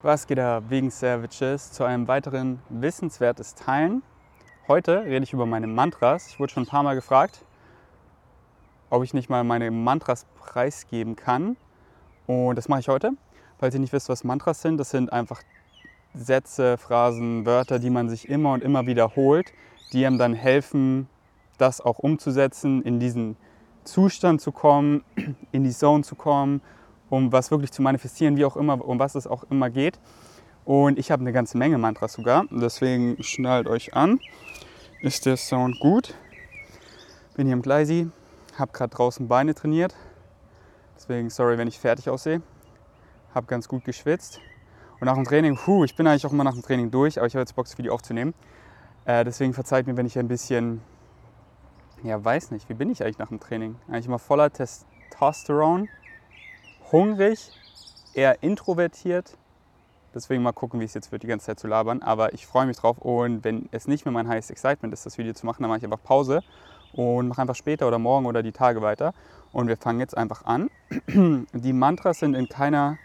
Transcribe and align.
Was 0.00 0.28
geht 0.28 0.38
da 0.38 0.62
wegen 0.68 0.90
Savages 0.90 1.72
zu 1.72 1.82
einem 1.82 2.06
weiteren 2.06 2.60
wissenswertes 2.68 3.56
Teilen? 3.56 4.04
Heute 4.68 5.02
rede 5.02 5.24
ich 5.24 5.32
über 5.32 5.44
meine 5.44 5.66
Mantras. 5.66 6.28
Ich 6.28 6.38
wurde 6.38 6.52
schon 6.52 6.62
ein 6.62 6.68
paar 6.68 6.84
Mal 6.84 6.94
gefragt, 6.94 7.44
ob 8.90 9.02
ich 9.02 9.12
nicht 9.12 9.28
mal 9.28 9.42
meine 9.42 9.72
Mantras 9.72 10.24
preisgeben 10.38 11.16
kann. 11.16 11.56
Und 12.28 12.54
das 12.54 12.68
mache 12.68 12.78
ich 12.78 12.88
heute. 12.88 13.10
Falls 13.58 13.74
ihr 13.74 13.80
nicht 13.80 13.92
wisst, 13.92 14.08
was 14.08 14.22
Mantras 14.22 14.62
sind, 14.62 14.78
das 14.78 14.90
sind 14.90 15.12
einfach 15.12 15.42
Sätze, 16.14 16.78
Phrasen, 16.78 17.44
Wörter, 17.44 17.80
die 17.80 17.90
man 17.90 18.08
sich 18.08 18.28
immer 18.28 18.52
und 18.52 18.62
immer 18.62 18.86
wiederholt, 18.86 19.52
die 19.92 20.06
einem 20.06 20.16
dann 20.16 20.32
helfen, 20.32 21.08
das 21.56 21.80
auch 21.80 21.98
umzusetzen, 21.98 22.82
in 22.82 23.00
diesen 23.00 23.36
Zustand 23.82 24.42
zu 24.42 24.52
kommen, 24.52 25.02
in 25.50 25.64
die 25.64 25.72
Zone 25.72 26.04
zu 26.04 26.14
kommen 26.14 26.60
um 27.10 27.32
was 27.32 27.50
wirklich 27.50 27.72
zu 27.72 27.82
manifestieren, 27.82 28.36
wie 28.36 28.44
auch 28.44 28.56
immer, 28.56 28.84
um 28.84 28.98
was 28.98 29.14
es 29.14 29.26
auch 29.26 29.44
immer 29.50 29.70
geht. 29.70 29.98
Und 30.64 30.98
ich 30.98 31.10
habe 31.10 31.22
eine 31.22 31.32
ganze 31.32 31.56
Menge 31.56 31.78
Mantras 31.78 32.12
sogar, 32.12 32.44
deswegen 32.50 33.22
schnallt 33.22 33.66
euch 33.66 33.94
an. 33.94 34.20
Ist 35.00 35.26
der 35.26 35.36
Sound 35.36 35.80
gut? 35.80 36.14
Bin 37.36 37.46
hier 37.46 37.54
im 37.54 37.62
Gleisi, 37.62 38.10
habe 38.58 38.72
gerade 38.72 38.94
draußen 38.94 39.28
Beine 39.28 39.54
trainiert, 39.54 39.94
deswegen 40.96 41.30
sorry, 41.30 41.56
wenn 41.56 41.68
ich 41.68 41.78
fertig 41.78 42.10
aussehe. 42.10 42.42
Habe 43.34 43.46
ganz 43.46 43.68
gut 43.68 43.84
geschwitzt. 43.84 44.40
Und 45.00 45.06
nach 45.06 45.14
dem 45.14 45.24
Training, 45.24 45.56
puh, 45.56 45.84
ich 45.84 45.94
bin 45.94 46.06
eigentlich 46.06 46.26
auch 46.26 46.32
immer 46.32 46.44
nach 46.44 46.54
dem 46.54 46.62
Training 46.62 46.90
durch, 46.90 47.18
aber 47.18 47.26
ich 47.26 47.34
habe 47.34 47.42
jetzt 47.42 47.54
Bock, 47.54 47.66
das 47.66 47.78
Video 47.78 47.94
aufzunehmen. 47.94 48.34
Äh, 49.04 49.24
deswegen 49.24 49.54
verzeiht 49.54 49.86
mir, 49.86 49.96
wenn 49.96 50.06
ich 50.06 50.18
ein 50.18 50.26
bisschen, 50.26 50.80
ja, 52.02 52.22
weiß 52.22 52.50
nicht, 52.50 52.68
wie 52.68 52.74
bin 52.74 52.90
ich 52.90 53.02
eigentlich 53.02 53.18
nach 53.18 53.28
dem 53.28 53.38
Training? 53.38 53.76
Eigentlich 53.86 54.06
immer 54.06 54.18
voller 54.18 54.52
Testosteron 54.52 55.88
hungrig, 56.92 57.50
eher 58.14 58.42
introvertiert. 58.42 59.36
Deswegen 60.14 60.42
mal 60.42 60.52
gucken, 60.52 60.80
wie 60.80 60.84
es 60.84 60.94
jetzt 60.94 61.12
wird, 61.12 61.22
die 61.22 61.26
ganze 61.26 61.46
Zeit 61.46 61.60
zu 61.60 61.68
labern. 61.68 62.02
Aber 62.02 62.32
ich 62.32 62.46
freue 62.46 62.66
mich 62.66 62.76
drauf. 62.76 62.98
Und 62.98 63.44
wenn 63.44 63.68
es 63.72 63.86
nicht 63.86 64.04
mehr 64.04 64.12
mein 64.12 64.28
heißes 64.28 64.50
Excitement 64.50 64.92
ist, 64.94 65.06
das 65.06 65.18
Video 65.18 65.32
zu 65.34 65.46
machen, 65.46 65.62
dann 65.62 65.68
mache 65.68 65.78
ich 65.78 65.84
einfach 65.84 66.02
Pause 66.02 66.42
und 66.92 67.28
mache 67.28 67.42
einfach 67.42 67.54
später 67.54 67.86
oder 67.86 67.98
morgen 67.98 68.26
oder 68.26 68.42
die 68.42 68.52
Tage 68.52 68.82
weiter. 68.82 69.12
Und 69.52 69.68
wir 69.68 69.76
fangen 69.76 70.00
jetzt 70.00 70.16
einfach 70.16 70.44
an. 70.44 70.70
Die 71.52 71.72
Mantras 71.72 72.18
sind 72.20 72.34
in 72.34 72.48
keiner. 72.48 72.98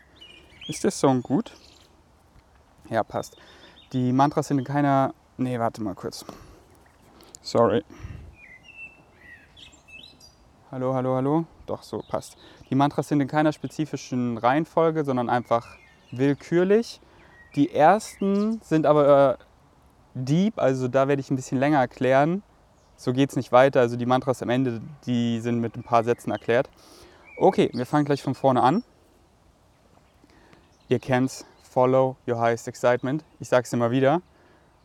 Ist 0.67 0.83
der 0.83 0.91
Song 0.91 1.21
gut? 1.21 1.53
Ja, 2.89 3.03
passt. 3.03 3.37
Die 3.91 4.11
Mantras 4.11 4.47
sind 4.47 4.59
in 4.59 4.65
keiner. 4.65 5.13
Nee, 5.37 5.59
warte 5.59 5.81
mal 5.81 5.95
kurz. 5.95 6.25
Sorry. 7.41 7.83
Hallo, 10.73 10.95
hallo, 10.95 11.13
hallo. 11.13 11.45
Doch, 11.67 11.83
so 11.83 12.01
passt. 12.09 12.35
Die 12.71 12.73
Mantras 12.73 13.07
sind 13.07 13.21
in 13.21 13.27
keiner 13.27 13.53
spezifischen 13.53 14.39
Reihenfolge, 14.39 15.03
sondern 15.03 15.29
einfach 15.29 15.77
willkürlich. 16.09 16.99
Die 17.53 17.71
ersten 17.71 18.59
sind 18.63 18.87
aber 18.87 19.37
äh, 19.37 19.43
deep, 20.15 20.57
also 20.57 20.87
da 20.87 21.07
werde 21.07 21.19
ich 21.19 21.29
ein 21.29 21.35
bisschen 21.35 21.59
länger 21.59 21.77
erklären. 21.77 22.41
So 22.95 23.13
geht 23.13 23.29
es 23.29 23.35
nicht 23.35 23.51
weiter. 23.51 23.81
Also 23.81 23.97
die 23.97 24.07
Mantras 24.07 24.41
am 24.41 24.49
Ende, 24.49 24.81
die 25.05 25.41
sind 25.41 25.59
mit 25.59 25.75
ein 25.75 25.83
paar 25.83 26.03
Sätzen 26.03 26.31
erklärt. 26.31 26.71
Okay, 27.37 27.69
wir 27.71 27.85
fangen 27.85 28.05
gleich 28.05 28.23
von 28.23 28.33
vorne 28.33 28.63
an. 28.63 28.83
Ihr 30.89 30.97
kennt's, 30.97 31.45
follow 31.61 32.15
your 32.27 32.39
highest 32.39 32.67
excitement. 32.67 33.23
Ich 33.39 33.47
sage 33.47 33.67
es 33.67 33.73
immer 33.73 33.91
wieder. 33.91 34.23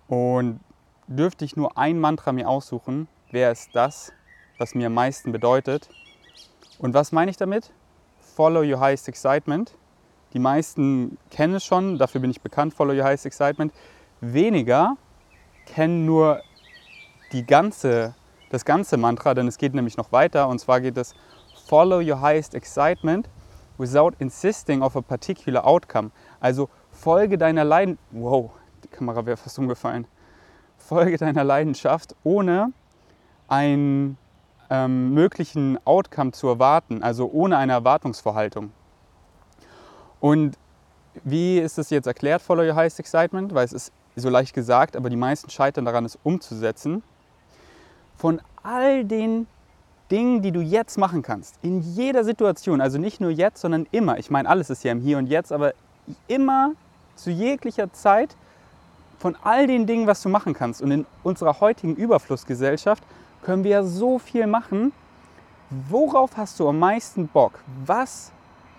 Und 0.06 0.60
dürfte 1.06 1.46
ich 1.46 1.56
nur 1.56 1.78
ein 1.78 1.98
Mantra 1.98 2.32
mir 2.32 2.46
aussuchen, 2.46 3.08
wäre 3.30 3.52
es 3.52 3.70
das, 3.72 4.12
was 4.58 4.74
mir 4.74 4.88
am 4.88 4.94
meisten 4.94 5.32
bedeutet. 5.32 5.88
Und 6.78 6.94
was 6.94 7.12
meine 7.12 7.30
ich 7.30 7.36
damit? 7.36 7.70
Follow 8.20 8.60
your 8.60 8.80
highest 8.80 9.08
excitement. 9.08 9.74
Die 10.34 10.38
meisten 10.38 11.16
kennen 11.30 11.54
es 11.54 11.64
schon, 11.64 11.98
dafür 11.98 12.20
bin 12.20 12.30
ich 12.30 12.42
bekannt, 12.42 12.74
Follow 12.74 12.92
your 12.92 13.04
highest 13.04 13.24
excitement. 13.24 13.72
Weniger 14.20 14.96
kennen 15.66 16.04
nur 16.04 16.42
die 17.32 17.46
ganze, 17.46 18.14
das 18.50 18.64
ganze 18.64 18.96
Mantra, 18.96 19.34
denn 19.34 19.48
es 19.48 19.58
geht 19.58 19.74
nämlich 19.74 19.96
noch 19.96 20.12
weiter. 20.12 20.48
Und 20.48 20.58
zwar 20.58 20.80
geht 20.80 20.96
es 20.96 21.14
Follow 21.66 21.98
your 21.98 22.20
highest 22.20 22.54
excitement 22.54 23.28
without 23.78 24.12
insisting 24.18 24.82
of 24.82 24.96
a 24.96 25.00
particular 25.00 25.64
outcome. 25.64 26.10
Also 26.40 26.68
folge 26.90 27.38
deiner 27.38 27.64
Leidenschaft. 27.64 28.04
Wow, 28.12 28.50
die 28.84 28.88
Kamera 28.88 29.24
wäre 29.24 29.36
fast 29.36 29.58
umgefallen. 29.58 30.06
Folge 30.76 31.16
deiner 31.16 31.44
Leidenschaft, 31.44 32.14
ohne 32.24 32.72
ein 33.48 34.16
ähm, 34.70 35.14
möglichen 35.14 35.78
Outcome 35.86 36.32
zu 36.32 36.48
erwarten, 36.48 37.02
also 37.02 37.30
ohne 37.30 37.56
eine 37.56 37.72
Erwartungsvorhaltung. 37.72 38.72
Und 40.20 40.56
wie 41.24 41.58
ist 41.58 41.78
es 41.78 41.90
jetzt 41.90 42.06
erklärt, 42.06 42.42
Follow 42.42 42.62
Your 42.62 42.74
Highest 42.74 43.00
Excitement? 43.00 43.54
Weil 43.54 43.64
es 43.64 43.72
ist 43.72 43.92
so 44.16 44.28
leicht 44.28 44.54
gesagt, 44.54 44.96
aber 44.96 45.10
die 45.10 45.16
meisten 45.16 45.50
scheitern 45.50 45.84
daran, 45.84 46.04
es 46.04 46.18
umzusetzen. 46.22 47.02
Von 48.16 48.40
all 48.62 49.04
den 49.04 49.46
Dingen, 50.10 50.42
die 50.42 50.52
du 50.52 50.60
jetzt 50.60 50.98
machen 50.98 51.22
kannst, 51.22 51.56
in 51.62 51.80
jeder 51.80 52.24
Situation, 52.24 52.80
also 52.80 52.98
nicht 52.98 53.20
nur 53.20 53.30
jetzt, 53.30 53.60
sondern 53.60 53.86
immer. 53.90 54.18
Ich 54.18 54.30
meine, 54.30 54.48
alles 54.48 54.70
ist 54.70 54.82
ja 54.82 54.92
im 54.92 55.00
Hier 55.00 55.18
und 55.18 55.26
Jetzt, 55.26 55.52
aber 55.52 55.74
immer 56.26 56.72
zu 57.14 57.30
jeglicher 57.30 57.92
Zeit 57.92 58.36
von 59.18 59.36
all 59.42 59.66
den 59.66 59.86
Dingen, 59.86 60.06
was 60.06 60.22
du 60.22 60.28
machen 60.28 60.54
kannst. 60.54 60.80
Und 60.80 60.90
in 60.90 61.06
unserer 61.22 61.60
heutigen 61.60 61.94
Überflussgesellschaft 61.94 63.02
können 63.42 63.64
wir 63.64 63.82
so 63.84 64.18
viel 64.18 64.46
machen. 64.46 64.92
Worauf 65.70 66.36
hast 66.36 66.58
du 66.60 66.68
am 66.68 66.78
meisten 66.78 67.28
Bock? 67.28 67.60
Was 67.84 68.32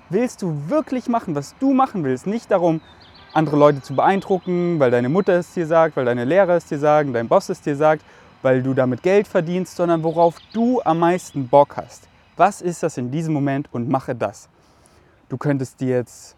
willst 0.09 0.41
du 0.41 0.55
wirklich 0.67 1.07
machen, 1.07 1.35
was 1.35 1.55
du 1.59 1.73
machen 1.73 2.03
willst? 2.03 2.25
Nicht 2.25 2.49
darum, 2.49 2.81
andere 3.33 3.57
Leute 3.57 3.81
zu 3.81 3.95
beeindrucken, 3.95 4.79
weil 4.79 4.91
deine 4.91 5.09
Mutter 5.09 5.33
es 5.33 5.53
dir 5.53 5.67
sagt, 5.67 5.95
weil 5.95 6.05
deine 6.05 6.25
Lehrer 6.25 6.55
es 6.55 6.65
dir 6.65 6.79
sagen, 6.79 7.13
dein 7.13 7.27
Boss 7.27 7.49
es 7.49 7.61
dir 7.61 7.75
sagt, 7.75 8.03
weil 8.41 8.63
du 8.63 8.73
damit 8.73 9.03
Geld 9.03 9.27
verdienst, 9.27 9.75
sondern 9.75 10.03
worauf 10.03 10.35
du 10.53 10.81
am 10.83 10.99
meisten 10.99 11.47
Bock 11.47 11.77
hast. 11.77 12.07
Was 12.37 12.61
ist 12.61 12.83
das 12.83 12.97
in 12.97 13.11
diesem 13.11 13.33
Moment 13.33 13.67
und 13.71 13.89
mache 13.89 14.15
das. 14.15 14.49
Du 15.27 15.37
könntest 15.37 15.79
dir 15.81 15.97
jetzt 15.97 16.35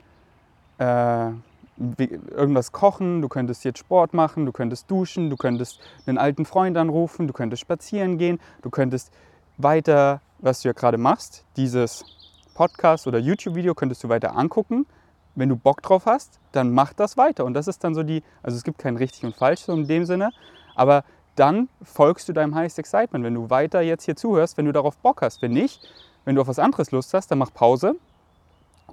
äh, 0.80 1.30
irgendwas 1.78 2.72
kochen, 2.72 3.22
du 3.22 3.30
könntest 3.30 3.64
jetzt 3.64 3.80
Sport 3.80 4.14
machen, 4.14 4.46
du 4.46 4.52
könntest 4.52 4.90
duschen, 4.92 5.30
du 5.30 5.38
könntest 5.38 5.80
einen 6.06 6.18
alten 6.18 6.46
Freund 6.46 6.78
anrufen, 6.78 7.28
du 7.28 7.34
könntest 7.34 7.62
spazieren 7.62 8.18
gehen, 8.18 8.40
du 8.62 8.70
könntest 8.70 9.12
weiter, 9.58 10.22
was 10.40 10.62
du 10.62 10.70
ja 10.70 10.74
gerade 10.74 10.98
machst, 10.98 11.46
dieses 11.56 12.04
Podcast 12.54 13.08
oder 13.08 13.20
YouTube-Video 13.20 13.74
könntest 13.74 14.04
du 14.04 14.10
weiter 14.10 14.36
angucken. 14.36 14.86
Wenn 15.34 15.50
du 15.50 15.56
Bock 15.56 15.82
drauf 15.82 16.06
hast, 16.06 16.40
dann 16.52 16.72
mach 16.72 16.94
das 16.94 17.16
weiter. 17.16 17.46
Und 17.46 17.54
das 17.54 17.68
ist 17.68 17.84
dann 17.84 17.96
so 17.96 18.04
die, 18.04 18.22
also 18.44 18.58
es 18.58 18.64
gibt 18.64 18.78
kein 18.78 18.98
richtig 18.98 19.24
und 19.24 19.36
falsch 19.36 19.62
so 19.62 19.74
in 19.74 19.88
dem 19.88 20.06
Sinne, 20.06 20.32
aber 20.76 21.04
dann 21.36 21.70
folgst 21.82 22.28
du 22.28 22.34
deinem 22.34 22.54
Highest 22.54 22.78
Excitement, 22.80 23.24
wenn 23.24 23.34
du 23.34 23.50
weiter 23.50 23.82
jetzt 23.82 24.04
hier 24.04 24.16
zuhörst, 24.16 24.58
wenn 24.58 24.66
du 24.66 24.74
darauf 24.74 24.98
Bock 24.98 25.22
hast. 25.22 25.42
Wenn 25.42 25.54
nicht, 25.54 25.82
wenn 26.26 26.36
du 26.36 26.42
auf 26.42 26.48
was 26.48 26.60
anderes 26.60 26.92
Lust 26.92 27.14
hast, 27.14 27.32
dann 27.32 27.38
mach 27.38 27.54
Pause 27.54 27.96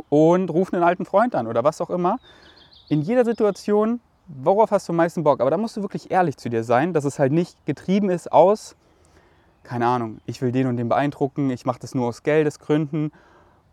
und 0.09 0.49
ruf 0.51 0.73
einen 0.73 0.85
alten 0.85 1.05
Freund 1.05 1.35
an 1.35 1.49
oder 1.49 1.65
was 1.65 1.81
auch 1.81 1.91
immer 1.91 2.19
in 2.89 3.03
jeder 3.03 3.25
Situation, 3.25 4.01
worauf 4.27 4.71
hast 4.71 4.89
du 4.89 4.93
am 4.93 4.97
meisten 4.97 5.23
Bock? 5.23 5.41
Aber 5.41 5.51
da 5.51 5.57
musst 5.57 5.77
du 5.77 5.83
wirklich 5.83 6.11
ehrlich 6.11 6.37
zu 6.37 6.49
dir 6.49 6.65
sein, 6.65 6.93
dass 6.93 7.05
es 7.05 7.19
halt 7.19 7.33
nicht 7.33 7.65
getrieben 7.67 8.11
ist 8.11 8.33
aus, 8.33 8.77
keine 9.63 9.87
Ahnung, 9.87 10.21
ich 10.25 10.41
will 10.41 10.53
den 10.53 10.67
und 10.67 10.77
den 10.79 10.89
beeindrucken, 10.89 11.51
ich 11.51 11.67
mache 11.67 11.79
das 11.81 11.95
nur 11.95 12.07
aus 12.09 12.23
Geldesgründen 12.23 13.13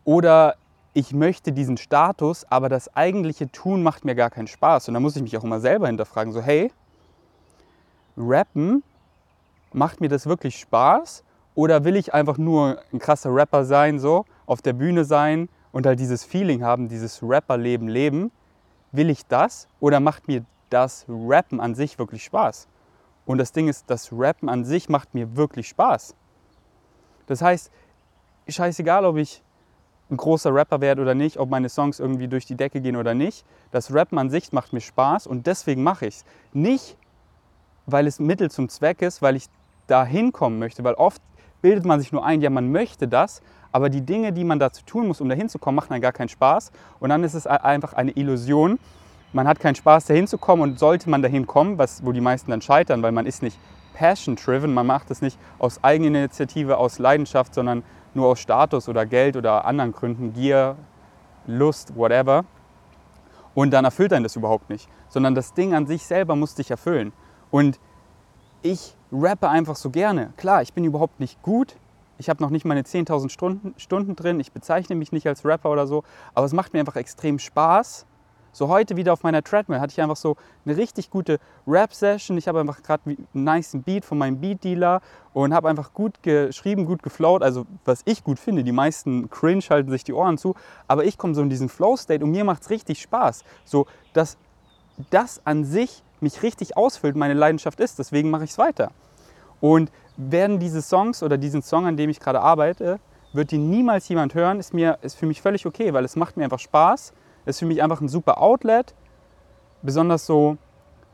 oder 0.03 0.55
ich 0.93 1.13
möchte 1.13 1.51
diesen 1.51 1.77
Status, 1.77 2.45
aber 2.49 2.69
das 2.69 2.93
eigentliche 2.95 3.51
Tun 3.51 3.83
macht 3.83 4.05
mir 4.05 4.15
gar 4.15 4.29
keinen 4.29 4.47
Spaß. 4.47 4.87
Und 4.87 4.93
da 4.93 4.99
muss 4.99 5.15
ich 5.15 5.21
mich 5.21 5.37
auch 5.37 5.43
immer 5.43 5.59
selber 5.59 5.87
hinterfragen, 5.87 6.31
so 6.31 6.41
hey, 6.41 6.71
rappen, 8.17 8.83
macht 9.73 9.99
mir 9.99 10.07
das 10.07 10.25
wirklich 10.25 10.57
Spaß? 10.57 11.23
Oder 11.53 11.83
will 11.83 11.95
ich 11.95 12.13
einfach 12.13 12.37
nur 12.37 12.79
ein 12.91 12.99
krasser 12.99 13.33
Rapper 13.33 13.65
sein, 13.65 13.99
so 13.99 14.25
auf 14.45 14.61
der 14.61 14.73
Bühne 14.73 15.05
sein 15.05 15.49
und 15.71 15.85
halt 15.85 15.99
dieses 15.99 16.23
Feeling 16.23 16.63
haben, 16.63 16.87
dieses 16.87 17.19
Rapperleben 17.21 17.87
leben? 17.87 18.31
Will 18.95 19.09
ich 19.09 19.25
das 19.27 19.67
oder 19.79 19.99
macht 19.99 20.27
mir 20.27 20.45
das 20.69 21.05
Rappen 21.07 21.59
an 21.59 21.75
sich 21.75 21.99
wirklich 21.99 22.23
Spaß? 22.23 22.67
Und 23.25 23.37
das 23.37 23.51
Ding 23.51 23.67
ist, 23.67 23.89
das 23.89 24.09
Rappen 24.11 24.49
an 24.49 24.65
sich 24.65 24.89
macht 24.89 25.13
mir 25.13 25.35
wirklich 25.35 25.67
Spaß. 25.67 26.15
Das 27.27 27.41
heißt, 27.41 27.71
scheißegal, 28.47 29.05
ob 29.05 29.17
ich 29.17 29.41
ein 30.11 30.17
großer 30.17 30.53
Rapper 30.53 30.81
werde 30.81 31.01
oder 31.01 31.15
nicht, 31.15 31.37
ob 31.37 31.49
meine 31.49 31.69
Songs 31.69 31.99
irgendwie 31.99 32.27
durch 32.27 32.45
die 32.45 32.55
Decke 32.55 32.81
gehen 32.81 32.95
oder 32.95 33.15
nicht. 33.15 33.45
Das 33.71 33.93
Rappen 33.93 34.19
an 34.19 34.29
sich 34.29 34.51
macht 34.51 34.73
mir 34.73 34.81
Spaß 34.81 35.25
und 35.25 35.47
deswegen 35.47 35.81
mache 35.81 36.05
ich 36.05 36.17
es. 36.17 36.25
Nicht, 36.53 36.97
weil 37.87 38.05
es 38.05 38.19
Mittel 38.19 38.51
zum 38.51 38.69
Zweck 38.69 39.01
ist, 39.01 39.21
weil 39.21 39.35
ich 39.35 39.47
da 39.87 40.05
hinkommen 40.05 40.59
möchte, 40.59 40.83
weil 40.83 40.93
oft 40.95 41.21
bildet 41.61 41.85
man 41.85 41.99
sich 41.99 42.11
nur 42.11 42.23
ein, 42.23 42.41
ja, 42.41 42.51
man 42.51 42.71
möchte 42.71 43.07
das, 43.07 43.41
aber 43.75 43.89
die 43.89 43.99
Dinge, 43.99 44.31
die 44.31 44.45
man 44.45 44.57
dazu 44.57 44.85
tun 44.85 45.05
muss, 45.05 45.19
um 45.19 45.27
dahin 45.27 45.49
zu 45.49 45.59
kommen, 45.59 45.75
machen 45.75 45.89
dann 45.89 45.99
gar 45.99 46.13
keinen 46.13 46.29
Spaß. 46.29 46.71
Und 47.01 47.09
dann 47.09 47.25
ist 47.25 47.33
es 47.33 47.45
einfach 47.45 47.91
eine 47.91 48.11
Illusion. 48.11 48.79
Man 49.33 49.49
hat 49.49 49.59
keinen 49.59 49.75
Spaß, 49.75 50.05
dahin 50.05 50.27
zu 50.27 50.37
kommen 50.37 50.61
und 50.61 50.79
sollte 50.79 51.09
man 51.09 51.21
dahin 51.21 51.45
kommen, 51.45 51.77
was, 51.77 52.05
wo 52.05 52.13
die 52.13 52.21
meisten 52.21 52.51
dann 52.51 52.61
scheitern, 52.61 53.03
weil 53.03 53.11
man 53.11 53.25
ist 53.25 53.43
nicht 53.43 53.59
passion-driven, 53.93 54.73
man 54.73 54.87
macht 54.87 55.11
es 55.11 55.21
nicht 55.21 55.37
aus 55.59 55.83
Eigeninitiative, 55.83 56.77
aus 56.77 56.99
Leidenschaft, 56.99 57.53
sondern 57.53 57.83
nur 58.13 58.27
aus 58.27 58.39
Status 58.39 58.87
oder 58.87 59.05
Geld 59.05 59.35
oder 59.35 59.65
anderen 59.65 59.91
Gründen, 59.91 60.31
Gier, 60.31 60.77
Lust, 61.45 61.97
whatever. 61.97 62.45
Und 63.55 63.71
dann 63.71 63.83
erfüllt 63.83 64.13
einen 64.13 64.23
das 64.23 64.37
überhaupt 64.37 64.69
nicht. 64.69 64.87
Sondern 65.09 65.35
das 65.35 65.53
Ding 65.53 65.73
an 65.73 65.85
sich 65.85 66.05
selber 66.05 66.37
muss 66.37 66.55
dich 66.55 66.71
erfüllen. 66.71 67.11
Und 67.51 67.77
ich 68.61 68.95
rappe 69.11 69.49
einfach 69.49 69.75
so 69.75 69.89
gerne. 69.89 70.31
Klar, 70.37 70.61
ich 70.61 70.71
bin 70.71 70.85
überhaupt 70.85 71.19
nicht 71.19 71.41
gut. 71.41 71.75
Ich 72.17 72.29
habe 72.29 72.41
noch 72.41 72.49
nicht 72.49 72.65
meine 72.65 72.81
10.000 72.81 73.29
Stunden, 73.29 73.73
Stunden 73.77 74.15
drin. 74.15 74.39
Ich 74.39 74.51
bezeichne 74.51 74.95
mich 74.95 75.11
nicht 75.11 75.27
als 75.27 75.45
Rapper 75.45 75.69
oder 75.71 75.87
so. 75.87 76.03
Aber 76.33 76.45
es 76.45 76.53
macht 76.53 76.73
mir 76.73 76.79
einfach 76.79 76.95
extrem 76.95 77.39
Spaß. 77.39 78.05
So 78.55 78.69
heute 78.69 78.95
wieder 78.95 79.11
auf 79.11 79.23
meiner 79.23 79.43
Treadmill 79.43 79.81
hatte 79.81 79.91
ich 79.91 80.01
einfach 80.01 80.15
so 80.15 80.37
eine 80.65 80.77
richtig 80.77 81.09
gute 81.09 81.39
Rap-Session. 81.67 82.37
Ich 82.37 82.47
habe 82.47 82.61
einfach 82.61 82.81
gerade 82.83 83.03
einen 83.05 83.27
nice 83.33 83.75
Beat 83.83 84.05
von 84.05 84.17
meinem 84.17 84.39
Beat-Dealer 84.39 85.01
und 85.33 85.53
habe 85.53 85.67
einfach 85.67 85.93
gut 85.93 86.23
geschrieben, 86.23 86.85
gut 86.85 87.03
geflowt. 87.03 87.43
Also 87.43 87.65
was 87.83 88.01
ich 88.05 88.23
gut 88.23 88.39
finde, 88.39 88.63
die 88.63 88.71
meisten 88.71 89.29
cringe 89.29 89.63
halten 89.69 89.91
sich 89.91 90.05
die 90.05 90.13
Ohren 90.13 90.37
zu. 90.37 90.55
Aber 90.87 91.03
ich 91.03 91.17
komme 91.17 91.35
so 91.35 91.41
in 91.41 91.49
diesen 91.49 91.67
Flow-State 91.67 92.23
und 92.23 92.31
mir 92.31 92.45
macht 92.45 92.61
es 92.61 92.69
richtig 92.69 93.01
Spaß. 93.01 93.43
So, 93.65 93.87
dass 94.13 94.37
das 95.09 95.41
an 95.45 95.65
sich 95.65 96.01
mich 96.21 96.41
richtig 96.41 96.77
ausfüllt, 96.77 97.17
meine 97.17 97.33
Leidenschaft 97.33 97.81
ist. 97.81 97.99
Deswegen 97.99 98.29
mache 98.29 98.45
ich 98.45 98.51
es 98.51 98.57
weiter. 98.57 98.91
Und 99.59 99.91
werden 100.17 100.59
diese 100.59 100.81
Songs 100.81 101.23
oder 101.23 101.37
diesen 101.37 101.61
Song, 101.61 101.85
an 101.85 101.97
dem 101.97 102.09
ich 102.09 102.19
gerade 102.19 102.41
arbeite, 102.41 102.99
wird 103.33 103.51
die 103.51 103.57
niemals 103.57 104.07
jemand 104.07 104.33
hören, 104.33 104.59
ist, 104.59 104.73
mir, 104.73 104.97
ist 105.01 105.15
für 105.15 105.25
mich 105.25 105.41
völlig 105.41 105.65
okay, 105.65 105.93
weil 105.93 106.05
es 106.05 106.15
macht 106.15 106.37
mir 106.37 106.45
einfach 106.45 106.59
Spaß. 106.59 107.13
Ist 107.45 107.59
für 107.59 107.65
mich 107.65 107.83
einfach 107.83 108.01
ein 108.01 108.07
super 108.07 108.41
Outlet. 108.41 108.95
Besonders 109.81 110.25
so 110.25 110.57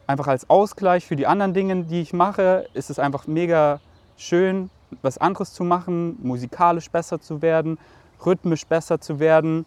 einfach 0.07 0.27
als 0.27 0.50
Ausgleich 0.50 1.06
für 1.06 1.15
die 1.15 1.27
anderen 1.27 1.53
Dinge, 1.53 1.83
die 1.83 2.01
ich 2.01 2.13
mache, 2.13 2.68
ist 2.74 2.89
es 2.89 3.00
einfach 3.00 3.27
mega 3.27 3.80
schön, 4.18 4.69
was 5.01 5.18
anderes 5.18 5.53
zu 5.53 5.63
machen, 5.63 6.18
musikalisch 6.21 6.89
besser 6.89 7.19
zu 7.19 7.42
werden, 7.42 7.77
rhythmisch 8.25 8.65
besser 8.65 9.01
zu 9.01 9.19
werden, 9.19 9.65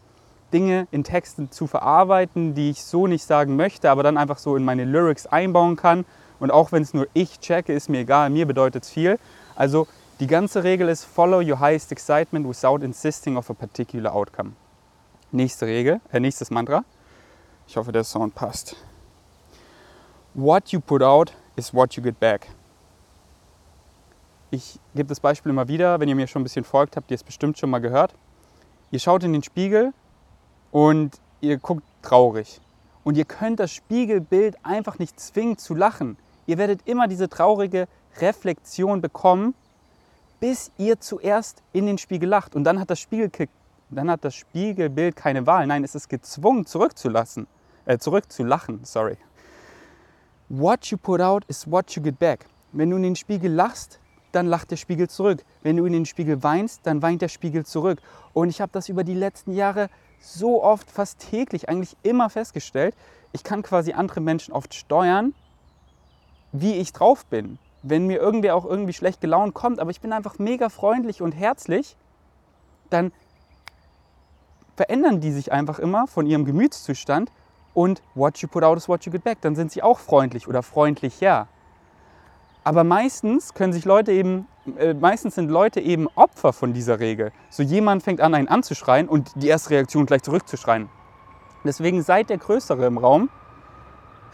Dinge 0.53 0.87
in 0.91 1.03
Texten 1.03 1.51
zu 1.51 1.67
verarbeiten, 1.67 2.55
die 2.55 2.71
ich 2.71 2.85
so 2.85 3.07
nicht 3.07 3.25
sagen 3.25 3.57
möchte, 3.57 3.91
aber 3.91 4.03
dann 4.03 4.17
einfach 4.17 4.39
so 4.39 4.55
in 4.55 4.65
meine 4.65 4.85
Lyrics 4.85 5.27
einbauen 5.27 5.77
kann 5.77 6.05
und 6.41 6.51
auch 6.51 6.73
wenn 6.73 6.83
es 6.83 6.95
nur 6.95 7.07
ich 7.15 7.41
checke, 7.41 7.73
ist 7.73 7.89
mir 7.89 8.01
egal, 8.01 8.31
mir 8.31 8.47
bedeutet 8.47 8.85
es 8.85 8.91
viel. 8.91 9.19
Also 9.57 9.87
die 10.21 10.27
ganze 10.27 10.63
Regel 10.65 10.89
ist 10.89 11.05
Follow 11.05 11.39
your 11.39 11.59
highest 11.61 11.93
excitement 11.93 12.49
without 12.49 12.85
insisting 12.85 13.37
of 13.37 13.51
a 13.51 13.55
particular 13.55 14.15
outcome. 14.15 14.53
Nächste 15.33 15.67
Regel, 15.67 16.01
äh, 16.13 16.21
nächstes 16.21 16.51
Mantra. 16.51 16.85
Ich 17.67 17.77
hoffe, 17.77 17.93
der 17.93 18.05
Sound 18.05 18.35
passt. 18.35 18.77
What 20.35 20.69
you 20.69 20.81
put 20.81 21.03
out 21.03 21.33
is 21.57 21.73
what 21.73 21.95
you 21.95 22.03
get 22.03 22.19
back. 22.21 22.49
Ich 24.51 24.79
gebe 24.95 25.09
das 25.09 25.19
Beispiel 25.19 25.51
immer 25.51 25.67
wieder, 25.67 25.99
wenn 25.99 26.09
ihr 26.09 26.15
mir 26.15 26.27
schon 26.27 26.43
ein 26.43 26.45
bisschen 26.45 26.65
folgt, 26.65 26.97
habt 26.97 27.11
ihr 27.11 27.17
es 27.17 27.25
bestimmt 27.25 27.59
schon 27.59 27.71
mal 27.71 27.81
gehört. 27.81 28.15
Ihr 28.91 29.01
schaut 29.01 29.25
in 29.25 29.33
den 29.33 29.43
Spiegel 29.43 29.93
und 30.71 31.19
ihr 31.41 31.59
guckt 31.59 31.83
traurig. 32.03 32.61
Und 33.03 33.17
ihr 33.17 33.25
könnt 33.25 33.61
das 33.61 33.73
Spiegelbild 33.73 34.57
einfach 34.63 34.99
nicht 34.99 35.19
zwingen 35.19 35.59
zu 35.59 35.75
lachen. 35.75 36.17
Ihr 36.47 36.59
werdet 36.59 36.81
immer 36.87 37.09
diese 37.09 37.29
traurige 37.29 37.89
Reflexion 38.21 39.01
bekommen, 39.01 39.55
bis 40.41 40.71
ihr 40.79 41.01
zuerst 41.01 41.63
in 41.73 41.87
den 41.87 41.99
Spiegel 41.99 42.29
lacht. 42.29 42.55
Und 42.55 42.65
dann 42.65 42.79
hat 42.79 42.91
das, 42.91 43.01
Spiegel, 43.01 43.31
dann 43.91 44.11
hat 44.11 44.25
das 44.25 44.35
Spiegelbild 44.35 45.17
keine 45.17 45.47
Wahl. 45.47 45.67
Nein, 45.67 45.85
es 45.85 45.95
ist 45.95 46.09
gezwungen, 46.09 46.67
zurückzulassen, 46.67 47.47
äh, 47.87 47.99
zurückzulachen. 47.99 48.85
Sorry. 48.85 49.17
What 50.49 50.87
you 50.87 50.99
put 50.99 51.21
out 51.21 51.45
is 51.49 51.71
what 51.71 51.91
you 51.93 52.03
get 52.03 52.19
back. 52.19 52.47
Wenn 52.73 52.91
du 52.91 52.97
in 52.97 53.03
den 53.03 53.17
Spiegel 53.17 53.53
lachst, 53.53 53.99
dann 54.33 54.47
lacht 54.47 54.71
der 54.71 54.77
Spiegel 54.77 55.09
zurück. 55.09 55.45
Wenn 55.63 55.77
du 55.77 55.87
in 55.87 55.93
den 55.93 56.07
Spiegel 56.07 56.43
weinst, 56.43 56.81
dann 56.85 57.03
weint 57.03 57.23
der 57.23 57.29
Spiegel 57.29 57.65
zurück. 57.65 58.01
Und 58.33 58.49
ich 58.51 58.61
habe 58.61 58.73
das 58.73 58.89
über 58.89 59.05
die 59.05 59.15
letzten 59.15 59.53
Jahre 59.53 59.89
so 60.21 60.63
oft, 60.63 60.91
fast 60.91 61.31
täglich, 61.31 61.69
eigentlich 61.69 61.97
immer 62.03 62.31
festgestellt. 62.31 62.95
Ich 63.33 63.45
kann 63.45 63.63
quasi 63.63 63.93
andere 63.93 64.21
Menschen 64.21 64.53
oft 64.53 64.75
steuern, 64.75 65.35
wie 66.55 66.75
ich 66.75 66.93
drauf 66.93 67.27
bin. 67.27 67.59
Wenn 67.83 68.07
mir 68.07 68.19
irgendwer 68.19 68.55
auch 68.55 68.65
irgendwie 68.65 68.93
schlecht 68.93 69.21
gelaunt 69.21 69.55
kommt, 69.55 69.81
aber 69.81 69.91
ich 69.91 70.01
bin 70.01 70.13
einfach 70.13 70.39
mega 70.39 70.69
freundlich 70.69 71.21
und 71.21 71.33
herzlich, 71.33 71.97
dann 72.91 73.13
verändern 74.77 75.21
die 75.21 75.33
sich 75.33 75.53
einfach 75.53 75.79
immer 75.79 76.07
von 76.07 76.27
ihrem 76.27 76.45
Gemütszustand 76.45 77.31
und 77.75 78.03
what 78.15 78.39
you 78.39 78.49
put 78.49 78.63
out 78.63 78.79
is 78.79 78.89
what 78.89 79.05
you 79.05 79.13
get 79.13 79.25
back. 79.25 79.41
Dann 79.41 79.57
sind 79.57 79.73
sie 79.73 79.83
auch 79.83 79.99
freundlich 79.99 80.49
oder 80.49 80.63
freundlicher. 80.63 81.49
Aber 82.63 82.85
meistens 82.85 83.53
können 83.53 83.73
sich 83.73 83.85
Leute 83.85 84.13
eben, 84.13 84.47
äh, 84.79 84.95
meistens 84.95 85.35
sind 85.35 85.51
Leute 85.51 85.81
eben 85.81 86.07
Opfer 86.15 86.53
von 86.53 86.73
dieser 86.73 87.01
Regel. 87.01 87.33
So 87.51 87.65
jemand 87.65 88.05
fängt 88.05 88.21
an, 88.21 88.33
einen 88.33 88.49
anzuschreien 88.49 89.09
und 89.09 89.33
die 89.35 89.49
erste 89.49 89.71
Reaktion 89.71 90.07
gleich 90.07 90.23
zurückzuschreien. 90.23 90.89
Deswegen 91.65 92.03
seid 92.03 92.31
der 92.31 92.39
Größere 92.39 92.87
im 92.87 92.97
Raum 92.97 93.29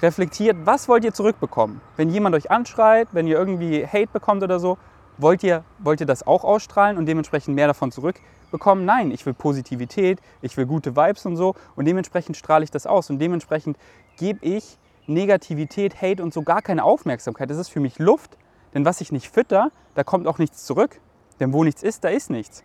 reflektiert, 0.02 0.56
was 0.64 0.88
wollt 0.88 1.05
ihr 1.05 1.12
zurückbekommen? 1.12 1.81
Wenn 1.97 2.08
jemand 2.08 2.35
euch 2.35 2.50
anschreit, 2.50 3.08
wenn 3.12 3.26
ihr 3.26 3.37
irgendwie 3.38 3.87
Hate 3.87 4.08
bekommt 4.12 4.43
oder 4.43 4.58
so, 4.58 4.79
wollt 5.19 5.43
ihr, 5.43 5.64
wollt 5.79 6.00
ihr 6.00 6.06
das 6.06 6.26
auch 6.26 6.44
ausstrahlen 6.44 6.97
und 6.97 7.06
dementsprechend 7.06 7.55
mehr 7.55 7.67
davon 7.67 7.93
zurückbekommen? 7.93 8.85
Nein, 8.85 9.11
ich 9.11 9.26
will 9.26 9.35
Positivität, 9.35 10.20
ich 10.41 10.56
will 10.56 10.67
gute 10.67 10.97
Vibes 10.97 11.26
und 11.26 11.37
so 11.37 11.55
und 11.76 11.85
dementsprechend 11.85 12.37
strahle 12.37 12.64
ich 12.64 12.70
das 12.70 12.87
aus 12.87 13.11
und 13.11 13.19
dementsprechend 13.19 13.76
gebe 14.17 14.44
ich 14.44 14.79
Negativität, 15.06 16.00
Hate 16.00 16.23
und 16.23 16.32
so 16.32 16.43
gar 16.43 16.62
keine 16.62 16.85
Aufmerksamkeit. 16.85 17.50
Das 17.50 17.58
ist 17.58 17.69
für 17.69 17.81
mich 17.81 17.99
Luft, 17.99 18.37
denn 18.75 18.85
was 18.85 19.00
ich 19.00 19.12
nicht 19.12 19.29
fütter, 19.29 19.70
da 19.94 20.05
kommt 20.05 20.26
auch 20.26 20.38
nichts 20.38 20.64
zurück. 20.64 21.00
Denn 21.41 21.55
wo 21.55 21.64
nichts 21.64 21.82
ist, 21.82 22.05
da 22.05 22.11
ist 22.11 22.31
nichts. 22.31 22.62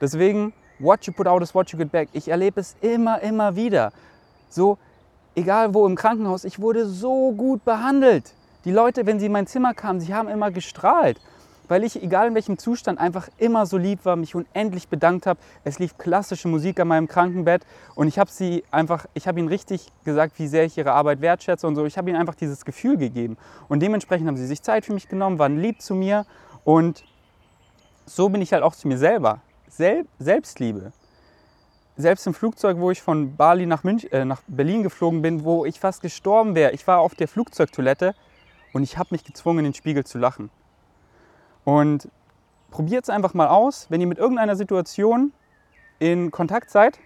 Deswegen, 0.00 0.52
what 0.80 1.06
you 1.06 1.12
put 1.12 1.28
out 1.28 1.42
is 1.42 1.54
what 1.54 1.70
you 1.70 1.78
get 1.78 1.92
back. 1.92 2.08
Ich 2.12 2.28
erlebe 2.28 2.60
es 2.60 2.76
immer, 2.80 3.22
immer 3.22 3.54
wieder. 3.54 3.92
So, 4.48 4.78
egal 5.34 5.74
wo 5.74 5.86
im 5.86 5.96
Krankenhaus, 5.96 6.44
ich 6.44 6.60
wurde 6.60 6.86
so 6.86 7.32
gut 7.32 7.64
behandelt. 7.64 8.34
Die 8.64 8.72
Leute, 8.72 9.06
wenn 9.06 9.20
sie 9.20 9.26
in 9.26 9.32
mein 9.32 9.46
Zimmer 9.46 9.74
kamen, 9.74 10.00
sie 10.00 10.14
haben 10.14 10.28
immer 10.28 10.50
gestrahlt, 10.50 11.20
weil 11.68 11.84
ich, 11.84 12.02
egal 12.02 12.28
in 12.28 12.34
welchem 12.34 12.58
Zustand, 12.58 12.98
einfach 12.98 13.28
immer 13.38 13.66
so 13.66 13.76
lieb 13.76 14.04
war, 14.04 14.16
mich 14.16 14.34
unendlich 14.34 14.88
bedankt 14.88 15.26
habe. 15.26 15.40
Es 15.64 15.78
lief 15.78 15.98
klassische 15.98 16.48
Musik 16.48 16.80
an 16.80 16.88
meinem 16.88 17.08
Krankenbett 17.08 17.66
und 17.94 18.08
ich 18.08 18.18
habe 18.18 18.30
sie 18.30 18.64
einfach, 18.70 19.06
ich 19.14 19.26
habe 19.26 19.38
ihnen 19.38 19.48
richtig 19.48 19.88
gesagt, 20.04 20.38
wie 20.38 20.46
sehr 20.46 20.64
ich 20.64 20.78
ihre 20.78 20.92
Arbeit 20.92 21.20
wertschätze 21.20 21.66
und 21.66 21.74
so. 21.74 21.84
Ich 21.84 21.98
habe 21.98 22.08
ihnen 22.10 22.18
einfach 22.18 22.34
dieses 22.34 22.64
Gefühl 22.64 22.96
gegeben 22.96 23.36
und 23.68 23.80
dementsprechend 23.80 24.28
haben 24.28 24.36
sie 24.36 24.46
sich 24.46 24.62
Zeit 24.62 24.84
für 24.84 24.92
mich 24.92 25.08
genommen, 25.08 25.38
waren 25.38 25.58
lieb 25.58 25.82
zu 25.82 25.94
mir 25.94 26.26
und 26.64 27.04
so 28.06 28.28
bin 28.28 28.42
ich 28.42 28.52
halt 28.52 28.62
auch 28.62 28.74
zu 28.74 28.88
mir 28.88 28.98
selber. 28.98 29.40
Sel 29.68 30.06
Selbstliebe 30.18 30.92
selbst 31.96 32.26
im 32.26 32.34
Flugzeug, 32.34 32.78
wo 32.78 32.90
ich 32.90 33.02
von 33.02 33.36
Bali 33.36 33.66
nach, 33.66 33.84
Münch, 33.84 34.08
äh, 34.10 34.24
nach 34.24 34.42
Berlin 34.48 34.82
geflogen 34.82 35.22
bin, 35.22 35.44
wo 35.44 35.64
ich 35.64 35.78
fast 35.78 36.02
gestorben 36.02 36.54
wäre. 36.54 36.72
Ich 36.72 36.86
war 36.86 36.98
auf 36.98 37.14
der 37.14 37.28
Flugzeugtoilette 37.28 38.14
und 38.72 38.82
ich 38.82 38.98
habe 38.98 39.10
mich 39.12 39.24
gezwungen, 39.24 39.60
in 39.60 39.64
den 39.66 39.74
Spiegel 39.74 40.04
zu 40.04 40.18
lachen. 40.18 40.50
Und 41.64 42.08
probiert 42.70 43.04
es 43.04 43.10
einfach 43.10 43.34
mal 43.34 43.48
aus, 43.48 43.86
wenn 43.90 44.00
ihr 44.00 44.06
mit 44.06 44.18
irgendeiner 44.18 44.56
Situation 44.56 45.32
in 46.00 46.30
Kontakt 46.32 46.70
seid, 46.70 46.98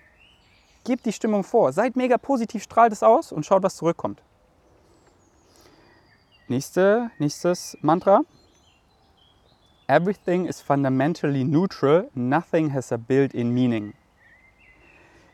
gebt 0.85 1.05
die 1.05 1.13
Stimmung 1.13 1.45
vor. 1.45 1.73
Seid 1.73 1.97
mega 1.97 2.17
positiv, 2.17 2.63
strahlt 2.63 2.93
es 2.93 3.03
aus 3.03 3.31
und 3.31 3.45
schaut, 3.45 3.63
was 3.63 3.77
zurückkommt. 3.77 4.23
Nächste, 6.49 7.11
nächstes 7.19 7.77
Mantra. 7.83 8.23
Everything 9.87 10.47
is 10.47 10.63
fundamentally 10.63 11.45
neutral, 11.45 12.09
nothing 12.15 12.73
has 12.73 12.91
a 12.91 12.97
built-in 12.97 13.53
meaning 13.53 13.95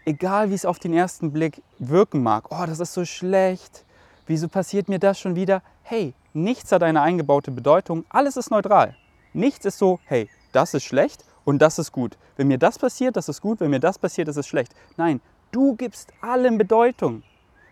egal 0.05 0.51
wie 0.51 0.55
es 0.55 0.67
auf 0.67 0.79
den 0.79 0.93
ersten 0.93 1.33
Blick 1.33 1.63
wirken 1.79 2.23
mag, 2.23 2.51
oh, 2.51 2.67
das 2.67 2.81
ist 2.81 2.93
so 2.93 3.05
schlecht, 3.05 3.85
wieso 4.27 4.49
passiert 4.49 4.89
mir 4.89 4.99
das 4.99 5.19
schon 5.19 5.37
wieder? 5.37 5.63
Hey, 5.83 6.15
nichts 6.33 6.73
hat 6.73 6.83
eine 6.83 7.03
eingebaute 7.03 7.51
Bedeutung, 7.51 8.05
alles 8.09 8.37
ist 8.37 8.51
neutral. 8.51 8.97
Nichts 9.33 9.65
ist 9.65 9.79
so, 9.79 10.01
hey, 10.05 10.29
das 10.53 10.75
ist 10.75 10.85
schlecht 10.85 11.25
und 11.45 11.61
das 11.61 11.79
ist 11.79 11.93
gut. 11.93 12.17
Wenn 12.37 12.49
mir 12.49 12.59
das 12.59 12.79
passiert, 12.79 13.17
das 13.17 13.29
ist 13.29 13.41
gut, 13.41 13.61
wenn 13.61 13.71
mir 13.71 13.81
das 13.81 13.99
passiert, 13.99 14.29
das 14.29 14.37
ist 14.37 14.47
schlecht. 14.47 14.75
Nein, 14.97 15.21
du 15.51 15.75
gibst 15.75 16.13
allem 16.21 16.59
Bedeutung. 16.59 17.23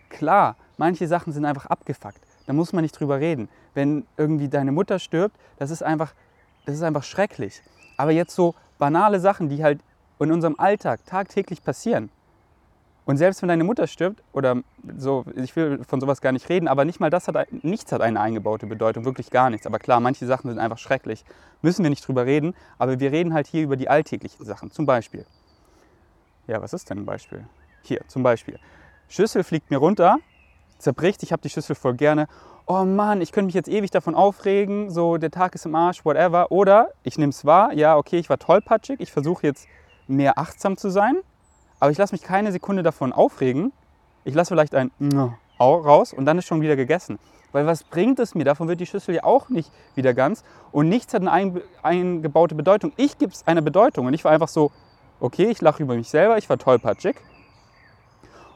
Klar, 0.09 0.57
manche 0.77 1.07
Sachen 1.07 1.33
sind 1.33 1.45
einfach 1.45 1.67
abgefuckt. 1.67 2.21
Da 2.47 2.53
muss 2.53 2.73
man 2.73 2.83
nicht 2.83 2.99
drüber 2.99 3.21
reden. 3.21 3.49
Wenn 3.75 4.07
irgendwie 4.17 4.49
deine 4.49 4.73
Mutter 4.73 4.99
stirbt, 4.99 5.37
das 5.59 5.71
ist 5.71 5.83
einfach, 5.83 6.13
das 6.67 6.75
ist 6.75 6.83
einfach 6.83 7.05
schrecklich. 7.05 7.63
Aber 7.97 8.11
jetzt 8.11 8.35
so 8.35 8.55
banale 8.79 9.21
Sachen, 9.21 9.49
die 9.49 9.63
halt 9.63 9.81
in 10.19 10.33
unserem 10.33 10.59
Alltag 10.59 11.05
tagtäglich 11.07 11.63
passieren, 11.63 12.11
und 13.05 13.17
selbst 13.17 13.43
wenn 13.43 13.49
deine 13.49 13.65
Mutter 13.65 13.87
stirbt, 13.87 14.23
oder 14.33 14.63
so, 14.97 15.25
ich 15.35 15.55
will 15.57 15.83
von 15.85 16.01
sowas 16.01 16.21
gar 16.21 16.31
nicht 16.31 16.49
reden, 16.49 16.69
aber 16.69 16.85
nicht 16.85 17.01
mal 17.01 17.11
das 17.11 17.27
hat, 17.27 17.53
nichts 17.65 17.91
hat 17.91 18.01
eine 18.01 18.21
eingebaute 18.21 18.67
Bedeutung, 18.67 19.05
wirklich 19.05 19.31
gar 19.31 19.51
nichts. 19.51 19.67
Aber 19.67 19.79
klar, 19.79 19.99
manche 19.99 20.27
Sachen 20.27 20.49
sind 20.49 20.61
einfach 20.61 20.79
schrecklich. 20.79 21.25
Müssen 21.63 21.83
wir 21.83 21.91
nicht 21.91 22.07
drüber 22.07 22.27
reden, 22.27 22.55
aber 22.79 23.01
wir 23.01 23.11
reden 23.11 23.35
halt 23.35 23.49
hier 23.49 23.63
über 23.63 23.77
die 23.77 23.89
alltäglichen 23.89 24.45
Sachen. 24.45 24.71
Zum 24.71 24.87
Beispiel. 24.87 25.27
Ja, 26.47 26.63
was 26.63 26.73
ist 26.73 26.91
denn 26.91 26.99
ein 26.99 27.07
Beispiel? 27.07 27.45
Hier, 27.83 28.03
zum 28.07 28.23
Beispiel. 28.23 28.59
Schüssel 29.09 29.43
fliegt 29.43 29.71
mir 29.71 29.79
runter, 29.79 30.19
zerbricht, 30.79 31.23
ich 31.25 31.33
habe 31.33 31.43
die 31.43 31.51
Schüssel 31.51 31.75
voll 31.75 31.95
gerne. 31.95 32.29
Oh 32.67 32.85
Mann, 32.85 33.21
ich 33.21 33.33
könnte 33.33 33.47
mich 33.47 33.55
jetzt 33.55 33.69
ewig 33.69 33.91
davon 33.91 34.15
aufregen, 34.15 34.91
so 34.91 35.17
der 35.17 35.33
Tag 35.33 35.57
ist 35.57 35.67
im 35.67 35.75
Arsch, 35.75 36.05
whatever. 36.05 36.53
Oder 36.53 36.91
ich 37.03 37.19
nehme 37.19 37.31
es 37.31 37.45
wahr, 37.45 37.73
ja, 37.73 37.97
okay, 37.97 38.19
ich 38.19 38.31
war 38.31 38.39
tollpatschig, 38.39 39.01
ich 39.01 39.11
versuche 39.11 39.45
jetzt 39.45 39.67
mehr 40.07 40.39
achtsam 40.39 40.77
zu 40.77 40.89
sein 40.89 41.17
aber 41.83 41.91
ich 41.91 41.99
lasse 41.99 42.15
mich 42.15 42.23
keine 42.23 42.53
Sekunde 42.53 42.85
davon 42.85 43.13
aufregen, 43.13 43.73
ich 44.23 44.37
lasse 44.37 44.55
vielleicht 44.55 44.73
ein 44.77 44.93
raus 45.59 46.13
und 46.13 46.27
dann 46.27 46.39
ist 46.39 46.47
schon 46.47 46.61
wieder 46.61 46.77
gegessen. 46.77 47.19
Weil 47.51 47.67
was 47.67 47.83
bringt 47.83 48.21
es 48.21 48.37
mir? 48.37 48.45
Davon 48.45 48.69
wird 48.69 48.79
die 48.79 48.87
Schüssel 48.87 49.17
ja 49.17 49.25
auch 49.25 49.49
nicht 49.49 49.69
wieder 49.97 50.15
ganz. 50.15 50.45
Und 50.71 50.89
nichts 50.89 51.13
hat 51.13 51.27
eine 51.27 51.61
eingebaute 51.83 52.55
Bedeutung. 52.55 52.93
Ich 52.97 53.19
gebe 53.19 53.33
es 53.33 53.45
eine 53.49 53.63
Bedeutung. 53.63 54.07
Und 54.07 54.15
ich 54.15 54.23
war 54.23 54.31
einfach 54.31 54.47
so, 54.47 54.71
okay, 55.19 55.51
ich 55.51 55.61
lache 55.61 55.83
über 55.83 55.97
mich 55.97 56.09
selber, 56.09 56.39
ich 56.39 56.49
war 56.49 56.57
tollpatschig. 56.57 57.17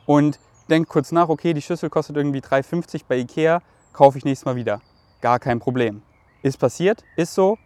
Und 0.07 0.39
denke 0.71 0.89
kurz 0.89 1.11
nach, 1.11 1.29
okay, 1.29 1.53
die 1.53 1.63
Schüssel 1.63 1.91
kostet 1.91 2.17
irgendwie 2.17 2.39
3,50 2.39 3.07
bei 3.09 3.17
Ikea, 3.17 3.61
kaufe 3.93 4.19
ich 4.19 4.25
nächstes 4.25 4.47
Mal 4.47 4.55
wieder. 4.55 4.81
Gar 5.21 5.41
kein 5.41 5.59
Problem. 5.59 6.03
Ist 6.43 6.61
passiert, 6.61 7.03
ist 7.17 7.35
so. 7.35 7.59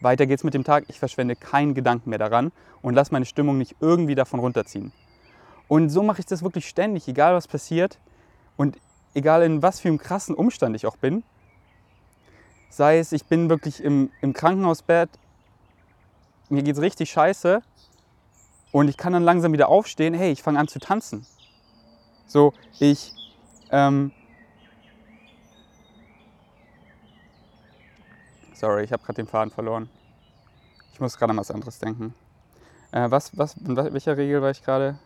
Weiter 0.00 0.26
geht's 0.26 0.44
mit 0.44 0.54
dem 0.54 0.64
Tag. 0.64 0.84
Ich 0.88 0.98
verschwende 0.98 1.36
keinen 1.36 1.74
Gedanken 1.74 2.10
mehr 2.10 2.18
daran 2.18 2.52
und 2.82 2.94
lasse 2.94 3.12
meine 3.12 3.24
Stimmung 3.24 3.58
nicht 3.58 3.76
irgendwie 3.80 4.14
davon 4.14 4.40
runterziehen. 4.40 4.92
Und 5.66 5.90
so 5.90 6.02
mache 6.02 6.20
ich 6.20 6.26
das 6.26 6.42
wirklich 6.42 6.68
ständig, 6.68 7.08
egal 7.08 7.34
was 7.34 7.48
passiert. 7.48 7.98
Und 8.56 8.78
egal 9.14 9.42
in 9.42 9.62
was 9.62 9.80
für 9.80 9.88
einem 9.88 9.98
krassen 9.98 10.34
Umstand 10.34 10.76
ich 10.76 10.86
auch 10.86 10.96
bin, 10.96 11.22
sei 12.70 12.98
es, 12.98 13.12
ich 13.12 13.24
bin 13.24 13.48
wirklich 13.48 13.82
im, 13.82 14.10
im 14.20 14.32
Krankenhausbett, 14.32 15.10
mir 16.48 16.62
geht 16.62 16.76
es 16.76 16.82
richtig 16.82 17.10
scheiße 17.10 17.62
und 18.72 18.88
ich 18.88 18.96
kann 18.96 19.12
dann 19.12 19.22
langsam 19.22 19.52
wieder 19.52 19.68
aufstehen, 19.68 20.14
hey, 20.14 20.30
ich 20.30 20.42
fange 20.42 20.58
an 20.58 20.68
zu 20.68 20.78
tanzen. 20.78 21.26
So, 22.26 22.52
ich, 22.78 23.12
ähm, 23.70 24.12
sorry, 28.58 28.82
ich 28.82 28.92
habe 28.92 29.02
gerade 29.02 29.16
den 29.16 29.26
Faden 29.26 29.50
verloren. 29.50 29.88
Ich 30.92 31.00
muss 31.00 31.16
gerade 31.16 31.30
an 31.30 31.36
was 31.36 31.50
anderes 31.50 31.78
denken. 31.78 32.14
Äh, 32.90 33.10
was, 33.10 33.36
was, 33.36 33.56
in 33.56 33.76
welcher 33.76 34.16
Regel 34.16 34.42
war 34.42 34.50
ich 34.50 34.62
gerade? 34.62 34.98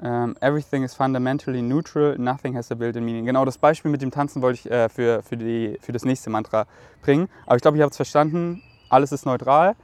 Um, 0.00 0.06
ähm, 0.06 0.36
everything 0.40 0.84
is 0.84 0.94
fundamentally 0.94 1.60
neutral, 1.60 2.16
nothing 2.18 2.54
has 2.56 2.70
a 2.70 2.76
built-in 2.76 3.04
meaning. 3.04 3.26
Genau 3.26 3.44
das 3.44 3.58
Beispiel 3.58 3.90
mit 3.90 4.00
dem 4.00 4.12
Tanzen 4.12 4.42
wollte 4.42 4.60
ich 4.60 4.70
äh, 4.70 4.88
für, 4.88 5.24
für, 5.24 5.36
die, 5.36 5.76
für 5.80 5.90
das 5.90 6.04
nächste 6.04 6.30
Mantra 6.30 6.66
bringen. 7.02 7.28
Aber 7.46 7.56
ich 7.56 7.62
glaube, 7.62 7.78
ihr 7.78 7.82
habt 7.82 7.90
es 7.90 7.96
verstanden. 7.96 8.62
Alles 8.90 9.10
ist 9.10 9.26
neutral. 9.26 9.74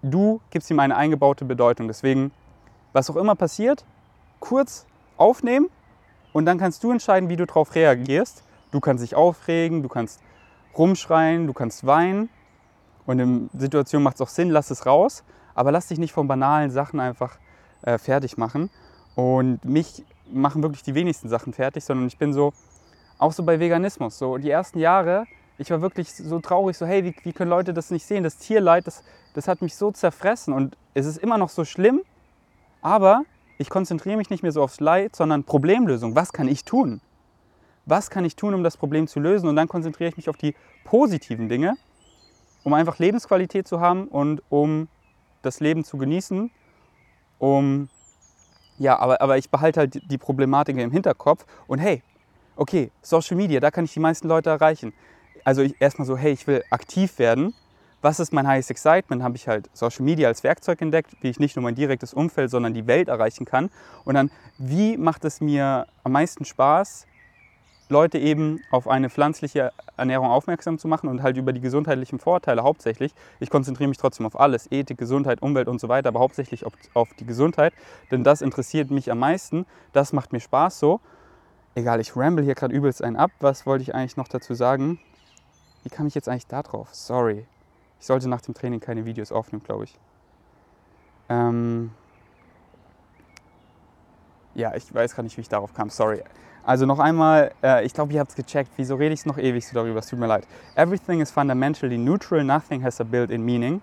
Du 0.00 0.40
gibst 0.50 0.70
ihm 0.70 0.78
eine 0.78 0.94
eingebaute 0.94 1.44
Bedeutung. 1.44 1.88
Deswegen, 1.88 2.30
was 2.92 3.10
auch 3.10 3.16
immer 3.16 3.34
passiert, 3.34 3.84
kurz 4.38 4.86
aufnehmen 5.16 5.68
und 6.32 6.46
dann 6.46 6.58
kannst 6.58 6.84
du 6.84 6.92
entscheiden, 6.92 7.28
wie 7.28 7.36
du 7.36 7.44
darauf 7.44 7.74
reagierst. 7.74 8.44
Du 8.70 8.78
kannst 8.78 9.02
dich 9.02 9.16
aufregen, 9.16 9.82
du 9.82 9.88
kannst 9.88 10.20
rumschreien, 10.76 11.46
du 11.46 11.52
kannst 11.52 11.86
weinen. 11.86 12.28
Und 13.06 13.20
in 13.20 13.50
Situationen 13.54 14.04
macht 14.04 14.16
es 14.16 14.20
auch 14.20 14.28
Sinn, 14.28 14.50
lass 14.50 14.70
es 14.70 14.86
raus. 14.86 15.24
Aber 15.54 15.72
lass 15.72 15.88
dich 15.88 15.98
nicht 15.98 16.12
von 16.12 16.28
banalen 16.28 16.70
Sachen 16.70 17.00
einfach 17.00 17.38
äh, 17.82 17.98
fertig 17.98 18.36
machen. 18.36 18.70
Und 19.14 19.64
mich 19.64 20.04
machen 20.30 20.62
wirklich 20.62 20.82
die 20.82 20.94
wenigsten 20.94 21.28
Sachen 21.28 21.52
fertig, 21.52 21.84
sondern 21.84 22.06
ich 22.06 22.18
bin 22.18 22.32
so, 22.32 22.52
auch 23.18 23.32
so 23.32 23.42
bei 23.42 23.58
Veganismus, 23.58 24.18
so 24.18 24.36
die 24.36 24.50
ersten 24.50 24.78
Jahre, 24.78 25.24
ich 25.58 25.70
war 25.70 25.80
wirklich 25.80 26.12
so 26.12 26.38
traurig, 26.38 26.76
so 26.76 26.86
hey, 26.86 27.04
wie, 27.04 27.14
wie 27.24 27.32
können 27.32 27.50
Leute 27.50 27.74
das 27.74 27.90
nicht 27.90 28.06
sehen? 28.06 28.22
Das 28.22 28.38
Tierleid, 28.38 28.86
das, 28.86 29.02
das 29.34 29.48
hat 29.48 29.60
mich 29.60 29.74
so 29.74 29.90
zerfressen 29.90 30.54
und 30.54 30.76
es 30.94 31.04
ist 31.04 31.18
immer 31.18 31.36
noch 31.36 31.48
so 31.48 31.64
schlimm, 31.64 32.02
aber 32.80 33.22
ich 33.58 33.68
konzentriere 33.68 34.16
mich 34.16 34.30
nicht 34.30 34.42
mehr 34.44 34.52
so 34.52 34.62
aufs 34.62 34.78
Leid, 34.78 35.16
sondern 35.16 35.42
Problemlösung. 35.42 36.14
Was 36.14 36.32
kann 36.32 36.46
ich 36.46 36.64
tun? 36.64 37.00
Was 37.88 38.10
kann 38.10 38.24
ich 38.26 38.36
tun, 38.36 38.52
um 38.52 38.62
das 38.62 38.76
Problem 38.76 39.06
zu 39.08 39.18
lösen? 39.18 39.48
Und 39.48 39.56
dann 39.56 39.66
konzentriere 39.66 40.10
ich 40.10 40.16
mich 40.18 40.28
auf 40.28 40.36
die 40.36 40.54
positiven 40.84 41.48
Dinge, 41.48 41.74
um 42.62 42.74
einfach 42.74 42.98
Lebensqualität 42.98 43.66
zu 43.66 43.80
haben 43.80 44.08
und 44.08 44.42
um 44.50 44.88
das 45.40 45.60
Leben 45.60 45.84
zu 45.84 45.96
genießen, 45.96 46.50
um 47.38 47.88
ja, 48.76 48.98
aber, 48.98 49.22
aber 49.22 49.38
ich 49.38 49.50
behalte 49.50 49.80
halt 49.80 50.10
die 50.10 50.18
Problematik 50.18 50.76
im 50.76 50.92
Hinterkopf 50.92 51.46
und 51.66 51.78
hey, 51.78 52.02
okay, 52.56 52.90
Social 53.00 53.36
Media, 53.36 53.58
da 53.58 53.70
kann 53.70 53.86
ich 53.86 53.94
die 53.94 54.00
meisten 54.00 54.28
Leute 54.28 54.50
erreichen. 54.50 54.92
Also 55.44 55.62
erstmal 55.80 56.06
so, 56.06 56.16
hey, 56.16 56.32
ich 56.32 56.46
will 56.46 56.62
aktiv 56.70 57.18
werden. 57.18 57.54
Was 58.02 58.20
ist 58.20 58.32
mein 58.32 58.46
highest 58.46 58.70
excitement? 58.70 59.22
Habe 59.22 59.36
ich 59.36 59.48
halt 59.48 59.70
Social 59.72 60.04
Media 60.04 60.28
als 60.28 60.44
Werkzeug 60.44 60.80
entdeckt, 60.82 61.16
wie 61.22 61.30
ich 61.30 61.40
nicht 61.40 61.56
nur 61.56 61.62
mein 61.62 61.74
direktes 61.74 62.12
Umfeld, 62.12 62.50
sondern 62.50 62.74
die 62.74 62.86
Welt 62.86 63.08
erreichen 63.08 63.46
kann. 63.46 63.70
Und 64.04 64.14
dann, 64.14 64.30
wie 64.58 64.96
macht 64.96 65.24
es 65.24 65.40
mir 65.40 65.86
am 66.04 66.12
meisten 66.12 66.44
Spaß, 66.44 67.06
Leute 67.88 68.18
eben 68.18 68.60
auf 68.70 68.86
eine 68.86 69.08
pflanzliche 69.08 69.72
Ernährung 69.96 70.28
aufmerksam 70.28 70.78
zu 70.78 70.88
machen 70.88 71.08
und 71.08 71.22
halt 71.22 71.36
über 71.36 71.52
die 71.52 71.60
gesundheitlichen 71.60 72.18
Vorteile 72.18 72.62
hauptsächlich. 72.62 73.14
Ich 73.40 73.50
konzentriere 73.50 73.88
mich 73.88 73.98
trotzdem 73.98 74.26
auf 74.26 74.38
alles, 74.38 74.70
Ethik, 74.70 74.98
Gesundheit, 74.98 75.42
Umwelt 75.42 75.68
und 75.68 75.80
so 75.80 75.88
weiter, 75.88 76.08
aber 76.08 76.20
hauptsächlich 76.20 76.66
auf, 76.66 77.08
die 77.18 77.26
Gesundheit, 77.26 77.72
denn 78.10 78.24
das 78.24 78.42
interessiert 78.42 78.90
mich 78.90 79.10
am 79.10 79.18
meisten, 79.18 79.66
das 79.92 80.12
macht 80.12 80.32
mir 80.32 80.40
Spaß 80.40 80.78
so. 80.78 81.00
Egal, 81.74 82.00
ich 82.00 82.16
ramble 82.16 82.44
hier 82.44 82.54
gerade 82.54 82.74
übelst 82.74 83.02
einen 83.02 83.16
ab. 83.16 83.30
Was 83.40 83.64
wollte 83.64 83.82
ich 83.82 83.94
eigentlich 83.94 84.16
noch 84.16 84.28
dazu 84.28 84.54
sagen? 84.54 84.98
Wie 85.84 85.90
kam 85.90 86.06
ich 86.06 86.14
jetzt 86.14 86.28
eigentlich 86.28 86.46
da 86.46 86.62
drauf? 86.62 86.88
Sorry. 86.92 87.46
Ich 88.00 88.06
sollte 88.06 88.28
nach 88.28 88.40
dem 88.40 88.54
Training 88.54 88.80
keine 88.80 89.04
Videos 89.04 89.32
aufnehmen, 89.32 89.62
glaube 89.62 89.84
ich. 89.84 89.98
Ähm 91.28 91.90
ja, 94.54 94.74
ich 94.74 94.92
weiß 94.92 95.14
gerade 95.14 95.26
nicht, 95.26 95.36
wie 95.36 95.42
ich 95.42 95.48
darauf 95.48 95.72
kam. 95.72 95.88
Sorry. 95.88 96.22
Also 96.68 96.84
noch 96.84 96.98
einmal, 96.98 97.52
äh, 97.62 97.86
ich 97.86 97.94
glaube, 97.94 98.12
ihr 98.12 98.20
habt 98.20 98.28
es 98.28 98.36
gecheckt. 98.36 98.70
Wieso 98.76 98.96
rede 98.96 99.14
ich 99.14 99.24
noch 99.24 99.38
ewig 99.38 99.66
so 99.66 99.72
darüber? 99.72 100.00
Es 100.00 100.08
tut 100.08 100.18
mir 100.18 100.26
leid. 100.26 100.46
Everything 100.74 101.22
is 101.22 101.30
fundamentally 101.30 101.96
neutral, 101.96 102.44
nothing 102.44 102.84
has 102.84 103.00
a 103.00 103.04
built-in 103.04 103.42
meaning. 103.42 103.80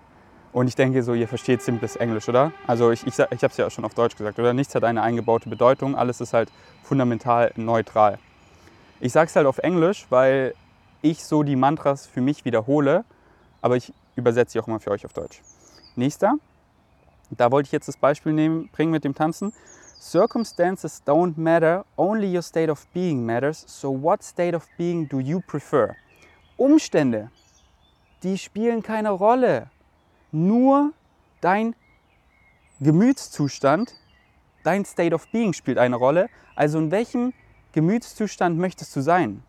Und 0.52 0.68
ich 0.68 0.76
denke 0.76 1.02
so, 1.02 1.12
ihr 1.12 1.26
versteht 1.26 1.62
simples 1.62 1.96
Englisch, 1.96 2.28
oder? 2.28 2.52
Also 2.68 2.92
ich, 2.92 3.04
ich, 3.04 3.14
ich 3.18 3.18
habe 3.18 3.48
es 3.48 3.56
ja 3.56 3.66
auch 3.66 3.72
schon 3.72 3.84
auf 3.84 3.94
Deutsch 3.94 4.14
gesagt, 4.14 4.38
oder? 4.38 4.54
Nichts 4.54 4.72
hat 4.76 4.84
eine 4.84 5.02
eingebaute 5.02 5.48
Bedeutung, 5.48 5.96
alles 5.96 6.20
ist 6.20 6.32
halt 6.32 6.48
fundamental 6.84 7.50
neutral. 7.56 8.20
Ich 9.00 9.12
sage 9.12 9.26
es 9.26 9.34
halt 9.34 9.48
auf 9.48 9.58
Englisch, 9.58 10.06
weil 10.10 10.54
ich 11.02 11.24
so 11.24 11.42
die 11.42 11.56
Mantras 11.56 12.06
für 12.06 12.20
mich 12.20 12.44
wiederhole, 12.44 13.04
aber 13.62 13.74
ich 13.74 13.92
übersetze 14.14 14.52
sie 14.52 14.60
auch 14.60 14.68
immer 14.68 14.78
für 14.78 14.92
euch 14.92 15.04
auf 15.04 15.12
Deutsch. 15.12 15.42
Nächster, 15.96 16.34
da 17.30 17.50
wollte 17.50 17.66
ich 17.66 17.72
jetzt 17.72 17.88
das 17.88 17.96
Beispiel 17.96 18.32
nehmen, 18.32 18.68
bringen 18.68 18.92
mit 18.92 19.02
dem 19.02 19.16
Tanzen. 19.16 19.52
Circumstances 19.98 21.02
don't 21.04 21.36
matter, 21.36 21.84
only 21.96 22.28
your 22.28 22.42
state 22.42 22.70
of 22.70 22.86
being 22.92 23.24
matters. 23.24 23.64
So 23.66 23.90
what 23.90 24.22
state 24.22 24.54
of 24.54 24.66
being 24.78 25.06
do 25.08 25.18
you 25.18 25.40
prefer? 25.40 25.96
Umstände, 26.56 27.30
die 28.22 28.38
spielen 28.38 28.82
keine 28.82 29.10
Rolle. 29.10 29.70
Nur 30.32 30.92
dein 31.40 31.74
Gemütszustand, 32.80 33.94
dein 34.64 34.84
State 34.84 35.14
of 35.14 35.26
Being 35.28 35.52
spielt 35.52 35.78
eine 35.78 35.96
Rolle. 35.96 36.28
Also 36.54 36.78
in 36.78 36.90
welchem 36.90 37.32
Gemütszustand 37.72 38.58
möchtest 38.58 38.94
du 38.96 39.00
sein? 39.00 39.42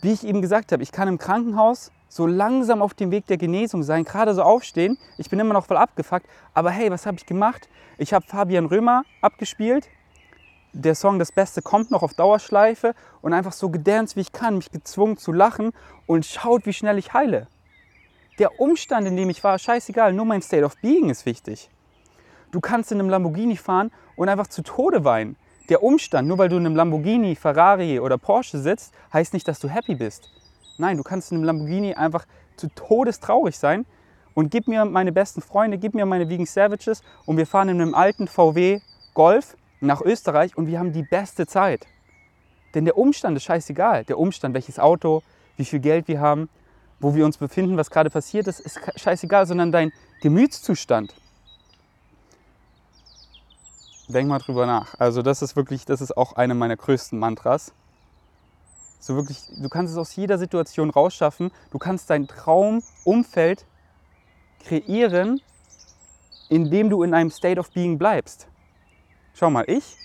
Wie 0.00 0.12
ich 0.12 0.24
eben 0.24 0.40
gesagt 0.40 0.72
habe, 0.72 0.82
ich 0.82 0.92
kann 0.92 1.08
im 1.08 1.18
Krankenhaus 1.18 1.92
so 2.10 2.26
langsam 2.26 2.82
auf 2.82 2.92
dem 2.92 3.12
Weg 3.12 3.26
der 3.28 3.38
Genesung 3.38 3.84
sein, 3.84 4.04
gerade 4.04 4.34
so 4.34 4.42
aufstehen. 4.42 4.98
Ich 5.16 5.30
bin 5.30 5.38
immer 5.38 5.54
noch 5.54 5.66
voll 5.66 5.76
abgefuckt, 5.76 6.26
aber 6.52 6.70
hey, 6.70 6.90
was 6.90 7.06
habe 7.06 7.16
ich 7.16 7.24
gemacht? 7.24 7.68
Ich 7.98 8.12
habe 8.12 8.26
Fabian 8.26 8.66
Römer 8.66 9.04
abgespielt. 9.22 9.88
Der 10.72 10.96
Song 10.96 11.18
Das 11.20 11.32
Beste 11.32 11.62
kommt 11.62 11.90
noch 11.90 12.02
auf 12.02 12.14
Dauerschleife 12.14 12.94
und 13.22 13.32
einfach 13.32 13.52
so 13.52 13.70
gedanced, 13.70 14.16
wie 14.16 14.20
ich 14.20 14.32
kann, 14.32 14.56
mich 14.56 14.72
gezwungen 14.72 15.16
zu 15.16 15.32
lachen 15.32 15.70
und 16.06 16.26
schaut, 16.26 16.66
wie 16.66 16.72
schnell 16.72 16.98
ich 16.98 17.12
heile. 17.12 17.46
Der 18.40 18.58
Umstand, 18.60 19.06
in 19.06 19.16
dem 19.16 19.30
ich 19.30 19.42
war, 19.44 19.58
scheißegal, 19.58 20.12
nur 20.12 20.24
mein 20.24 20.42
State 20.42 20.64
of 20.64 20.76
Being 20.78 21.10
ist 21.10 21.26
wichtig. 21.26 21.70
Du 22.50 22.60
kannst 22.60 22.90
in 22.90 22.98
einem 22.98 23.08
Lamborghini 23.08 23.56
fahren 23.56 23.92
und 24.16 24.28
einfach 24.28 24.48
zu 24.48 24.62
Tode 24.62 25.04
weinen. 25.04 25.36
Der 25.68 25.84
Umstand, 25.84 26.26
nur 26.26 26.38
weil 26.38 26.48
du 26.48 26.56
in 26.56 26.66
einem 26.66 26.74
Lamborghini, 26.74 27.36
Ferrari 27.36 28.00
oder 28.00 28.18
Porsche 28.18 28.58
sitzt, 28.58 28.92
heißt 29.12 29.32
nicht, 29.32 29.46
dass 29.46 29.60
du 29.60 29.68
happy 29.68 29.94
bist. 29.94 30.39
Nein, 30.80 30.96
du 30.96 31.02
kannst 31.02 31.30
in 31.30 31.36
einem 31.36 31.44
Lamborghini 31.44 31.94
einfach 31.94 32.26
zu 32.56 32.68
Todes 32.68 33.20
traurig 33.20 33.58
sein 33.58 33.84
und 34.32 34.50
gib 34.50 34.66
mir 34.66 34.86
meine 34.86 35.12
besten 35.12 35.42
Freunde, 35.42 35.76
gib 35.76 35.94
mir 35.94 36.06
meine 36.06 36.30
Vegan 36.30 36.46
Savages 36.46 37.02
und 37.26 37.36
wir 37.36 37.46
fahren 37.46 37.68
in 37.68 37.82
einem 37.82 37.94
alten 37.94 38.26
VW 38.26 38.80
Golf 39.12 39.56
nach 39.80 40.00
Österreich 40.00 40.56
und 40.56 40.66
wir 40.66 40.78
haben 40.78 40.92
die 40.92 41.02
beste 41.02 41.46
Zeit. 41.46 41.86
Denn 42.74 42.86
der 42.86 42.96
Umstand 42.96 43.36
ist 43.36 43.44
scheißegal. 43.44 44.04
Der 44.04 44.18
Umstand, 44.18 44.54
welches 44.54 44.78
Auto, 44.78 45.22
wie 45.58 45.66
viel 45.66 45.80
Geld 45.80 46.08
wir 46.08 46.20
haben, 46.20 46.48
wo 46.98 47.14
wir 47.14 47.26
uns 47.26 47.36
befinden, 47.36 47.76
was 47.76 47.90
gerade 47.90 48.08
passiert 48.08 48.46
ist, 48.46 48.60
ist 48.60 48.80
scheißegal, 48.96 49.46
sondern 49.46 49.72
dein 49.72 49.92
Gemütszustand. 50.22 51.14
Denk 54.08 54.28
mal 54.28 54.38
drüber 54.38 54.64
nach. 54.64 54.94
Also 54.98 55.20
das 55.20 55.42
ist 55.42 55.56
wirklich, 55.56 55.84
das 55.84 56.00
ist 56.00 56.16
auch 56.16 56.32
eine 56.32 56.54
meiner 56.54 56.76
größten 56.76 57.18
Mantras. 57.18 57.74
So 59.00 59.16
wirklich, 59.16 59.38
du 59.60 59.68
kannst 59.68 59.92
es 59.92 59.98
aus 59.98 60.14
jeder 60.14 60.38
Situation 60.38 60.90
rausschaffen. 60.90 61.50
Du 61.70 61.78
kannst 61.78 62.10
dein 62.10 62.28
Traumumfeld 62.28 63.66
kreieren, 64.62 65.40
indem 66.50 66.90
du 66.90 67.02
in 67.02 67.14
einem 67.14 67.30
State 67.30 67.58
of 67.58 67.70
Being 67.72 67.98
bleibst. 67.98 68.46
Schau 69.32 69.48
mal, 69.48 69.64
ich, 69.66 69.96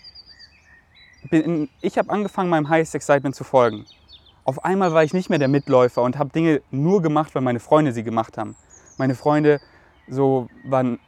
ich 1.81 1.97
habe 1.97 2.09
angefangen, 2.09 2.49
meinem 2.49 2.69
Highest 2.69 2.95
Excitement 2.95 3.35
zu 3.35 3.43
folgen. 3.43 3.85
Auf 4.45 4.63
einmal 4.63 4.93
war 4.93 5.03
ich 5.03 5.13
nicht 5.13 5.29
mehr 5.29 5.39
der 5.39 5.47
Mitläufer 5.47 6.01
und 6.01 6.17
habe 6.17 6.29
Dinge 6.29 6.61
nur 6.71 7.01
gemacht, 7.01 7.35
weil 7.35 7.41
meine 7.41 7.59
Freunde 7.59 7.91
sie 7.91 8.03
gemacht 8.03 8.37
haben. 8.37 8.55
Meine 8.97 9.15
Freunde 9.15 9.59
so 10.07 10.47
waren 10.63 10.99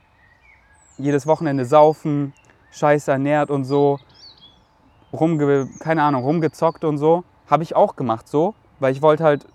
jedes 0.98 1.27
Wochenende 1.27 1.63
saufen, 1.63 2.34
scheiße 2.72 3.12
ernährt 3.12 3.50
und 3.50 3.63
so 3.63 4.00
rumge, 5.13 5.70
keine 5.79 6.03
Ahnung, 6.03 6.24
rumgezockt 6.24 6.84
und 6.84 6.98
so. 6.98 7.24
Habe 7.48 7.63
ich 7.63 7.75
auch 7.75 7.96
gemacht 7.96 8.27
so, 8.27 8.54
weil 8.80 8.92
ich 8.92 9.01
wollte 9.01 9.24
halt, 9.24 9.46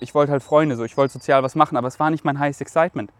ich 0.00 0.14
wollte 0.14 0.32
halt 0.32 0.42
Freunde 0.42 0.76
so, 0.76 0.84
ich 0.84 0.96
wollte 0.96 1.12
sozial 1.12 1.42
was 1.42 1.54
machen, 1.54 1.76
aber 1.76 1.88
es 1.88 2.00
war 2.00 2.10
nicht 2.10 2.24
mein 2.24 2.38
highest 2.38 2.60
excitement. 2.60 3.10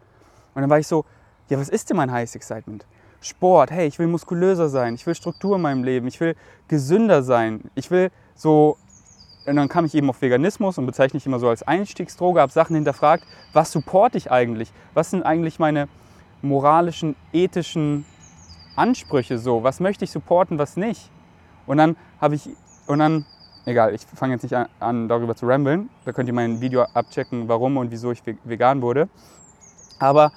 Und 0.53 0.61
dann 0.61 0.69
war 0.69 0.79
ich 0.79 0.87
so, 0.87 1.05
ja, 1.49 1.59
was 1.59 1.69
ist 1.69 1.89
denn 1.89 1.97
mein 1.97 2.11
highest 2.11 2.35
excitement? 2.35 2.85
Sport, 3.21 3.71
hey, 3.71 3.87
ich 3.87 3.99
will 3.99 4.07
muskulöser 4.07 4.67
sein, 4.67 4.95
ich 4.95 5.05
will 5.05 5.15
Struktur 5.15 5.55
in 5.55 5.61
meinem 5.61 5.83
Leben, 5.83 6.07
ich 6.07 6.19
will 6.19 6.35
gesünder 6.67 7.21
sein, 7.23 7.69
ich 7.75 7.91
will 7.91 8.11
so. 8.35 8.77
Und 9.45 9.55
dann 9.55 9.69
kam 9.69 9.85
ich 9.85 9.95
eben 9.95 10.09
auf 10.09 10.21
Veganismus 10.21 10.77
und 10.77 10.85
bezeichne 10.85 11.17
ich 11.17 11.25
immer 11.25 11.39
so 11.39 11.49
als 11.49 11.63
Einstiegsdroge, 11.63 12.41
habe 12.41 12.51
Sachen 12.51 12.75
hinterfragt, 12.75 13.23
was 13.53 13.71
supporte 13.71 14.17
ich 14.17 14.31
eigentlich? 14.31 14.71
Was 14.93 15.11
sind 15.11 15.23
eigentlich 15.23 15.57
meine 15.59 15.87
moralischen, 16.41 17.15
ethischen 17.33 18.05
Ansprüche 18.75 19.37
so? 19.37 19.63
Was 19.63 19.79
möchte 19.79 20.05
ich 20.05 20.11
supporten, 20.11 20.57
was 20.57 20.77
nicht? 20.77 21.09
Und 21.65 21.77
dann 21.77 21.95
habe 22.19 22.35
ich, 22.35 22.49
und 22.87 22.99
dann, 22.99 23.25
egal, 23.65 23.93
ich 23.93 24.01
fange 24.01 24.33
jetzt 24.33 24.43
nicht 24.43 24.55
an, 24.79 25.07
darüber 25.07 25.35
zu 25.35 25.45
ramblen, 25.45 25.89
da 26.05 26.11
könnt 26.11 26.27
ihr 26.27 26.33
mein 26.33 26.61
Video 26.61 26.83
abchecken, 26.93 27.47
warum 27.47 27.77
und 27.77 27.91
wieso 27.91 28.11
ich 28.11 28.23
vegan 28.43 28.81
wurde. 28.81 29.09
Aber 29.99 30.31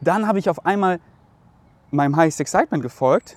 dann 0.00 0.26
habe 0.26 0.38
ich 0.38 0.48
auf 0.48 0.64
einmal 0.64 1.00
meinem 1.90 2.16
Highest 2.16 2.40
Excitement 2.40 2.82
gefolgt 2.82 3.36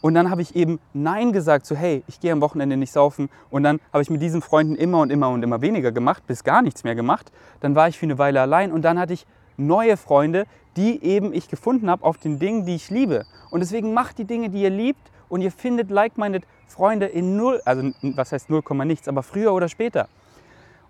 und 0.00 0.14
dann 0.14 0.30
habe 0.30 0.42
ich 0.42 0.54
eben 0.54 0.78
Nein 0.92 1.32
gesagt, 1.32 1.66
so 1.66 1.74
hey, 1.74 2.04
ich 2.06 2.20
gehe 2.20 2.32
am 2.32 2.40
Wochenende 2.40 2.76
nicht 2.76 2.92
saufen. 2.92 3.28
Und 3.50 3.64
dann 3.64 3.80
habe 3.92 4.02
ich 4.02 4.10
mit 4.10 4.22
diesen 4.22 4.42
Freunden 4.42 4.76
immer 4.76 5.00
und 5.00 5.10
immer 5.10 5.28
und 5.30 5.42
immer 5.42 5.60
weniger 5.60 5.90
gemacht, 5.90 6.26
bis 6.26 6.44
gar 6.44 6.62
nichts 6.62 6.84
mehr 6.84 6.94
gemacht. 6.94 7.32
Dann 7.60 7.74
war 7.74 7.88
ich 7.88 7.98
für 7.98 8.06
eine 8.06 8.18
Weile 8.18 8.40
allein 8.40 8.70
und 8.70 8.82
dann 8.82 8.98
hatte 8.98 9.12
ich 9.12 9.26
neue 9.56 9.96
Freunde, 9.96 10.46
die 10.76 11.02
eben 11.02 11.32
ich 11.32 11.48
gefunden 11.48 11.90
habe 11.90 12.04
auf 12.04 12.18
den 12.18 12.38
Dingen, 12.38 12.64
die 12.64 12.76
ich 12.76 12.90
liebe. 12.90 13.26
Und 13.50 13.60
deswegen 13.60 13.92
macht 13.92 14.18
die 14.18 14.24
Dinge, 14.24 14.50
die 14.50 14.62
ihr 14.62 14.70
liebt 14.70 15.10
und 15.28 15.40
ihr 15.40 15.50
findet 15.50 15.90
like-minded 15.90 16.44
Freunde 16.68 17.06
in 17.06 17.36
null, 17.36 17.60
also 17.64 17.90
was 18.02 18.32
heißt 18.32 18.50
0, 18.50 18.62
nichts, 18.84 19.08
aber 19.08 19.22
früher 19.22 19.52
oder 19.52 19.68
später. 19.68 20.08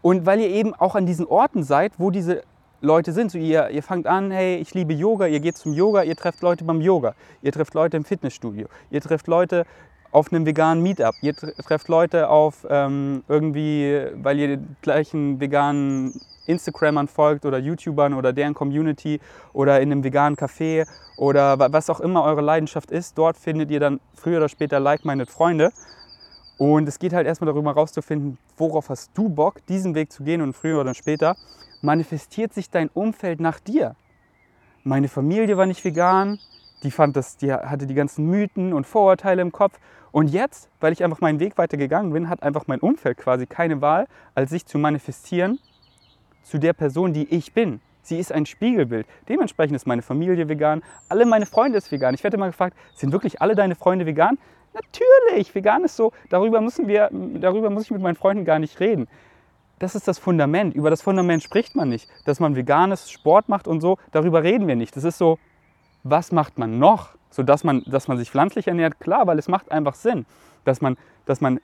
Und 0.03 0.27
weil 0.27 0.41
ihr 0.41 0.49
eben 0.49 0.75
auch 0.75 0.95
an 0.95 1.07
diesen 1.07 1.27
Orten 1.27 1.63
seid, 1.63 1.93
wo 1.99 2.11
diese 2.11 2.43
Leute 2.81 3.13
sind. 3.13 3.31
So 3.31 3.39
ihr, 3.39 3.71
ihr 3.71 3.83
fangt 3.83 4.07
an, 4.07 4.31
hey, 4.31 4.57
ich 4.57 4.75
liebe 4.75 4.93
Yoga, 4.93 5.27
ihr 5.27 5.41
geht 5.41 5.57
zum 5.57 5.73
Yoga, 5.73 6.03
ihr 6.03 6.17
trefft 6.17 6.43
Leute 6.43 6.65
beim 6.65 6.81
Yoga, 6.81 7.15
ihr 7.43 7.53
trefft 7.53 7.75
Leute 7.75 7.97
im 7.97 8.05
Fitnessstudio, 8.05 8.69
ihr 8.91 9.01
trefft 9.01 9.27
Leute 9.27 9.67
auf 10.11 10.33
einem 10.33 10.47
veganen 10.47 10.83
Meetup, 10.83 11.15
ihr 11.21 11.35
trefft 11.35 11.89
Leute 11.89 12.29
auf 12.29 12.67
ähm, 12.71 13.25
irgendwie, 13.29 14.07
weil 14.15 14.39
ihr 14.39 14.49
den 14.49 14.77
gleichen 14.81 15.41
veganen 15.41 16.21
Instagrammern 16.49 17.09
folgt 17.09 17.45
oder 17.45 17.59
YouTubern 17.59 18.15
oder 18.15 18.33
deren 18.33 18.55
Community 18.55 19.21
oder 19.53 19.81
in 19.81 19.93
einem 19.93 20.03
veganen 20.03 20.37
Café 20.37 20.87
oder 21.17 21.59
was 21.73 21.91
auch 21.91 22.01
immer 22.01 22.25
eure 22.25 22.41
Leidenschaft 22.41 22.91
ist, 22.91 23.19
dort 23.19 23.37
findet 23.37 23.71
ihr 23.71 23.81
dann 23.81 24.01
früher 24.15 24.39
oder 24.39 24.49
später 24.49 24.81
like-minded 24.81 25.31
Freunde. 25.31 25.71
Und 26.57 26.89
es 26.89 26.99
geht 26.99 27.13
halt 27.13 27.27
erstmal 27.27 27.53
darüber 27.53 27.71
herauszufinden, 27.71 28.37
worauf 28.57 28.89
hast 28.89 29.13
du 29.15 29.29
Bock, 29.29 29.65
diesen 29.67 29.95
Weg 29.95 30.11
zu 30.11 30.25
gehen 30.25 30.43
und 30.43 30.55
früher 30.55 30.81
oder 30.81 30.95
später 30.95 31.37
manifestiert 31.83 32.53
sich 32.53 32.71
dein 32.71 32.89
Umfeld 32.89 33.39
nach 33.39 33.61
dir. 33.61 33.95
Meine 34.83 35.09
Familie 35.09 35.57
war 35.57 35.67
nicht 35.67 35.85
vegan, 35.85 36.41
die, 36.83 36.91
fand 36.91 37.17
das, 37.17 37.37
die 37.37 37.53
hatte 37.53 37.87
die 37.87 37.95
ganzen 37.95 38.27
Mythen 38.27 38.73
und 38.73 38.87
Vorurteile 38.87 39.43
im 39.43 39.53
Kopf. 39.53 39.79
Und 40.11 40.29
jetzt, 40.29 40.69
weil 40.81 40.93
ich 40.93 41.05
einfach 41.05 41.21
meinen 41.21 41.39
Weg 41.39 41.59
weitergegangen 41.59 42.13
bin, 42.13 42.29
hat 42.29 42.43
einfach 42.43 42.67
mein 42.67 42.81
Umfeld 42.81 43.19
quasi 43.19 43.47
keine 43.47 43.81
Wahl, 43.81 44.07
als 44.35 44.51
sich 44.51 44.67
zu 44.67 44.79
manifestieren 44.79 45.59
zu 46.49 46.59
der 46.59 46.73
Person, 46.73 47.13
die 47.13 47.33
ich 47.35 47.53
bin. 47.53 47.81
Sie 48.03 48.19
ist 48.19 48.33
ein 48.33 48.47
Spiegelbild. 48.47 49.07
Dementsprechend 49.29 49.77
ist 49.77 49.87
meine 49.87 50.03
Familie 50.03 50.49
vegan, 50.49 50.83
alle 51.09 51.27
meine 51.27 51.47
Freunde 51.47 51.81
sind 51.81 51.93
vegan. 51.93 52.15
Ich 52.15 52.25
werde 52.25 52.37
immer 52.37 52.47
gefragt, 52.47 52.77
sind 52.95 53.13
wirklich 53.13 53.43
alle 53.43 53.55
deine 53.55 53.75
Freunde 53.75 54.07
vegan? 54.07 54.39
Natürlich, 54.73 55.55
vegan 55.55 55.85
ist 55.85 55.97
so, 55.97 56.13
darüber, 56.31 56.61
müssen 56.61 56.89
wir, 56.89 57.11
darüber 57.11 57.71
muss 57.71 57.85
ich 57.85 57.91
mit 57.91 58.01
meinen 58.01 58.17
Freunden 58.17 58.45
gar 58.45 58.59
nicht 58.59 58.81
reden 58.81 59.09
das 59.79 59.95
ist 59.95 60.09
das 60.09 60.19
Fundament. 60.19 60.75
Über 60.75 60.91
das 60.91 61.03
Fundament 61.03 61.43
spricht 61.43 61.77
man 61.77 61.89
nicht. 61.89 62.09
Dass 62.25 62.41
man 62.41 62.57
veganes 62.57 63.11
Sport 63.11 63.49
macht 63.49 63.69
und 63.69 63.81
so, 63.81 63.99
darüber 64.13 64.43
reden 64.43 64.67
wir 64.67 64.77
nicht. 64.77 64.97
Das 64.97 65.05
ist 65.05 65.19
so, 65.19 65.39
was 66.03 66.33
macht 66.33 66.59
man 66.59 66.79
noch? 66.79 67.11
So 67.31 67.43
dass 67.43 67.65
man, 67.65 67.83
dass 67.87 68.09
man 68.09 68.19
sich 68.19 68.31
pflanzlich 68.31 68.69
ernährt, 68.69 69.01
klar, 69.01 69.27
weil 69.27 69.39
es 69.39 69.49
macht 69.49 69.71
einfach 69.71 69.95
Sinn. 69.95 70.27
Dass 70.65 70.81
man, 70.81 70.97
dass 71.27 71.41
man 71.41 71.61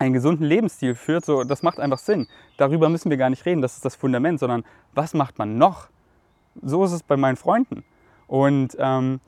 einen 0.00 0.14
gesunden 0.14 0.46
Lebensstil 0.46 0.94
führt, 0.94 1.26
so, 1.26 1.44
das 1.44 1.62
macht 1.62 1.78
einfach 1.78 1.98
Sinn. 1.98 2.26
Darüber 2.56 2.88
müssen 2.88 3.10
wir 3.10 3.18
gar 3.18 3.30
nicht 3.30 3.44
reden, 3.44 3.60
das 3.60 3.74
ist 3.74 3.84
das 3.84 3.94
Fundament, 3.94 4.40
sondern 4.40 4.64
was 4.94 5.12
macht 5.14 5.38
man 5.38 5.58
noch? 5.58 5.88
So 6.62 6.84
ist 6.84 6.92
es 6.92 7.02
bei 7.02 7.16
meinen 7.16 7.36
Freunden. 7.36 7.84
Und 8.26 8.76
ähm, 8.78 9.20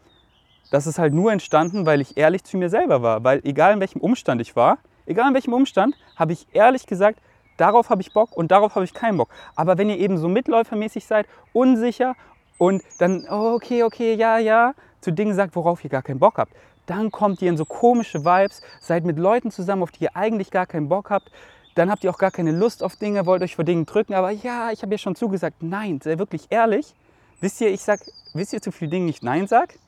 das 0.71 0.87
ist 0.87 0.99
halt 0.99 1.13
nur 1.13 1.31
entstanden, 1.31 1.85
weil 1.85 2.01
ich 2.01 2.17
ehrlich 2.17 2.45
zu 2.45 2.57
mir 2.57 2.71
selber 2.71 3.03
war. 3.03 3.23
Weil 3.23 3.43
egal 3.45 3.75
in 3.75 3.81
welchem 3.81 4.01
Umstand 4.01 4.41
ich 4.41 4.57
war, 4.57 4.79
egal 5.05 5.29
in 5.29 5.35
welchem 5.35 5.53
Umstand, 5.53 5.95
habe 6.17 6.33
ich 6.33 6.47
ehrlich 6.55 6.87
gesagt, 6.87 7.21
darauf 7.59 7.91
habe 7.91 8.01
ich 8.01 8.15
Bock 8.15 8.35
und 8.35 8.51
darauf 8.51 8.75
habe 8.75 8.87
ich 8.87 8.95
keinen 8.95 9.19
Bock. 9.19 9.29
Aber 9.55 9.77
wenn 9.77 9.91
ihr 9.91 9.99
eben 9.99 10.17
so 10.17 10.29
mitläufermäßig 10.29 11.05
seid, 11.05 11.27
unsicher 11.53 12.15
und 12.57 12.83
dann, 12.99 13.27
oh, 13.31 13.53
okay, 13.55 13.83
okay, 13.83 14.15
ja, 14.15 14.39
ja, 14.39 14.75
zu 15.03 15.13
Dingen 15.13 15.35
sagt, 15.35 15.55
worauf 15.55 15.85
ihr 15.85 15.91
gar 15.91 16.03
keinen 16.03 16.21
Bock 16.21 16.39
habt, 16.39 16.55
dann 16.87 17.11
kommt 17.11 17.43
ihr 17.43 17.51
in 17.51 17.57
so 17.57 17.65
komische 17.65 18.25
Vibes, 18.25 18.63
seid 18.81 19.05
mit 19.05 19.19
Leuten 19.19 19.51
zusammen, 19.51 19.83
auf 19.83 19.93
die 19.93 20.05
ihr 20.05 20.17
eigentlich 20.17 20.51
gar 20.51 20.67
keinen 20.67 20.89
Bock 20.89 21.11
habt, 21.11 21.31
dann 21.75 21.91
habt 21.91 22.05
ihr 22.05 22.11
auch 22.11 22.19
gar 22.19 22.31
keine 22.31 22.53
Lust 22.53 22.83
auf 22.83 22.97
Dinge, 22.97 23.25
wollt 23.25 23.43
euch 23.43 23.57
vor 23.57 23.65
Dingen 23.65 23.87
drücken, 23.87 24.15
aber 24.15 24.31
ja, 24.31 24.71
ich 24.73 24.83
habe 24.83 24.93
ja 24.93 24.99
schon 24.99 25.15
zugesagt, 25.15 25.63
nein, 25.63 26.01
sei 26.03 26.19
wirklich 26.19 26.47
ehrlich. 26.51 26.95
Wisst 27.41 27.61
ihr, 27.61 27.71
ich 27.71 27.83
sag, 27.83 28.01
wisst 28.35 28.53
ihr, 28.53 28.61
zu 28.61 28.71
vielen 28.71 28.91
Dingen 28.91 29.07
nicht 29.07 29.23
Nein 29.23 29.47
sag? 29.47 29.79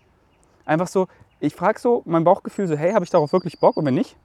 Einfach 0.65 0.89
so, 0.89 1.09
ich 1.41 1.55
frage 1.55 1.79
so 1.79 2.03
mein 2.05 2.25
Bauchgefühl 2.25 2.67
so, 2.67 2.77
hey, 2.77 2.93
habe 2.93 3.05
ich 3.05 3.11
darauf 3.11 3.33
wirklich 3.33 3.61
Bock? 3.61 3.77
Und 3.77 3.85
wenn 3.85 3.95
nicht, 3.95 4.17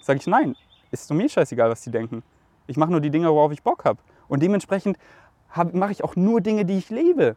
sage 0.00 0.18
ich 0.18 0.26
nein. 0.26 0.56
Ist 0.90 1.10
mir 1.12 1.28
scheißegal, 1.28 1.70
was 1.70 1.82
die 1.82 1.90
denken. 1.90 2.22
Ich 2.66 2.76
mache 2.76 2.90
nur 2.90 3.00
die 3.00 3.10
Dinge, 3.10 3.28
worauf 3.30 3.52
ich 3.52 3.62
Bock 3.62 3.84
habe. 3.84 3.98
Und 4.28 4.42
dementsprechend 4.42 4.96
mache 5.72 5.92
ich 5.92 6.04
auch 6.04 6.16
nur 6.16 6.40
Dinge, 6.40 6.64
die 6.64 6.78
ich 6.78 6.90
liebe. 6.90 7.36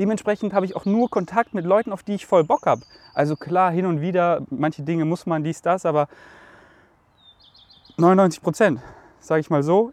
Dementsprechend 0.00 0.54
habe 0.54 0.64
ich 0.64 0.74
auch 0.74 0.86
nur 0.86 1.10
Kontakt 1.10 1.52
mit 1.52 1.66
Leuten, 1.66 1.92
auf 1.92 2.02
die 2.02 2.14
ich 2.14 2.24
voll 2.24 2.42
Bock 2.42 2.64
habe. 2.64 2.80
Also 3.12 3.36
klar, 3.36 3.70
hin 3.70 3.84
und 3.84 4.00
wieder, 4.00 4.40
manche 4.48 4.80
Dinge 4.80 5.04
muss 5.04 5.26
man, 5.26 5.44
dies, 5.44 5.60
das, 5.60 5.84
aber 5.84 6.08
99 7.98 8.42
Prozent, 8.42 8.80
sage 9.20 9.42
ich 9.42 9.50
mal 9.50 9.62
so, 9.62 9.92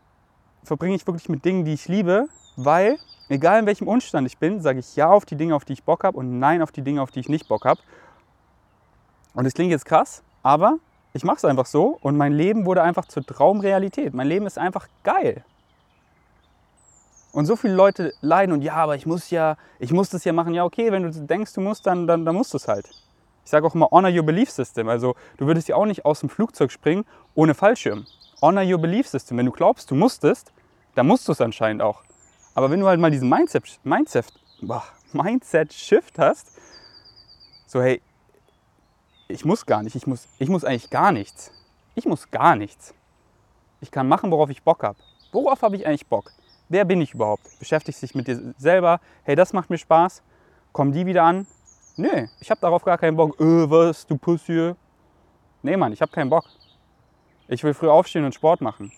verbringe 0.64 0.96
ich 0.96 1.06
wirklich 1.06 1.28
mit 1.28 1.44
Dingen, 1.44 1.66
die 1.66 1.74
ich 1.74 1.90
liebe, 1.90 2.30
weil, 2.56 2.98
egal 3.28 3.60
in 3.60 3.66
welchem 3.66 3.90
Umstand 3.90 4.26
ich 4.28 4.38
bin, 4.38 4.62
sage 4.62 4.80
ich 4.80 4.96
ja 4.96 5.10
auf 5.10 5.26
die 5.26 5.36
Dinge, 5.36 5.54
auf 5.54 5.66
die 5.66 5.74
ich 5.74 5.84
Bock 5.84 6.06
habe 6.06 6.18
und 6.18 6.40
nein 6.40 6.62
auf 6.62 6.72
die 6.72 6.84
Dinge, 6.84 7.02
auf 7.02 7.12
die 7.12 7.20
ich 7.20 7.28
nicht 7.28 7.50
Bock 7.50 7.66
habe. 7.66 7.82
Und 9.34 9.46
es 9.46 9.56
klingt 9.56 9.72
jetzt 9.72 9.86
krass, 9.86 10.24
aber 10.42 10.78
ich 11.12 11.26
mache 11.26 11.36
es 11.36 11.44
einfach 11.44 11.66
so 11.66 11.98
und 12.00 12.16
mein 12.16 12.32
Leben 12.32 12.66
wurde 12.66 12.82
einfach 12.82 13.10
zur 13.10 13.26
Traumrealität. 13.26 14.14
Mein 14.14 14.28
Leben 14.28 14.46
ist 14.48 14.58
einfach 14.58 14.88
geil. 15.04 15.44
Und 17.38 17.46
so 17.46 17.56
viele 17.56 17.76
Leute 17.76 18.16
leiden 18.22 18.52
und 18.52 18.64
ja, 18.64 18.74
aber 18.74 18.96
ich 18.96 19.06
muss 19.06 19.30
ja, 19.30 19.58
ich 19.78 19.92
muss 19.92 20.10
das 20.10 20.24
ja 20.24 20.34
machen. 20.34 20.56
Ja, 20.56 20.64
okay, 20.64 20.92
wenn 20.92 21.04
du 21.04 21.12
denkst, 21.12 21.54
du 21.54 21.62
musst, 21.62 21.86
dann, 21.86 22.08
dann, 22.08 22.26
dann 22.26 22.34
musst 22.34 22.52
du 22.52 22.58
es 22.58 22.68
halt. 22.68 22.90
Ich 23.46 23.52
sage 23.52 23.68
auch 23.68 23.76
immer, 23.76 23.90
honor 23.92 24.10
your 24.10 24.24
belief 24.24 24.50
system. 24.50 24.90
Also 24.90 25.14
du 25.38 25.46
würdest 25.46 25.68
ja 25.68 25.76
auch 25.76 25.86
nicht 25.86 26.04
aus 26.04 26.22
dem 26.22 26.30
Flugzeug 26.30 26.72
springen 26.72 27.06
ohne 27.36 27.54
Fallschirm. 27.54 28.08
Honor 28.42 28.64
your 28.64 28.80
belief 28.80 29.08
system. 29.08 29.38
Wenn 29.38 29.46
du 29.46 29.52
glaubst, 29.52 29.92
du 29.92 29.94
musstest, 29.94 30.52
dann 30.96 31.06
musst 31.06 31.28
du 31.28 31.32
es 31.32 31.40
anscheinend 31.40 31.84
auch. 31.84 32.02
Aber 32.56 32.72
wenn 32.72 32.80
du 32.80 32.88
halt 32.88 33.00
mal 33.00 33.12
diesen 33.12 33.30
Mindset, 33.30 33.82
Mindset, 33.84 34.26
boah, 34.64 34.82
Mindset 35.14 35.72
Shift 35.74 36.18
hast, 36.18 36.60
so 37.68 37.84
hey, 37.84 38.02
ich 39.28 39.46
muss 39.46 39.68
gar 39.68 39.84
nicht, 39.84 39.96
ich 39.96 40.08
muss, 40.08 40.28
ich 40.40 40.50
muss 40.50 40.66
eigentlich 40.66 40.90
gar 40.90 41.12
nichts. 41.12 41.52
Ich 41.94 42.08
muss 42.08 42.32
gar 42.32 42.56
nichts. 42.56 42.96
Ich 43.80 43.92
kann 43.92 44.08
machen, 44.08 44.32
worauf 44.32 44.50
ich 44.50 44.64
Bock 44.64 44.82
habe. 44.82 44.98
Worauf 45.32 45.62
habe 45.62 45.76
ich 45.76 45.86
eigentlich 45.86 46.08
Bock? 46.08 46.32
Wer 46.70 46.86
bin 46.86 47.02
ich 47.02 47.14
überhaupt? 47.14 47.48
Beschäftigst 47.60 48.02
dich 48.02 48.16
mit 48.16 48.28
dir 48.28 48.54
selber? 48.58 49.00
Hey, 49.24 49.36
das 49.36 49.54
macht 49.54 49.70
mir 49.70 49.78
Spaß. 49.78 50.22
Kommen 50.72 50.92
die 50.92 51.06
wieder 51.06 51.24
an? 51.24 51.48
Nö, 51.96 52.28
ich 52.40 52.52
habe 52.52 52.62
darauf 52.62 52.84
gar 52.84 52.98
keinen 52.98 53.16
Bock. 53.16 53.40
Äh, 53.40 53.70
was, 53.70 54.06
du 54.06 54.18
Pussy? 54.18 54.74
Nee, 55.64 55.78
Mann, 55.78 55.94
ich 55.94 56.02
habe 56.02 56.12
keinen 56.12 56.30
Bock. 56.30 56.46
Ich 57.48 57.64
will 57.64 57.74
früh 57.74 57.90
aufstehen 57.90 58.26
und 58.26 58.36
Sport 58.36 58.62
machen. 58.62 58.92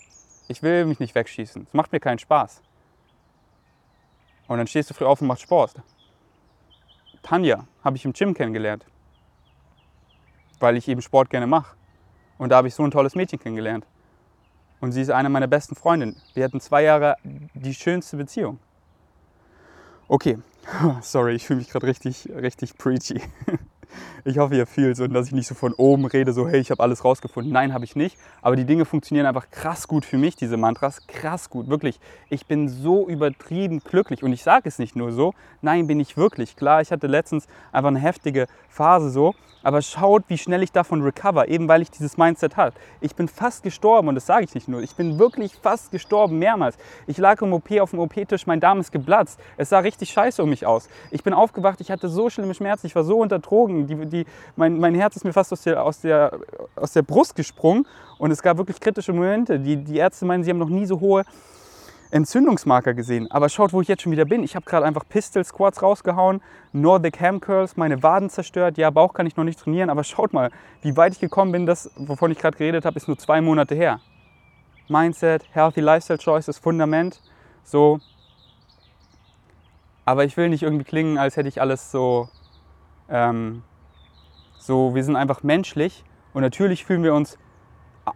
Ich 0.47 0.63
will 0.63 0.86
mich 0.86 0.99
nicht 0.99 1.15
wegschießen. 1.15 1.67
Es 1.67 1.73
macht 1.73 1.91
mir 1.91 1.99
keinen 1.99 2.19
Spaß. 2.19 2.62
Und 4.47 4.58
dann 4.58 4.67
stehst 4.67 4.89
du 4.89 4.93
früh 4.93 5.05
auf 5.05 5.21
und 5.21 5.27
machst 5.27 5.43
Sport. 5.43 5.75
Tanja 7.21 7.67
habe 7.84 7.97
ich 7.97 8.05
im 8.05 8.13
Gym 8.13 8.34
kennengelernt 8.34 8.86
weil 10.60 10.77
ich 10.77 10.88
eben 10.88 11.01
Sport 11.01 11.29
gerne 11.29 11.47
mache. 11.47 11.75
Und 12.38 12.49
da 12.49 12.58
habe 12.58 12.67
ich 12.67 12.75
so 12.75 12.84
ein 12.84 12.91
tolles 12.91 13.15
Mädchen 13.15 13.39
kennengelernt. 13.39 13.86
Und 14.81 14.91
sie 14.91 15.01
ist 15.01 15.09
eine 15.09 15.29
meiner 15.29 15.47
besten 15.47 15.75
Freundinnen. 15.75 16.15
Wir 16.33 16.43
hatten 16.43 16.59
zwei 16.59 16.83
Jahre 16.83 17.15
die 17.23 17.73
schönste 17.73 18.17
Beziehung. 18.17 18.59
Okay, 20.07 20.39
sorry, 21.01 21.35
ich 21.35 21.45
fühle 21.45 21.59
mich 21.59 21.69
gerade 21.69 21.87
richtig, 21.87 22.29
richtig 22.29 22.77
preachy. 22.77 23.21
Ich 24.23 24.37
hoffe, 24.37 24.55
ihr 24.55 24.67
fühlt 24.67 24.97
so, 24.97 25.07
dass 25.07 25.27
ich 25.27 25.33
nicht 25.33 25.47
so 25.47 25.55
von 25.55 25.73
oben 25.73 26.05
rede, 26.05 26.33
so 26.33 26.47
hey, 26.47 26.59
ich 26.59 26.71
habe 26.71 26.83
alles 26.83 27.03
rausgefunden. 27.03 27.51
Nein, 27.51 27.73
habe 27.73 27.85
ich 27.85 27.95
nicht. 27.95 28.17
Aber 28.41 28.55
die 28.55 28.65
Dinge 28.65 28.85
funktionieren 28.85 29.25
einfach 29.25 29.49
krass 29.49 29.87
gut 29.87 30.05
für 30.05 30.17
mich, 30.17 30.35
diese 30.35 30.57
Mantras. 30.57 31.07
Krass 31.07 31.49
gut, 31.49 31.69
wirklich. 31.69 31.99
Ich 32.29 32.45
bin 32.45 32.69
so 32.69 33.07
übertrieben 33.07 33.79
glücklich. 33.79 34.23
Und 34.23 34.33
ich 34.33 34.43
sage 34.43 34.67
es 34.69 34.77
nicht 34.77 34.95
nur 34.95 35.11
so, 35.11 35.33
nein, 35.61 35.87
bin 35.87 35.99
ich 35.99 36.17
wirklich. 36.17 36.55
Klar, 36.55 36.81
ich 36.81 36.91
hatte 36.91 37.07
letztens 37.07 37.47
einfach 37.71 37.89
eine 37.89 37.99
heftige 37.99 38.47
Phase 38.67 39.09
so, 39.09 39.33
Aber 39.61 39.81
schaut, 39.81 40.23
wie 40.27 40.37
schnell 40.37 40.63
ich 40.63 40.71
davon 40.71 41.01
recover, 41.01 41.47
eben 41.49 41.67
weil 41.67 41.81
ich 41.81 41.91
dieses 41.91 42.17
Mindset 42.17 42.55
habe. 42.55 42.75
Ich 43.01 43.15
bin 43.15 43.27
fast 43.27 43.63
gestorben 43.63 44.07
und 44.07 44.15
das 44.15 44.25
sage 44.25 44.45
ich 44.45 44.55
nicht 44.55 44.67
nur. 44.67 44.81
Ich 44.81 44.95
bin 44.95 45.19
wirklich 45.19 45.53
fast 45.55 45.91
gestorben, 45.91 46.39
mehrmals. 46.39 46.77
Ich 47.07 47.17
lag 47.17 47.41
im 47.41 47.51
OP 47.51 47.71
auf 47.79 47.91
dem 47.91 47.99
OP-Tisch, 47.99 48.47
mein 48.47 48.59
Darm 48.59 48.79
ist 48.79 48.91
geplatzt. 48.91 49.39
Es 49.57 49.69
sah 49.69 49.79
richtig 49.79 50.11
scheiße 50.11 50.41
um 50.41 50.49
mich 50.49 50.65
aus. 50.65 50.87
Ich 51.11 51.23
bin 51.23 51.33
aufgewacht, 51.33 51.81
ich 51.81 51.91
hatte 51.91 52.07
so 52.07 52.29
schlimme 52.29 52.53
Schmerzen, 52.53 52.87
ich 52.87 52.95
war 52.95 53.03
so 53.03 53.19
unter 53.19 53.39
Drogen. 53.39 53.87
Die, 53.87 54.05
die, 54.05 54.25
mein, 54.55 54.79
mein 54.79 54.95
Herz 54.95 55.17
ist 55.17 55.25
mir 55.25 55.33
fast 55.33 55.51
aus 55.51 55.63
der, 55.63 55.83
aus, 55.83 56.01
der, 56.01 56.39
aus 56.75 56.93
der 56.93 57.01
Brust 57.01 57.35
gesprungen 57.35 57.85
und 58.17 58.31
es 58.31 58.41
gab 58.41 58.57
wirklich 58.57 58.79
kritische 58.79 59.11
Momente. 59.11 59.59
Die, 59.59 59.77
die 59.77 59.97
Ärzte 59.97 60.25
meinen, 60.25 60.43
sie 60.43 60.51
haben 60.51 60.57
noch 60.57 60.69
nie 60.69 60.85
so 60.85 60.99
hohe 60.99 61.25
Entzündungsmarker 62.11 62.93
gesehen. 62.93 63.29
Aber 63.29 63.49
schaut, 63.49 63.71
wo 63.71 63.81
ich 63.81 63.87
jetzt 63.87 64.01
schon 64.01 64.11
wieder 64.11 64.25
bin. 64.25 64.43
Ich 64.43 64.55
habe 64.55 64.65
gerade 64.65 64.85
einfach 64.85 65.07
Pistol 65.07 65.43
Squats 65.43 65.81
rausgehauen, 65.81 66.41
Nordic 66.73 67.21
Ham 67.21 67.39
Curls, 67.39 67.77
meine 67.77 68.01
Waden 68.01 68.29
zerstört. 68.29 68.77
Ja, 68.77 68.89
Bauch 68.89 69.13
kann 69.13 69.27
ich 69.27 69.37
noch 69.37 69.43
nicht 69.43 69.59
trainieren, 69.59 69.89
aber 69.89 70.03
schaut 70.03 70.33
mal, 70.33 70.49
wie 70.81 70.97
weit 70.97 71.13
ich 71.13 71.19
gekommen 71.19 71.51
bin. 71.51 71.65
Das, 71.65 71.91
wovon 71.95 72.31
ich 72.31 72.39
gerade 72.39 72.57
geredet 72.57 72.85
habe, 72.85 72.97
ist 72.97 73.07
nur 73.07 73.17
zwei 73.17 73.41
Monate 73.41 73.75
her. 73.75 73.99
Mindset, 74.87 75.45
Healthy 75.51 75.81
Lifestyle 75.81 76.17
Choices, 76.17 76.57
Fundament. 76.57 77.21
So. 77.63 77.99
Aber 80.05 80.25
ich 80.25 80.35
will 80.35 80.49
nicht 80.49 80.63
irgendwie 80.63 80.85
klingen, 80.85 81.19
als 81.19 81.37
hätte 81.37 81.47
ich 81.47 81.61
alles 81.61 81.91
so. 81.91 82.29
Ähm, 83.07 83.61
so, 84.57 84.93
wir 84.93 85.03
sind 85.03 85.15
einfach 85.15 85.41
menschlich 85.43 86.03
und 86.33 86.41
natürlich 86.41 86.85
fühlen 86.85 87.03
wir 87.03 87.13
uns 87.13 87.37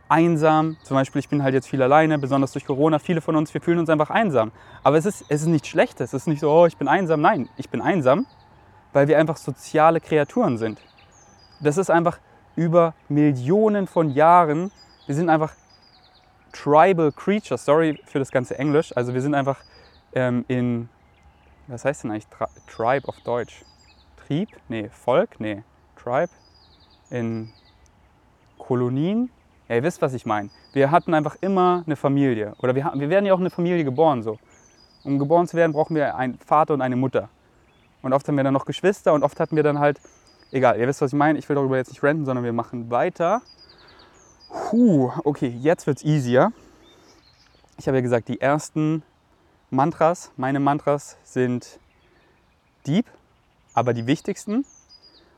einsam. 0.10 0.78
Zum 0.84 0.96
Beispiel, 0.96 1.20
ich 1.20 1.30
bin 1.30 1.44
halt 1.44 1.54
jetzt 1.54 1.68
viel 1.68 1.82
alleine, 1.82 2.18
besonders 2.20 2.52
durch 2.52 2.66
Corona. 2.66 3.00
Viele 3.00 3.22
von 3.22 3.36
uns, 3.36 3.54
wir 3.54 3.62
fühlen 3.62 3.80
uns 3.80 3.90
einfach 3.90 4.10
einsam. 4.10 4.52
Aber 4.84 4.98
es 4.98 5.06
ist, 5.06 5.26
es 5.30 5.42
ist 5.42 5.48
nichts 5.48 5.68
Schlechtes. 5.68 6.14
Es 6.14 6.24
ist 6.24 6.28
nicht 6.28 6.40
so, 6.40 6.52
oh, 6.52 6.66
ich 6.66 6.78
bin 6.78 6.88
einsam. 6.88 7.22
Nein, 7.22 7.50
ich 7.58 7.70
bin 7.70 7.82
einsam, 7.82 8.26
weil 8.92 9.08
wir 9.08 9.18
einfach 9.18 9.38
soziale 9.38 10.00
Kreaturen 10.00 10.58
sind. 10.58 10.80
Das 11.62 11.78
ist 11.78 11.90
einfach 11.90 12.20
über 12.56 12.94
Millionen 13.10 13.88
von 13.88 14.10
Jahren. 14.10 14.72
Wir 15.06 15.16
sind 15.16 15.30
einfach 15.30 15.54
tribal 16.52 17.12
creatures. 17.12 17.66
Sorry 17.66 18.00
für 18.06 18.20
das 18.20 18.32
ganze 18.32 18.58
Englisch. 18.58 18.96
Also 18.96 19.14
wir 19.14 19.22
sind 19.22 19.34
einfach 19.34 19.58
ähm, 20.14 20.46
in, 20.48 20.90
was 21.68 21.86
heißt 21.86 22.04
denn 22.04 22.12
eigentlich 22.12 22.28
Tribe 22.68 23.08
auf 23.08 23.20
Deutsch? 23.22 23.64
Trieb? 24.28 24.50
Nee, 24.70 24.90
Volk? 24.90 25.40
Nee, 25.40 25.64
Tribe. 25.96 26.32
In 27.10 27.52
Kolonien, 28.58 29.30
ja, 29.70 29.76
ihr 29.76 29.84
wisst, 29.84 30.02
was 30.02 30.14
ich 30.14 30.26
meine. 30.26 30.50
Wir 30.74 30.92
hatten 30.92 31.14
einfach 31.14 31.38
immer 31.42 31.84
eine 31.86 31.96
Familie. 31.96 32.54
Oder 32.60 32.76
wir, 32.76 32.92
wir 32.96 33.10
werden 33.10 33.26
ja 33.26 33.34
auch 33.34 33.38
in 33.38 33.44
eine 33.44 33.50
Familie 33.50 33.84
geboren. 33.84 34.24
So. 34.24 34.38
Um 35.04 35.20
geboren 35.20 35.48
zu 35.48 35.56
werden, 35.56 35.72
brauchen 35.72 35.96
wir 35.96 36.16
einen 36.16 36.38
Vater 36.40 36.74
und 36.74 36.82
eine 36.82 36.96
Mutter. 36.96 37.30
Und 38.02 38.14
oft 38.14 38.28
haben 38.28 38.36
wir 38.36 38.44
dann 38.44 38.54
noch 38.54 38.66
Geschwister 38.66 39.14
und 39.14 39.24
oft 39.24 39.40
hatten 39.40 39.56
wir 39.56 39.64
dann 39.64 39.80
halt, 39.80 40.00
egal, 40.52 40.78
ihr 40.80 40.88
wisst, 40.88 41.02
was 41.02 41.14
ich 41.14 41.18
meine. 41.18 41.40
Ich 41.40 41.48
will 41.48 41.56
darüber 41.56 41.78
jetzt 41.78 41.90
nicht 41.90 42.04
renten, 42.04 42.26
sondern 42.26 42.44
wir 42.44 42.54
machen 42.54 42.92
weiter. 42.92 43.42
Puh, 44.50 45.12
okay, 45.24 45.48
jetzt 45.48 45.88
wird 45.88 45.98
es 45.98 46.04
easier. 46.04 46.52
Ich 47.78 47.88
habe 47.88 47.98
ja 47.98 48.02
gesagt, 48.02 48.28
die 48.28 48.40
ersten 48.40 49.04
Mantras, 49.70 50.32
meine 50.38 50.60
Mantras 50.60 51.18
sind 51.24 51.80
deep, 52.86 53.06
aber 53.74 53.94
die 53.94 54.06
wichtigsten. 54.06 54.66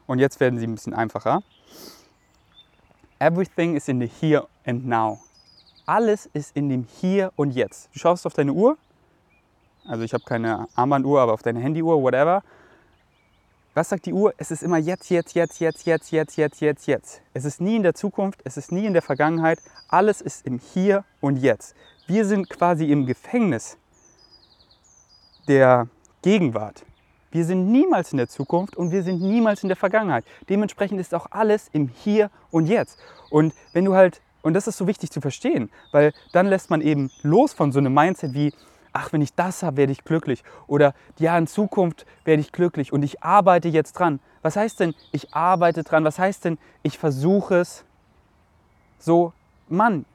Und 0.07 0.19
jetzt 0.19 0.39
werden 0.39 0.59
sie 0.59 0.67
ein 0.67 0.75
bisschen 0.75 0.93
einfacher. 0.93 1.41
Everything 3.19 3.75
is 3.75 3.88
in 3.88 3.99
the 3.99 4.08
here 4.08 4.47
and 4.65 4.86
now. 4.86 5.19
Alles 5.86 6.25
ist 6.34 6.56
in 6.56 6.69
dem 6.69 6.86
Hier 6.99 7.32
und 7.36 7.51
Jetzt. 7.51 7.89
Du 7.93 7.99
schaust 7.99 8.25
auf 8.25 8.34
deine 8.34 8.51
Uhr, 8.51 8.78
also 9.88 10.04
ich 10.04 10.13
habe 10.13 10.23
keine 10.23 10.67
Armbanduhr, 10.75 11.21
aber 11.21 11.34
auf 11.34 11.43
deine 11.43 11.60
Handyuhr, 11.60 12.01
whatever. 12.01 12.43
Was 13.75 13.89
sagt 13.89 14.06
die 14.06 14.13
Uhr? 14.13 14.34
Es 14.38 14.51
ist 14.51 14.63
immer 14.63 14.78
jetzt, 14.78 15.10
jetzt, 15.10 15.36
jetzt, 15.36 15.60
jetzt, 15.60 15.86
jetzt, 15.86 16.12
jetzt, 16.12 16.38
jetzt, 16.38 16.62
jetzt, 16.62 16.88
jetzt. 16.88 17.21
Es 17.34 17.45
ist 17.45 17.62
nie 17.62 17.75
in 17.75 17.84
der 17.84 17.93
Zukunft, 17.93 18.41
es 18.43 18.58
ist 18.58 18.71
nie 18.71 18.86
in 18.86 18.93
der 18.93 19.01
Vergangenheit. 19.01 19.60
Alles 19.89 20.21
ist 20.21 20.45
im 20.45 20.60
Hier 20.60 21.04
und 21.19 21.38
Jetzt. 21.38 21.75
Wir 22.08 22.25
sind 22.25 22.49
quasi 22.49 22.89
im 22.91 23.06
Gefängnis 23.06 23.78
der 25.47 25.88
Gegenwart. 26.21 26.86
Wir 27.36 27.43
sind 27.43 27.69
niemals 27.69 28.13
in 28.13 28.17
der 28.17 28.30
Zukunft 28.30 28.78
und 28.78 28.91
wir 28.91 29.04
sind 29.04 29.21
niemals 29.21 29.62
in 29.62 29.67
der 29.67 29.76
Vergangenheit. 29.76 30.24
Dementsprechend 30.48 31.02
ist 31.02 31.13
auch 31.13 31.28
alles 31.32 31.69
im 31.74 31.89
Hier 31.89 32.32
und 32.50 32.65
Jetzt. 32.65 32.98
Und 33.30 33.54
wenn 33.74 33.84
du 33.84 33.93
halt, 33.93 34.21
und 34.41 34.54
das 34.54 34.67
ist 34.67 34.78
so 34.78 34.88
wichtig 34.88 35.12
zu 35.12 35.19
verstehen, 35.19 35.69
weil 35.91 36.13
dann 36.32 36.48
lässt 36.48 36.69
man 36.69 36.80
eben 36.80 37.12
los 37.24 37.52
von 37.52 37.74
so 37.74 37.80
einem 37.80 37.93
Mindset 37.93 38.34
wie, 38.34 38.54
ach, 38.93 39.12
wenn 39.12 39.21
ich 39.21 39.34
das 39.34 39.63
habe, 39.63 39.76
werde 39.76 39.91
ich 39.91 40.06
glücklich. 40.06 40.45
Oder 40.67 40.93
ja, 41.19 41.38
in 41.38 41.45
Zukunft 41.45 42.06
werde 42.24 42.39
ich 42.39 42.54
glücklich 42.54 42.93
und 42.93 43.04
ich 43.04 43.21
arbeite 43.21 43.67
jetzt 43.67 44.00
dran. 44.00 44.21
Was 44.41 44.56
heißt 44.56 44.80
denn, 44.80 44.95
ich 45.12 45.34
arbeite 45.34 45.84
dran? 45.84 46.06
Was 46.06 46.17
heißt 46.17 46.45
denn, 46.45 46.58
ich 46.84 46.98
versuche 46.98 47.56
es? 47.56 47.84
So, 48.98 49.34
Mann, 49.67 50.06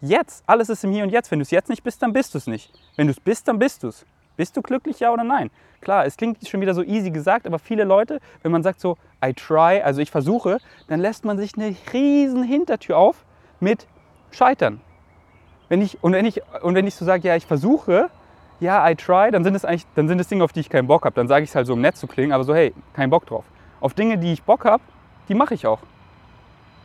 jetzt, 0.00 0.42
alles 0.48 0.68
ist 0.68 0.82
im 0.82 0.90
Hier 0.90 1.04
und 1.04 1.10
Jetzt. 1.10 1.30
Wenn 1.30 1.38
du 1.38 1.44
es 1.44 1.52
jetzt 1.52 1.68
nicht 1.68 1.84
bist, 1.84 2.02
dann 2.02 2.12
bist 2.12 2.34
du 2.34 2.38
es 2.38 2.48
nicht. 2.48 2.72
Wenn 2.96 3.06
du 3.06 3.12
es 3.12 3.20
bist, 3.20 3.46
dann 3.46 3.60
bist 3.60 3.84
du 3.84 3.88
es. 3.90 4.04
Bist 4.36 4.56
du 4.56 4.62
glücklich, 4.62 5.00
ja 5.00 5.12
oder 5.12 5.24
nein? 5.24 5.50
Klar, 5.80 6.04
es 6.04 6.16
klingt 6.16 6.46
schon 6.46 6.60
wieder 6.60 6.74
so 6.74 6.82
easy 6.82 7.10
gesagt, 7.10 7.46
aber 7.46 7.58
viele 7.58 7.84
Leute, 7.84 8.20
wenn 8.42 8.52
man 8.52 8.62
sagt 8.62 8.80
so, 8.80 8.96
I 9.24 9.32
try, 9.32 9.80
also 9.82 10.00
ich 10.00 10.10
versuche, 10.10 10.58
dann 10.88 11.00
lässt 11.00 11.24
man 11.24 11.38
sich 11.38 11.56
eine 11.56 11.74
riesen 11.92 12.42
Hintertür 12.42 12.98
auf 12.98 13.24
mit 13.60 13.86
Scheitern. 14.30 14.80
Wenn 15.68 15.82
ich, 15.82 16.02
und, 16.02 16.12
wenn 16.12 16.26
ich, 16.26 16.42
und 16.62 16.74
wenn 16.74 16.86
ich 16.86 16.94
so 16.94 17.04
sage, 17.04 17.26
ja, 17.26 17.36
ich 17.36 17.46
versuche, 17.46 18.10
ja, 18.60 18.88
I 18.88 18.94
try, 18.94 19.30
dann 19.30 19.44
sind 19.44 19.54
es 19.54 19.64
eigentlich, 19.64 19.86
dann 19.94 20.08
sind 20.08 20.20
es 20.20 20.28
Dinge, 20.28 20.44
auf 20.44 20.52
die 20.52 20.60
ich 20.60 20.70
keinen 20.70 20.86
Bock 20.86 21.04
habe. 21.04 21.14
Dann 21.14 21.28
sage 21.28 21.44
ich 21.44 21.50
es 21.50 21.56
halt 21.56 21.66
so, 21.66 21.72
um 21.72 21.80
nett 21.80 21.96
zu 21.96 22.06
klingen, 22.06 22.32
aber 22.32 22.44
so, 22.44 22.54
hey, 22.54 22.72
kein 22.94 23.10
Bock 23.10 23.26
drauf. 23.26 23.44
Auf 23.80 23.94
Dinge, 23.94 24.18
die 24.18 24.32
ich 24.32 24.42
Bock 24.42 24.64
habe, 24.64 24.82
die 25.28 25.34
mache 25.34 25.54
ich 25.54 25.66
auch. 25.66 25.80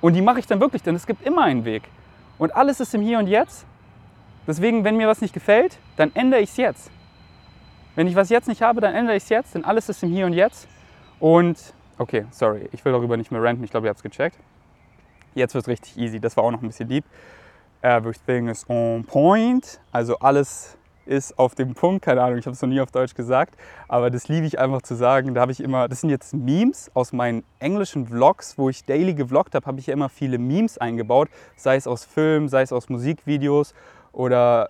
Und 0.01 0.13
die 0.13 0.21
mache 0.21 0.39
ich 0.39 0.47
dann 0.47 0.59
wirklich, 0.59 0.81
denn 0.81 0.95
es 0.95 1.05
gibt 1.05 1.25
immer 1.25 1.43
einen 1.43 1.63
Weg. 1.63 1.83
Und 2.37 2.55
alles 2.55 2.79
ist 2.79 2.93
im 2.95 3.01
Hier 3.01 3.19
und 3.19 3.27
Jetzt. 3.27 3.65
Deswegen, 4.47 4.83
wenn 4.83 4.97
mir 4.97 5.07
was 5.07 5.21
nicht 5.21 5.33
gefällt, 5.33 5.77
dann 5.95 6.11
ändere 6.15 6.41
ich 6.41 6.49
es 6.49 6.57
jetzt. 6.57 6.91
Wenn 7.95 8.08
ich 8.08 8.15
was 8.15 8.30
jetzt 8.30 8.47
nicht 8.47 8.62
habe, 8.62 8.80
dann 8.80 8.95
ändere 8.95 9.17
ich 9.17 9.23
es 9.23 9.30
jetzt, 9.30 9.54
denn 9.54 9.65
alles 9.65 9.89
ist 9.89 10.01
im 10.04 10.10
Hier 10.10 10.25
und 10.25 10.34
Jetzt. 10.34 10.67
Und, 11.19 11.58
okay, 11.97 12.25
sorry, 12.32 12.69
ich 12.71 12.84
will 12.86 12.93
darüber 12.93 13.17
nicht 13.17 13.32
mehr 13.32 13.43
ranten, 13.43 13.63
ich 13.63 13.71
glaube, 13.71 13.88
ihr 13.88 13.89
habt 13.89 13.97
es 13.97 14.04
gecheckt. 14.04 14.38
Jetzt 15.36 15.54
wird 15.54 15.63
es 15.63 15.67
richtig 15.67 15.97
easy, 15.97 16.19
das 16.19 16.38
war 16.38 16.43
auch 16.43 16.51
noch 16.51 16.62
ein 16.62 16.67
bisschen 16.67 16.88
deep. 16.88 17.06
Everything 17.82 18.47
is 18.47 18.69
on 18.69 19.04
point, 19.04 19.80
also 19.91 20.17
alles 20.19 20.77
ist 21.06 21.38
auf 21.38 21.56
dem 21.56 21.73
Punkt, 21.73 22.06
keine 22.06 22.21
Ahnung, 22.21 22.38
ich 22.38 22.45
habe 22.45 22.54
es 22.54 22.62
noch 22.62 22.69
nie 22.69 22.80
auf 22.80 22.91
Deutsch 22.91 23.15
gesagt, 23.15 23.56
aber 23.88 24.10
das 24.10 24.27
liebe 24.30 24.45
ich 24.45 24.60
einfach 24.60 24.82
zu 24.82 24.95
sagen. 24.95 25.34
Da 25.34 25.41
habe 25.41 25.51
ich 25.51 25.60
immer, 25.60 25.89
das 25.89 26.01
sind 26.01 26.12
jetzt 26.12 26.34
Memes 26.34 26.91
aus 26.93 27.12
meinen 27.12 27.43
englischen 27.60 28.08
Vlogs, 28.08 28.58
wo 28.58 28.69
ich 28.69 28.86
daily 28.86 29.13
gevloggt 29.13 29.56
habe, 29.56 29.65
habe 29.65 29.80
ich 29.80 29.88
ja 29.88 29.93
immer 29.93 30.10
viele 30.10 30.38
Memes 30.38 30.77
eingebaut, 30.77 31.30
sei 31.58 31.75
es 31.75 31.88
aus 31.88 32.06
Filmen, 32.06 32.47
sei 32.47 32.62
es 32.62 32.71
aus 32.71 32.88
Musikvideos 32.88 33.73
oder 34.13 34.69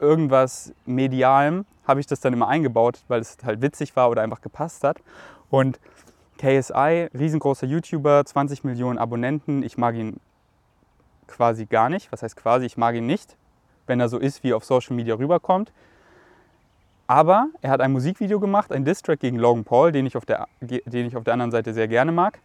irgendwas 0.00 0.72
Medialem 0.86 1.66
habe 1.86 2.00
ich 2.00 2.06
das 2.06 2.20
dann 2.20 2.32
immer 2.32 2.48
eingebaut, 2.48 3.00
weil 3.08 3.20
es 3.20 3.38
halt 3.44 3.60
witzig 3.62 3.96
war 3.96 4.10
oder 4.10 4.22
einfach 4.22 4.40
gepasst 4.40 4.84
hat. 4.84 4.98
Und 5.50 5.80
KSI, 6.38 7.08
riesengroßer 7.12 7.66
YouTuber, 7.66 8.24
20 8.24 8.64
Millionen 8.64 8.98
Abonnenten. 8.98 9.62
Ich 9.62 9.76
mag 9.76 9.94
ihn 9.94 10.20
quasi 11.26 11.66
gar 11.66 11.88
nicht. 11.88 12.10
Was 12.12 12.22
heißt 12.22 12.36
quasi? 12.36 12.66
Ich 12.66 12.76
mag 12.76 12.94
ihn 12.94 13.06
nicht, 13.06 13.36
wenn 13.86 14.00
er 14.00 14.08
so 14.08 14.18
ist, 14.18 14.42
wie 14.42 14.52
er 14.52 14.56
auf 14.56 14.64
Social 14.64 14.96
Media 14.96 15.14
rüberkommt. 15.16 15.72
Aber 17.06 17.48
er 17.60 17.70
hat 17.70 17.80
ein 17.80 17.92
Musikvideo 17.92 18.38
gemacht, 18.38 18.72
ein 18.72 18.84
Distrack 18.84 19.18
gegen 19.20 19.36
Logan 19.36 19.64
Paul, 19.64 19.90
den 19.90 20.06
ich, 20.06 20.16
auf 20.16 20.24
der, 20.24 20.46
den 20.60 21.06
ich 21.06 21.16
auf 21.16 21.24
der 21.24 21.32
anderen 21.32 21.50
Seite 21.50 21.74
sehr 21.74 21.88
gerne 21.88 22.12
mag. 22.12 22.38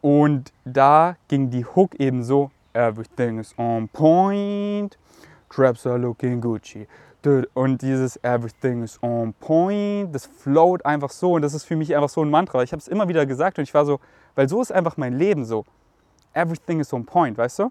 Und 0.00 0.52
da 0.64 1.16
ging 1.28 1.50
die 1.50 1.64
Hook 1.64 1.94
eben 1.94 2.24
so: 2.24 2.50
Everything 2.72 3.38
is 3.38 3.56
on 3.56 3.88
point, 3.88 4.98
traps 5.52 5.86
are 5.86 5.98
looking 5.98 6.40
Gucci. 6.40 6.86
Und 7.54 7.82
dieses 7.82 8.16
Everything 8.24 8.82
is 8.82 8.98
on 9.02 9.32
point, 9.34 10.12
das 10.12 10.26
float 10.26 10.84
einfach 10.84 11.10
so 11.10 11.34
und 11.34 11.42
das 11.42 11.54
ist 11.54 11.64
für 11.64 11.76
mich 11.76 11.94
einfach 11.94 12.08
so 12.08 12.22
ein 12.22 12.30
Mantra. 12.30 12.62
Ich 12.64 12.72
habe 12.72 12.80
es 12.80 12.88
immer 12.88 13.06
wieder 13.06 13.26
gesagt 13.26 13.58
und 13.58 13.62
ich 13.62 13.74
war 13.74 13.84
so, 13.84 14.00
weil 14.34 14.48
so 14.48 14.60
ist 14.60 14.72
einfach 14.72 14.96
mein 14.96 15.16
Leben 15.16 15.44
so. 15.44 15.64
Everything 16.34 16.80
is 16.80 16.92
on 16.92 17.04
point, 17.04 17.38
weißt 17.38 17.60
du? 17.60 17.70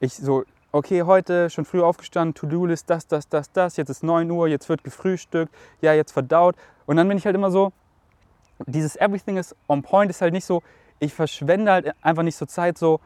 Ich 0.00 0.14
so, 0.14 0.44
okay, 0.72 1.02
heute 1.02 1.50
schon 1.50 1.66
früh 1.66 1.82
aufgestanden, 1.82 2.34
To-Do-List, 2.34 2.88
das, 2.88 3.06
das, 3.06 3.28
das, 3.28 3.52
das, 3.52 3.76
jetzt 3.76 3.90
ist 3.90 4.02
9 4.02 4.30
Uhr, 4.30 4.48
jetzt 4.48 4.68
wird 4.70 4.82
gefrühstückt, 4.84 5.52
ja, 5.82 5.92
jetzt 5.92 6.12
verdaut. 6.12 6.56
Und 6.86 6.96
dann 6.96 7.08
bin 7.08 7.18
ich 7.18 7.26
halt 7.26 7.34
immer 7.34 7.50
so, 7.50 7.72
dieses 8.66 8.96
Everything 8.96 9.36
is 9.36 9.54
on 9.68 9.82
point 9.82 10.10
ist 10.10 10.22
halt 10.22 10.32
nicht 10.32 10.46
so, 10.46 10.62
ich 10.98 11.12
verschwende 11.12 11.72
halt 11.72 11.94
einfach 12.00 12.22
nicht 12.22 12.36
so 12.36 12.46
Zeit 12.46 12.78
so, 12.78 13.00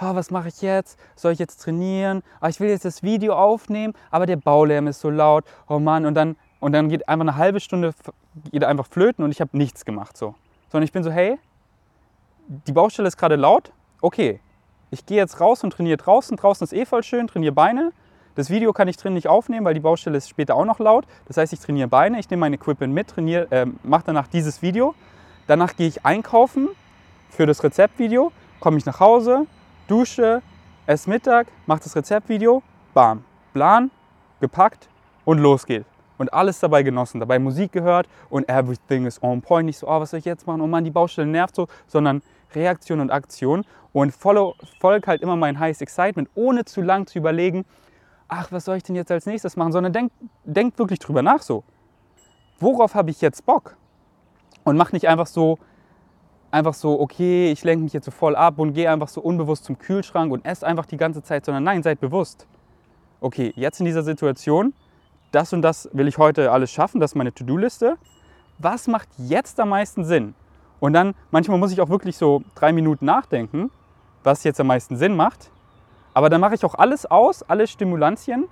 oh, 0.00 0.14
was 0.14 0.30
mache 0.30 0.48
ich 0.48 0.62
jetzt? 0.62 0.98
Soll 1.16 1.32
ich 1.32 1.38
jetzt 1.38 1.62
trainieren? 1.62 2.22
Oh, 2.40 2.46
ich 2.46 2.60
will 2.60 2.68
jetzt 2.68 2.84
das 2.84 3.02
Video 3.02 3.34
aufnehmen, 3.34 3.94
aber 4.10 4.26
der 4.26 4.36
Baulärm 4.36 4.86
ist 4.86 5.00
so 5.00 5.10
laut. 5.10 5.44
Oh 5.68 5.78
Mann, 5.78 6.06
und 6.06 6.14
dann, 6.14 6.36
und 6.60 6.72
dann 6.72 6.88
geht 6.88 7.08
einfach 7.08 7.22
eine 7.24 7.36
halbe 7.36 7.60
Stunde 7.60 7.92
geht 8.50 8.64
einfach 8.64 8.86
flöten 8.86 9.24
und 9.24 9.30
ich 9.30 9.40
habe 9.40 9.56
nichts 9.56 9.84
gemacht. 9.84 10.16
So. 10.16 10.34
Sondern 10.70 10.84
ich 10.84 10.92
bin 10.92 11.02
so, 11.02 11.10
hey, 11.10 11.38
die 12.66 12.72
Baustelle 12.72 13.08
ist 13.08 13.16
gerade 13.16 13.36
laut, 13.36 13.72
okay, 14.00 14.40
ich 14.90 15.06
gehe 15.06 15.18
jetzt 15.18 15.40
raus 15.40 15.62
und 15.62 15.72
trainiere 15.72 15.96
draußen. 15.96 16.36
Draußen 16.36 16.64
ist 16.64 16.72
eh 16.72 16.84
voll 16.84 17.02
schön, 17.02 17.28
trainiere 17.28 17.52
Beine. 17.52 17.92
Das 18.34 18.50
Video 18.50 18.72
kann 18.72 18.88
ich 18.88 18.96
drin 18.96 19.14
nicht 19.14 19.28
aufnehmen, 19.28 19.64
weil 19.64 19.74
die 19.74 19.80
Baustelle 19.80 20.16
ist 20.16 20.28
später 20.28 20.54
auch 20.54 20.64
noch 20.64 20.78
laut. 20.78 21.04
Das 21.26 21.36
heißt, 21.36 21.52
ich 21.52 21.60
trainiere 21.60 21.88
Beine, 21.88 22.18
ich 22.18 22.30
nehme 22.30 22.40
mein 22.40 22.52
Equipment 22.52 22.94
mit, 22.94 23.16
äh, 23.18 23.66
mache 23.82 24.04
danach 24.06 24.28
dieses 24.28 24.62
Video. 24.62 24.94
Danach 25.46 25.76
gehe 25.76 25.88
ich 25.88 26.04
einkaufen, 26.04 26.68
für 27.28 27.46
das 27.46 27.62
Rezeptvideo, 27.62 28.32
komme 28.60 28.78
ich 28.78 28.86
nach 28.86 29.00
Hause, 29.00 29.46
dusche, 29.90 30.42
esse 30.86 31.10
Mittag, 31.10 31.48
mache 31.66 31.80
das 31.82 31.96
Rezeptvideo, 31.96 32.62
bam, 32.94 33.24
Plan, 33.52 33.90
gepackt 34.40 34.88
und 35.24 35.38
los 35.38 35.66
geht's. 35.66 35.86
Und 36.18 36.32
alles 36.34 36.60
dabei 36.60 36.82
genossen, 36.82 37.18
dabei 37.18 37.38
Musik 37.38 37.72
gehört 37.72 38.06
und 38.28 38.46
everything 38.48 39.06
is 39.06 39.22
on 39.22 39.40
point. 39.40 39.64
Nicht 39.64 39.78
so, 39.78 39.88
oh, 39.88 40.00
was 40.00 40.10
soll 40.10 40.18
ich 40.18 40.26
jetzt 40.26 40.46
machen? 40.46 40.60
Oh 40.60 40.66
Mann, 40.66 40.84
die 40.84 40.90
Baustelle 40.90 41.26
nervt 41.26 41.54
so, 41.54 41.66
sondern 41.86 42.22
Reaktion 42.54 43.00
und 43.00 43.10
Aktion 43.10 43.64
und 43.92 44.12
follow, 44.12 44.54
folg 44.80 45.06
halt 45.06 45.22
immer 45.22 45.36
mein 45.36 45.58
Highest 45.58 45.80
Excitement, 45.80 46.28
ohne 46.34 46.66
zu 46.66 46.82
lang 46.82 47.06
zu 47.06 47.18
überlegen, 47.18 47.64
ach, 48.28 48.52
was 48.52 48.66
soll 48.66 48.76
ich 48.76 48.82
denn 48.82 48.96
jetzt 48.96 49.10
als 49.10 49.24
nächstes 49.24 49.56
machen, 49.56 49.72
sondern 49.72 49.92
denk, 49.94 50.12
denk 50.44 50.78
wirklich 50.78 50.98
drüber 50.98 51.22
nach 51.22 51.40
so. 51.40 51.64
Worauf 52.58 52.94
habe 52.94 53.10
ich 53.10 53.20
jetzt 53.22 53.46
Bock? 53.46 53.76
Und 54.62 54.76
mach 54.76 54.92
nicht 54.92 55.08
einfach 55.08 55.26
so, 55.26 55.58
einfach 56.50 56.74
so, 56.74 57.00
okay, 57.00 57.50
ich 57.52 57.64
lenke 57.64 57.84
mich 57.84 57.92
jetzt 57.92 58.04
so 58.04 58.10
voll 58.10 58.36
ab 58.36 58.58
und 58.58 58.72
gehe 58.72 58.90
einfach 58.90 59.08
so 59.08 59.20
unbewusst 59.20 59.64
zum 59.64 59.78
Kühlschrank 59.78 60.32
und 60.32 60.44
esse 60.44 60.66
einfach 60.66 60.86
die 60.86 60.96
ganze 60.96 61.22
Zeit, 61.22 61.44
sondern 61.44 61.64
nein, 61.64 61.82
seid 61.82 62.00
bewusst. 62.00 62.46
Okay, 63.20 63.52
jetzt 63.56 63.80
in 63.80 63.86
dieser 63.86 64.02
Situation, 64.02 64.72
das 65.32 65.52
und 65.52 65.62
das 65.62 65.88
will 65.92 66.08
ich 66.08 66.18
heute 66.18 66.50
alles 66.50 66.70
schaffen, 66.70 67.00
das 67.00 67.12
ist 67.12 67.14
meine 67.16 67.32
To-Do-Liste. 67.32 67.96
Was 68.58 68.88
macht 68.88 69.08
jetzt 69.18 69.60
am 69.60 69.68
meisten 69.70 70.04
Sinn? 70.04 70.34
Und 70.80 70.94
dann, 70.94 71.14
manchmal 71.30 71.58
muss 71.58 71.72
ich 71.72 71.80
auch 71.80 71.88
wirklich 71.88 72.16
so 72.16 72.42
drei 72.54 72.72
Minuten 72.72 73.04
nachdenken, 73.04 73.70
was 74.24 74.44
jetzt 74.44 74.60
am 74.60 74.66
meisten 74.66 74.96
Sinn 74.96 75.14
macht. 75.14 75.50
Aber 76.14 76.30
dann 76.30 76.40
mache 76.40 76.54
ich 76.54 76.64
auch 76.64 76.74
alles 76.74 77.06
aus, 77.06 77.42
alle 77.42 77.66
Stimulantien, 77.66 78.46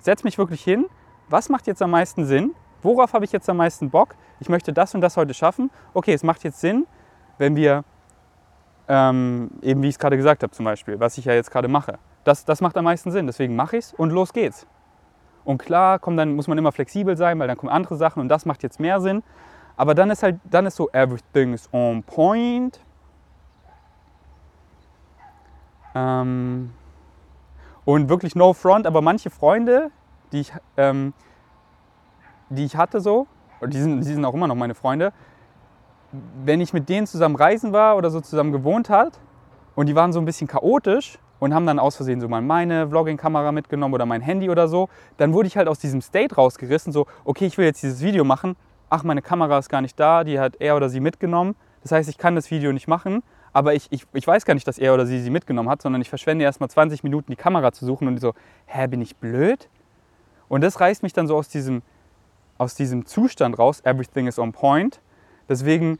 setze 0.00 0.24
mich 0.24 0.36
wirklich 0.38 0.62
hin, 0.62 0.86
was 1.30 1.48
macht 1.48 1.66
jetzt 1.66 1.82
am 1.82 1.90
meisten 1.90 2.24
Sinn? 2.24 2.54
Worauf 2.82 3.12
habe 3.12 3.24
ich 3.24 3.32
jetzt 3.32 3.48
am 3.48 3.56
meisten 3.56 3.90
Bock? 3.90 4.14
Ich 4.40 4.48
möchte 4.48 4.72
das 4.72 4.94
und 4.94 5.00
das 5.00 5.16
heute 5.16 5.34
schaffen. 5.34 5.70
Okay, 5.94 6.12
es 6.12 6.22
macht 6.22 6.44
jetzt 6.44 6.60
Sinn, 6.60 6.86
wenn 7.38 7.56
wir, 7.56 7.84
ähm, 8.88 9.50
eben 9.62 9.82
wie 9.82 9.88
ich 9.88 9.94
es 9.94 9.98
gerade 9.98 10.16
gesagt 10.16 10.42
habe 10.42 10.52
zum 10.52 10.64
Beispiel, 10.64 11.00
was 11.00 11.18
ich 11.18 11.24
ja 11.24 11.32
jetzt 11.32 11.50
gerade 11.50 11.68
mache. 11.68 11.98
Das, 12.24 12.44
das 12.44 12.60
macht 12.60 12.76
am 12.76 12.84
meisten 12.84 13.10
Sinn, 13.10 13.26
deswegen 13.26 13.56
mache 13.56 13.76
ich 13.76 13.86
es 13.86 13.94
und 13.94 14.10
los 14.10 14.32
geht's. 14.32 14.66
Und 15.44 15.58
klar, 15.58 15.98
komm, 15.98 16.16
dann 16.16 16.36
muss 16.36 16.46
man 16.46 16.58
immer 16.58 16.72
flexibel 16.72 17.16
sein, 17.16 17.38
weil 17.38 17.48
dann 17.48 17.56
kommen 17.56 17.72
andere 17.72 17.96
Sachen 17.96 18.20
und 18.20 18.28
das 18.28 18.44
macht 18.44 18.62
jetzt 18.62 18.80
mehr 18.80 19.00
Sinn. 19.00 19.22
Aber 19.76 19.94
dann 19.94 20.10
ist 20.10 20.22
halt, 20.22 20.40
dann 20.44 20.66
ist 20.66 20.76
so, 20.76 20.90
everything 20.90 21.54
is 21.54 21.68
on 21.72 22.02
point. 22.02 22.80
Ähm, 25.94 26.70
und 27.84 28.08
wirklich 28.08 28.34
no 28.34 28.52
front, 28.52 28.86
aber 28.86 29.00
manche 29.00 29.30
Freunde, 29.30 29.90
die 30.32 30.40
ich, 30.40 30.52
ähm, 30.76 31.14
die 32.50 32.64
ich 32.64 32.76
hatte 32.76 33.00
so, 33.00 33.26
und 33.60 33.72
die 33.72 33.80
sind, 33.80 34.00
die 34.00 34.12
sind 34.12 34.24
auch 34.24 34.34
immer 34.34 34.48
noch 34.48 34.54
meine 34.54 34.74
Freunde, 34.74 35.12
wenn 36.44 36.60
ich 36.60 36.72
mit 36.72 36.88
denen 36.88 37.06
zusammen 37.06 37.36
reisen 37.36 37.72
war 37.72 37.96
oder 37.96 38.10
so 38.10 38.20
zusammen 38.20 38.52
gewohnt 38.52 38.88
hat 38.88 39.18
und 39.74 39.86
die 39.86 39.94
waren 39.94 40.12
so 40.12 40.18
ein 40.18 40.24
bisschen 40.24 40.46
chaotisch 40.46 41.18
und 41.38 41.54
haben 41.54 41.66
dann 41.66 41.78
aus 41.78 41.96
Versehen 41.96 42.20
so 42.20 42.28
mal 42.28 42.42
meine 42.42 42.88
Vlogging-Kamera 42.88 43.52
mitgenommen 43.52 43.94
oder 43.94 44.06
mein 44.06 44.20
Handy 44.20 44.50
oder 44.50 44.68
so, 44.68 44.88
dann 45.18 45.32
wurde 45.32 45.48
ich 45.48 45.56
halt 45.56 45.68
aus 45.68 45.78
diesem 45.78 46.00
State 46.00 46.34
rausgerissen, 46.34 46.92
so, 46.92 47.06
okay, 47.24 47.46
ich 47.46 47.58
will 47.58 47.66
jetzt 47.66 47.82
dieses 47.82 48.02
Video 48.02 48.24
machen, 48.24 48.56
ach, 48.90 49.04
meine 49.04 49.22
Kamera 49.22 49.58
ist 49.58 49.68
gar 49.68 49.80
nicht 49.80 49.98
da, 50.00 50.24
die 50.24 50.40
hat 50.40 50.56
er 50.60 50.76
oder 50.76 50.88
sie 50.88 51.00
mitgenommen, 51.00 51.54
das 51.82 51.92
heißt, 51.92 52.08
ich 52.08 52.18
kann 52.18 52.34
das 52.34 52.50
Video 52.50 52.72
nicht 52.72 52.88
machen, 52.88 53.22
aber 53.52 53.74
ich, 53.74 53.86
ich, 53.90 54.06
ich 54.12 54.26
weiß 54.26 54.44
gar 54.44 54.54
nicht, 54.54 54.66
dass 54.66 54.78
er 54.78 54.94
oder 54.94 55.06
sie 55.06 55.20
sie 55.20 55.30
mitgenommen 55.30 55.68
hat, 55.68 55.82
sondern 55.82 56.02
ich 56.02 56.08
verschwende 56.08 56.44
erst 56.44 56.60
mal 56.60 56.68
20 56.68 57.02
Minuten 57.02 57.30
die 57.30 57.36
Kamera 57.36 57.72
zu 57.72 57.86
suchen 57.86 58.08
und 58.08 58.20
so, 58.20 58.34
hä, 58.66 58.86
bin 58.88 59.00
ich 59.00 59.16
blöd? 59.16 59.68
Und 60.48 60.62
das 60.62 60.80
reißt 60.80 61.02
mich 61.02 61.12
dann 61.12 61.26
so 61.26 61.36
aus 61.36 61.48
diesem, 61.48 61.82
aus 62.56 62.74
diesem 62.74 63.06
Zustand 63.06 63.58
raus, 63.58 63.80
everything 63.84 64.26
is 64.26 64.38
on 64.38 64.52
point. 64.52 65.00
Deswegen, 65.48 65.98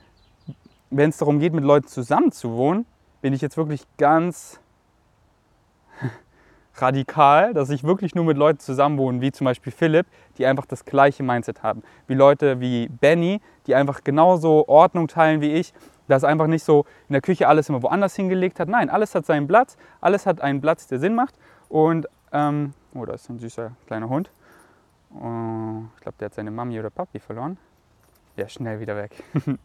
wenn 0.91 1.11
es 1.11 1.19
darum 1.19 1.39
geht, 1.39 1.55
mit 1.55 1.65
Leuten 1.65 1.89
zusammen 1.89 2.33
zu 2.33 2.53
wohnen, 2.53 2.87
bin 3.21 3.33
ich 3.33 3.41
jetzt 3.41 3.57
wirklich 3.57 3.87
ganz 3.97 4.61
radikal, 6.75 7.55
dass 7.55 7.71
ich 7.71 7.83
wirklich 7.83 8.15
nur 8.15 8.25
mit 8.25 8.37
Leuten 8.37 8.61
zusammenwohne, 8.61 9.21
wie 9.21 9.33
zum 9.33 9.47
Beispiel 9.47 9.73
Philipp, 9.73 10.07
die 10.37 10.47
einfach 10.47 10.67
das 10.67 10.85
gleiche 10.85 11.23
Mindset 11.23 11.63
haben. 11.63 11.83
Wie 12.07 12.15
Leute 12.15 12.61
wie 12.61 12.89
Benny, 12.89 13.41
die 13.67 13.75
einfach 13.75 14.05
genauso 14.05 14.69
Ordnung 14.69 15.09
teilen 15.09 15.41
wie 15.41 15.53
ich, 15.53 15.73
dass 16.07 16.25
einfach 16.25 16.47
nicht 16.47 16.65
so 16.65 16.85
in 17.09 17.13
der 17.13 17.23
Küche 17.23 17.49
alles 17.49 17.69
immer 17.69 17.83
woanders 17.83 18.17
hingelegt 18.17 18.61
hat. 18.61 18.69
Nein, 18.69 18.91
alles 18.91 19.15
hat 19.15 19.27
seinen 19.27 19.47
Platz, 19.47 19.77
alles 20.01 20.27
hat 20.27 20.41
einen 20.41 20.61
Platz, 20.61 20.87
der 20.87 20.99
Sinn 20.99 21.15
macht. 21.15 21.35
Und, 21.69 22.07
ähm, 22.33 22.73
oh, 22.95 23.05
da 23.05 23.15
ist 23.15 23.29
ein 23.29 23.39
süßer 23.39 23.73
kleiner 23.87 24.09
Hund. 24.09 24.31
Oh, 25.15 25.85
ich 25.97 26.01
glaube, 26.03 26.17
der 26.19 26.27
hat 26.27 26.35
seine 26.35 26.51
Mami 26.51 26.79
oder 26.79 26.91
Papi 26.91 27.19
verloren. 27.19 27.59
Ja, 28.39 28.49
schnell 28.49 28.79
wieder 28.79 28.95
weg. 28.95 29.11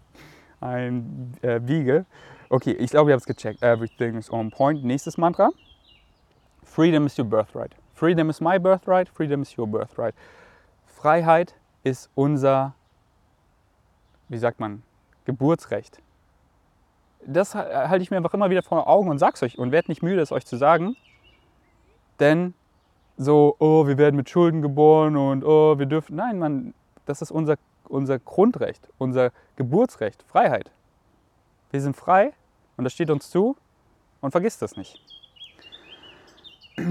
ein 0.60 1.38
äh, 1.44 1.60
Beagle. 1.60 2.08
Okay, 2.50 2.72
ich 2.72 2.90
glaube, 2.90 3.12
ihr 3.12 3.14
habt 3.14 3.22
es 3.22 3.28
gecheckt. 3.28 3.62
Everything 3.62 4.18
is 4.18 4.32
on 4.32 4.50
point. 4.50 4.84
Nächstes 4.84 5.16
Mantra. 5.16 5.52
Freedom 6.64 7.06
is 7.06 7.18
your 7.20 7.26
birthright. 7.26 7.76
Freedom 7.94 8.32
is 8.32 8.42
my 8.42 8.58
birthright. 8.58 9.10
Freedom 9.10 9.44
is 9.44 9.56
your 9.56 9.68
birthright. 9.68 10.16
Freiheit 10.88 11.54
ist 11.84 12.10
unser, 12.16 12.74
wie 14.28 14.40
sagt 14.40 14.60
man, 14.60 14.82
Geburtsrecht. 15.26 16.02
Das 17.28 17.54
halte 17.54 18.02
ich 18.02 18.10
mir 18.10 18.18
einfach 18.18 18.34
immer 18.34 18.50
wieder 18.50 18.64
vor 18.64 18.90
Augen 18.90 19.10
und 19.10 19.20
sag's 19.20 19.44
euch 19.44 19.60
und 19.60 19.72
werde 19.72 19.92
nicht 19.92 20.02
müde, 20.02 20.20
es 20.20 20.32
euch 20.32 20.48
zu 20.48 20.58
sagen. 20.58 20.96
Denn 22.20 22.56
so, 23.18 23.56
oh, 23.60 23.86
wir 23.86 24.00
werden 24.00 24.16
mit 24.16 24.32
Schulden 24.32 24.64
geboren 24.64 25.16
und 25.16 25.44
oh, 25.44 25.78
wir 25.78 25.86
dürfen. 25.86 26.16
Nein, 26.16 26.40
man, 26.40 26.74
das 27.06 27.22
ist 27.22 27.30
unser, 27.30 27.58
unser 27.90 28.20
Grundrecht, 28.20 28.88
unser 28.98 29.32
Geburtsrecht, 29.56 30.24
Freiheit. 30.24 30.72
Wir 31.72 31.82
sind 31.82 31.96
frei 31.96 32.34
und 32.78 32.84
das 32.84 32.94
steht 32.94 33.10
uns 33.10 33.30
zu 33.30 33.56
und 34.22 34.32
vergisst 34.32 34.62
das 34.62 34.78
nicht. 34.78 35.02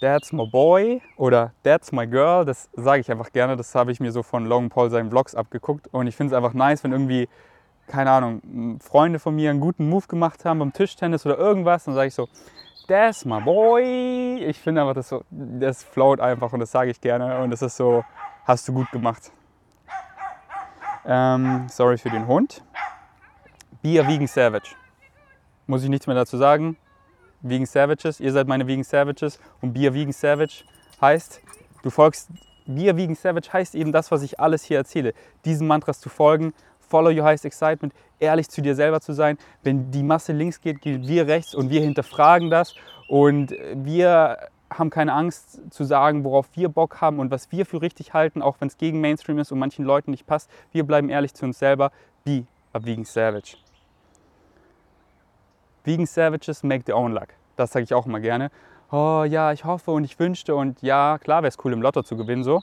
That's 0.00 0.32
my 0.32 0.46
boy 0.46 1.00
oder 1.16 1.52
That's 1.62 1.92
my 1.92 2.06
girl, 2.06 2.44
das 2.44 2.68
sage 2.74 3.00
ich 3.00 3.10
einfach 3.10 3.32
gerne. 3.32 3.56
Das 3.56 3.74
habe 3.74 3.92
ich 3.92 4.00
mir 4.00 4.12
so 4.12 4.22
von 4.22 4.44
Logan 4.44 4.68
Paul 4.68 4.90
seinen 4.90 5.10
Vlogs 5.10 5.34
abgeguckt 5.34 5.88
und 5.92 6.06
ich 6.06 6.16
finde 6.16 6.34
es 6.34 6.36
einfach 6.36 6.52
nice, 6.52 6.84
wenn 6.84 6.92
irgendwie, 6.92 7.28
keine 7.86 8.10
Ahnung, 8.10 8.78
Freunde 8.80 9.18
von 9.18 9.34
mir 9.34 9.50
einen 9.50 9.60
guten 9.60 9.88
Move 9.88 10.06
gemacht 10.06 10.44
haben 10.44 10.58
beim 10.58 10.72
Tischtennis 10.72 11.24
oder 11.24 11.38
irgendwas, 11.38 11.84
dann 11.84 11.94
sage 11.94 12.08
ich 12.08 12.14
so, 12.14 12.28
That's 12.86 13.24
my 13.24 13.40
boy. 13.40 14.44
Ich 14.44 14.58
finde 14.58 14.82
einfach, 14.82 14.94
das, 14.94 15.08
so, 15.08 15.24
das 15.30 15.82
float 15.82 16.20
einfach 16.20 16.52
und 16.52 16.60
das 16.60 16.70
sage 16.70 16.90
ich 16.90 17.00
gerne 17.00 17.38
und 17.42 17.50
das 17.50 17.62
ist 17.62 17.76
so, 17.76 18.04
hast 18.44 18.68
du 18.68 18.74
gut 18.74 18.90
gemacht. 18.90 19.32
Ähm, 21.06 21.66
sorry 21.68 21.98
für 21.98 22.10
den 22.10 22.26
Hund. 22.26 22.62
Be 23.82 24.00
a 24.00 24.08
Vegan 24.08 24.26
Savage. 24.26 24.74
Muss 25.66 25.82
ich 25.82 25.88
nichts 25.88 26.06
mehr 26.06 26.16
dazu 26.16 26.36
sagen. 26.36 26.76
Vegan 27.42 27.66
Savages, 27.66 28.20
ihr 28.20 28.32
seid 28.32 28.48
meine 28.48 28.66
Vegan 28.66 28.84
Savages 28.84 29.38
und 29.60 29.74
Be 29.74 29.86
a 29.86 29.92
Vegan 29.92 30.12
Savage 30.12 30.64
heißt, 31.00 31.42
du 31.82 31.90
folgst, 31.90 32.30
Be 32.66 32.90
a 32.90 32.96
Vegan 32.96 33.14
Savage 33.14 33.52
heißt 33.52 33.74
eben 33.74 33.92
das, 33.92 34.10
was 34.10 34.22
ich 34.22 34.40
alles 34.40 34.64
hier 34.64 34.78
erzähle. 34.78 35.12
Diesen 35.44 35.66
Mantras 35.66 36.00
zu 36.00 36.08
folgen, 36.08 36.54
follow 36.80 37.10
your 37.10 37.24
highest 37.24 37.44
excitement, 37.44 37.92
ehrlich 38.18 38.48
zu 38.48 38.62
dir 38.62 38.74
selber 38.74 39.02
zu 39.02 39.12
sein. 39.12 39.36
Wenn 39.62 39.90
die 39.90 40.02
Masse 40.02 40.32
links 40.32 40.60
geht, 40.60 40.80
gehen 40.80 41.06
wir 41.06 41.26
rechts 41.26 41.54
und 41.54 41.68
wir 41.68 41.82
hinterfragen 41.82 42.48
das 42.48 42.74
und 43.08 43.50
wir 43.74 44.38
haben 44.78 44.90
keine 44.90 45.12
Angst 45.12 45.60
zu 45.70 45.84
sagen, 45.84 46.24
worauf 46.24 46.48
wir 46.54 46.68
Bock 46.68 47.00
haben 47.00 47.18
und 47.18 47.30
was 47.30 47.50
wir 47.52 47.66
für 47.66 47.82
richtig 47.82 48.14
halten, 48.14 48.42
auch 48.42 48.56
wenn 48.60 48.68
es 48.68 48.76
gegen 48.76 49.00
Mainstream 49.00 49.38
ist 49.38 49.52
und 49.52 49.58
manchen 49.58 49.84
Leuten 49.84 50.10
nicht 50.10 50.26
passt. 50.26 50.50
Wir 50.72 50.84
bleiben 50.84 51.08
ehrlich 51.08 51.34
zu 51.34 51.44
uns 51.44 51.58
selber. 51.58 51.90
Be 52.24 52.46
a 52.72 52.84
vegan 52.84 53.04
savage. 53.04 53.56
Vegan 55.84 56.06
Savages 56.06 56.62
make 56.62 56.84
their 56.84 56.96
own 56.96 57.12
luck. 57.12 57.28
Das 57.56 57.72
sage 57.72 57.84
ich 57.84 57.94
auch 57.94 58.06
immer 58.06 58.20
gerne. 58.20 58.50
Oh 58.90 59.24
ja, 59.28 59.52
ich 59.52 59.64
hoffe 59.64 59.90
und 59.90 60.04
ich 60.04 60.18
wünschte 60.18 60.54
und 60.54 60.80
ja, 60.82 61.18
klar 61.18 61.42
wäre 61.42 61.48
es 61.48 61.58
cool 61.64 61.72
im 61.72 61.82
Lotto 61.82 62.02
zu 62.02 62.16
gewinnen 62.16 62.42
so. 62.44 62.62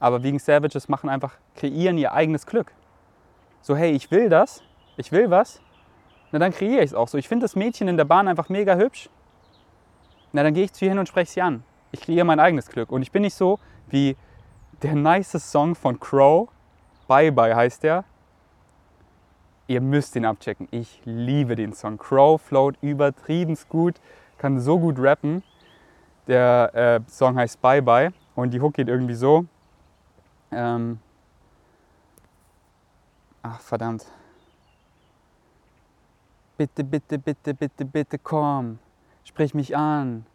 Aber 0.00 0.22
Vegan 0.22 0.38
Savages 0.38 0.88
machen 0.88 1.08
einfach, 1.08 1.36
kreieren 1.54 1.98
ihr 1.98 2.12
eigenes 2.12 2.46
Glück. 2.46 2.72
So, 3.60 3.76
hey, 3.76 3.92
ich 3.92 4.10
will 4.10 4.28
das, 4.28 4.62
ich 4.96 5.12
will 5.12 5.30
was, 5.30 5.60
na 6.32 6.38
dann 6.38 6.52
kreiere 6.52 6.82
ich 6.82 6.90
es 6.90 6.94
auch 6.94 7.08
so. 7.08 7.18
Ich 7.18 7.28
finde 7.28 7.44
das 7.44 7.54
Mädchen 7.56 7.88
in 7.88 7.96
der 7.96 8.04
Bahn 8.04 8.26
einfach 8.26 8.48
mega 8.48 8.74
hübsch. 8.76 9.10
Na 10.32 10.42
dann 10.42 10.54
gehe 10.54 10.64
ich 10.64 10.72
zu 10.72 10.84
ihr 10.84 10.90
hin 10.90 10.98
und 10.98 11.08
spreche 11.08 11.30
sie 11.32 11.42
an. 11.42 11.62
Ich 11.90 12.00
kreiere 12.00 12.24
mein 12.24 12.40
eigenes 12.40 12.68
Glück. 12.68 12.90
Und 12.90 13.02
ich 13.02 13.12
bin 13.12 13.22
nicht 13.22 13.34
so 13.34 13.58
wie 13.88 14.16
der 14.82 14.94
nice 14.94 15.32
Song 15.32 15.74
von 15.74 16.00
Crow, 16.00 16.48
Bye 17.06 17.30
Bye 17.30 17.54
heißt 17.54 17.82
der. 17.82 18.04
Ihr 19.66 19.80
müsst 19.80 20.14
den 20.14 20.24
abchecken. 20.24 20.68
Ich 20.70 21.00
liebe 21.04 21.54
den 21.54 21.72
Song. 21.72 21.98
Crow 21.98 22.40
float 22.40 22.76
übertrieben 22.80 23.56
gut, 23.68 24.00
kann 24.38 24.60
so 24.60 24.78
gut 24.78 24.96
rappen. 24.98 25.42
Der 26.26 26.70
äh, 26.74 27.10
Song 27.10 27.36
heißt 27.36 27.60
Bye 27.60 27.82
Bye 27.82 28.12
und 28.34 28.52
die 28.52 28.60
Hook 28.60 28.74
geht 28.74 28.88
irgendwie 28.88 29.14
so. 29.14 29.44
Ähm 30.50 30.98
Ach, 33.42 33.60
verdammt. 33.60 34.06
Bitte, 36.56 36.84
bitte, 36.84 37.18
bitte, 37.18 37.54
bitte, 37.54 37.84
bitte 37.84 38.18
komm. 38.18 38.78
Sprich 39.24 39.54
mich 39.54 39.76
an. 39.76 40.26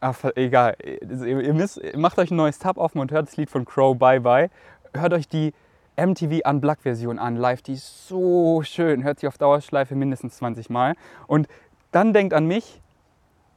Ach, 0.00 0.24
egal. 0.34 0.76
Ihr 0.82 1.54
müsst, 1.54 1.80
macht 1.96 2.18
euch 2.18 2.30
ein 2.30 2.36
neues 2.36 2.58
Tab 2.58 2.78
offen 2.78 3.00
und 3.00 3.12
hört 3.12 3.26
das 3.26 3.36
Lied 3.36 3.50
von 3.50 3.64
Crow 3.64 3.96
Bye 3.96 4.20
Bye. 4.20 4.50
Hört 4.94 5.12
euch 5.12 5.28
die 5.28 5.52
MTV 5.96 6.40
Unplugged-Version 6.44 7.18
an, 7.18 7.36
live, 7.36 7.62
die 7.62 7.74
ist 7.74 8.08
so 8.08 8.62
schön, 8.64 9.04
hört 9.04 9.20
sich 9.20 9.28
auf 9.28 9.38
Dauerschleife 9.38 9.94
mindestens 9.94 10.36
20 10.36 10.70
Mal. 10.70 10.94
Und 11.26 11.46
dann 11.92 12.12
denkt 12.12 12.34
an 12.34 12.46
mich, 12.46 12.80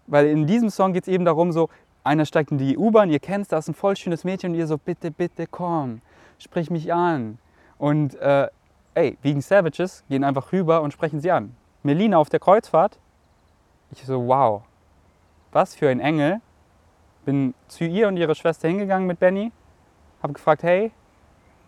weil 0.06 0.28
in 0.28 0.46
diesem 0.46 0.70
Song 0.70 0.94
geht 0.94 1.04
es 1.04 1.08
eben 1.08 1.26
darum, 1.26 1.52
so, 1.52 1.70
einer 2.04 2.26
steigt 2.26 2.52
in 2.52 2.58
die 2.58 2.78
U-Bahn, 2.78 3.10
ihr 3.10 3.20
kennt 3.20 3.52
da 3.52 3.58
ist 3.58 3.68
ein 3.68 3.74
voll 3.74 3.98
schönes 3.98 4.24
Mädchen 4.24 4.52
und 4.52 4.58
ihr 4.58 4.68
so, 4.68 4.78
bitte, 4.78 5.12
bitte 5.12 5.48
komm, 5.48 6.02
sprich 6.38 6.70
mich 6.70 6.94
an. 6.94 7.40
Und 7.78 8.16
äh, 8.16 8.48
ey, 8.94 9.18
wegen 9.22 9.42
Savages 9.42 10.04
gehen 10.08 10.24
einfach 10.24 10.52
rüber 10.52 10.82
und 10.82 10.94
sprechen 10.94 11.20
sie 11.20 11.32
an. 11.32 11.56
Melina 11.88 12.18
auf 12.18 12.30
der 12.30 12.42
Kreuzfahrt, 12.42 13.00
ich 13.92 14.04
so, 14.04 14.28
wow, 14.28 14.64
was 15.54 15.74
für 15.74 15.88
ein 15.88 16.02
Engel. 16.02 16.42
Bin 17.24 17.54
zu 17.70 17.86
ihr 17.86 18.10
und 18.10 18.18
ihrer 18.18 18.36
Schwester 18.36 18.68
hingegangen 18.68 19.08
mit 19.08 19.22
Benny, 19.22 19.54
habe 20.22 20.34
gefragt, 20.34 20.64
hey, 20.64 20.92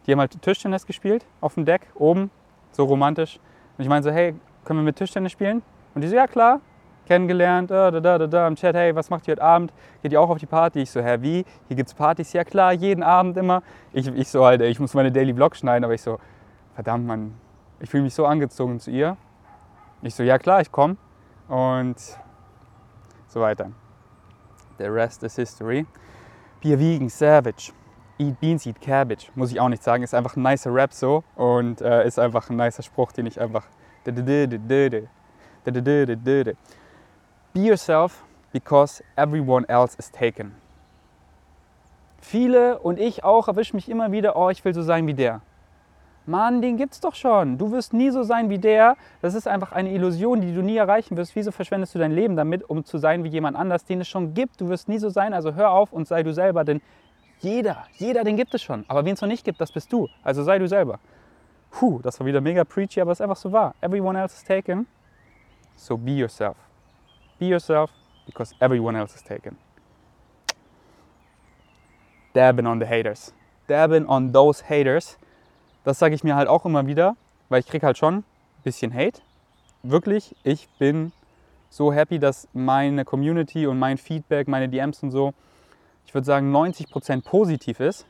die 0.06 0.12
haben 0.12 0.20
halt 0.20 0.42
Tischtennis 0.42 0.86
gespielt 0.86 1.26
auf 1.40 1.54
dem 1.54 1.64
Deck 1.64 1.88
oben, 1.96 2.32
so 2.74 2.84
romantisch. 2.84 3.40
Und 3.78 3.84
ich 3.84 3.88
meinte 3.88 4.10
so, 4.10 4.14
hey, 4.14 4.36
können 4.66 4.80
wir 4.80 4.84
mit 4.84 4.98
Tischtennis 4.98 5.32
spielen? 5.32 5.62
Und 5.96 6.02
die 6.02 6.10
so, 6.10 6.18
ja 6.18 6.28
klar, 6.28 6.60
kennengelernt, 7.08 7.72
da, 7.72 7.90
da, 7.90 8.02
da, 8.02 8.28
da, 8.28 8.48
im 8.48 8.58
Chat, 8.58 8.76
hey, 8.76 8.94
was 8.94 9.10
macht 9.10 9.26
ihr 9.26 9.32
heute 9.34 9.42
Abend? 9.42 9.72
Geht 10.02 10.12
ihr 10.12 10.20
auch 10.20 10.30
auf 10.30 10.38
die 10.38 10.48
Party? 10.48 10.82
Ich 10.82 10.92
so, 10.92 11.02
hä, 11.02 11.16
wie? 11.22 11.46
Hier 11.70 11.78
gibt's 11.78 11.94
Partys? 11.94 12.34
Ja 12.34 12.44
klar, 12.44 12.74
jeden 12.74 13.04
Abend 13.04 13.38
immer. 13.38 13.64
Ich, 13.94 14.06
ich 14.08 14.28
so, 14.28 14.44
halt, 14.44 14.60
ich 14.64 14.82
muss 14.82 14.94
meine 14.94 15.14
Daily 15.14 15.34
Vlog 15.34 15.56
schneiden, 15.56 15.86
aber 15.86 15.94
ich 15.94 16.02
so, 16.02 16.20
verdammt, 16.76 17.08
Mann, 17.08 17.36
ich 17.80 17.90
fühle 17.90 18.04
mich 18.04 18.14
so 18.14 18.26
angezogen 18.26 18.82
zu 18.82 18.92
ihr. 18.92 19.16
Ich 20.02 20.16
so, 20.16 20.24
ja 20.24 20.38
klar, 20.38 20.62
ich 20.62 20.72
komme. 20.72 20.98
Und 21.48 21.98
so 23.28 23.42
weiter. 23.42 23.72
The 24.78 24.86
rest 24.86 25.24
is 25.24 25.36
history. 25.36 25.86
Bier 26.62 26.80
wiegen, 26.80 27.10
Savage. 27.10 27.74
Eat 28.18 28.40
Beans, 28.40 28.66
Eat 28.66 28.80
Cabbage. 28.82 29.32
Muss 29.36 29.52
ich 29.52 29.60
auch 29.60 29.70
nicht 29.70 29.84
sagen, 29.84 30.04
ist 30.04 30.14
einfach 30.14 30.36
ein 30.36 30.44
nicer 30.44 30.74
Rap 30.74 30.94
so 30.94 31.24
und 31.36 31.82
äh, 31.82 32.06
ist 32.06 32.20
einfach 32.20 32.50
ein 32.50 32.58
nicer 32.58 32.84
Spruch, 32.84 33.12
den 33.12 33.26
ich 33.26 33.40
einfach. 33.40 33.66
Be 37.54 37.62
yourself 37.62 38.24
because 38.52 39.04
everyone 39.16 39.66
else 39.70 39.96
is 39.98 40.12
taken. 40.12 40.56
Viele 42.22 42.80
und 42.80 43.00
ich 43.00 43.24
auch 43.24 43.48
erwischen 43.48 43.78
mich 43.78 43.90
immer 43.90 44.12
wieder, 44.12 44.36
oh, 44.36 44.50
ich 44.50 44.64
will 44.66 44.74
so 44.74 44.82
sein 44.82 45.08
wie 45.08 45.14
der. 45.14 45.42
Mann, 46.30 46.62
den 46.62 46.78
gibt's 46.78 47.00
doch 47.00 47.16
schon. 47.16 47.58
Du 47.58 47.72
wirst 47.72 47.92
nie 47.92 48.12
so 48.12 48.24
sein 48.24 48.50
wie 48.50 48.60
der. 48.60 48.96
Das 49.22 49.34
ist 49.34 49.48
einfach 49.48 49.72
eine 49.72 49.92
Illusion, 49.92 50.42
die 50.42 50.54
du 50.54 50.62
nie 50.62 50.78
erreichen 50.78 51.18
wirst. 51.18 51.36
Wieso 51.36 51.52
verschwendest 51.52 51.96
du 51.96 52.00
dein 52.00 52.12
Leben 52.12 52.36
damit, 52.36 52.70
um 52.70 52.86
zu 52.86 52.98
sein 52.98 53.24
wie 53.24 53.30
jemand 53.30 53.58
anders, 53.58 53.84
den 53.84 54.02
es 54.02 54.08
schon 54.08 54.34
gibt? 54.34 54.62
Du 54.62 54.70
wirst 54.70 54.88
nie 54.88 55.00
so 55.00 55.10
sein, 55.10 55.34
also 55.34 55.56
hör 55.56 55.72
auf 55.72 55.92
und 55.92 56.08
sei 56.08 56.24
du 56.24 56.34
selber, 56.34 56.64
denn 56.64 56.82
jeder, 57.40 57.86
jeder, 57.94 58.24
den 58.24 58.38
gibt 58.38 58.54
es 58.54 58.62
schon. 58.62 58.86
Aber 58.88 59.06
wen 59.06 59.14
es 59.14 59.22
noch 59.22 59.28
nicht 59.28 59.44
gibt, 59.44 59.60
das 59.60 59.72
bist 59.72 59.92
du. 59.92 60.08
Also 60.24 60.44
sei 60.44 60.60
du 60.60 60.68
selber. 60.68 61.00
Puh, 61.72 62.00
das 62.02 62.20
war 62.20 62.28
wieder 62.28 62.42
mega 62.42 62.64
preachy, 62.64 63.02
aber 63.02 63.12
es 63.12 63.20
ist 63.20 63.22
einfach 63.22 63.38
so 63.38 63.52
wahr. 63.52 63.76
Everyone 63.82 64.20
else 64.20 64.36
is 64.36 64.44
taken, 64.44 64.88
so 65.76 65.98
be 65.98 66.12
yourself. 66.12 66.58
Be 67.38 67.46
yourself 67.46 67.92
because 68.26 68.56
everyone 68.60 68.98
else 68.98 69.16
is 69.16 69.24
taken. 69.24 69.58
Dabbing 72.34 72.68
on 72.68 72.80
the 72.80 72.86
haters. 72.86 73.34
Dabbing 73.68 74.08
on 74.08 74.32
those 74.32 74.64
haters. 74.68 75.19
Das 75.84 76.00
sage 76.00 76.16
ich 76.16 76.24
mir 76.24 76.36
halt 76.36 76.48
auch 76.48 76.66
immer 76.66 76.88
wieder, 76.88 77.16
weil 77.50 77.60
ich 77.62 77.68
kriege 77.68 77.86
halt 77.86 77.98
schon 77.98 78.18
ein 78.18 78.24
bisschen 78.64 78.94
Hate. 78.94 79.22
Wirklich, 79.84 80.36
ich 80.44 80.68
bin 80.78 81.12
so 81.70 81.94
happy, 81.94 82.20
dass 82.20 82.48
meine 82.54 83.06
Community 83.06 83.68
und 83.68 83.80
mein 83.80 83.98
Feedback, 83.98 84.48
meine 84.48 84.70
DMs 84.70 85.04
und 85.04 85.12
so, 85.12 85.34
ich 86.06 86.14
würde 86.14 86.26
sagen 86.26 86.54
90% 86.56 87.24
positiv 87.24 87.80
ist. 87.80 88.06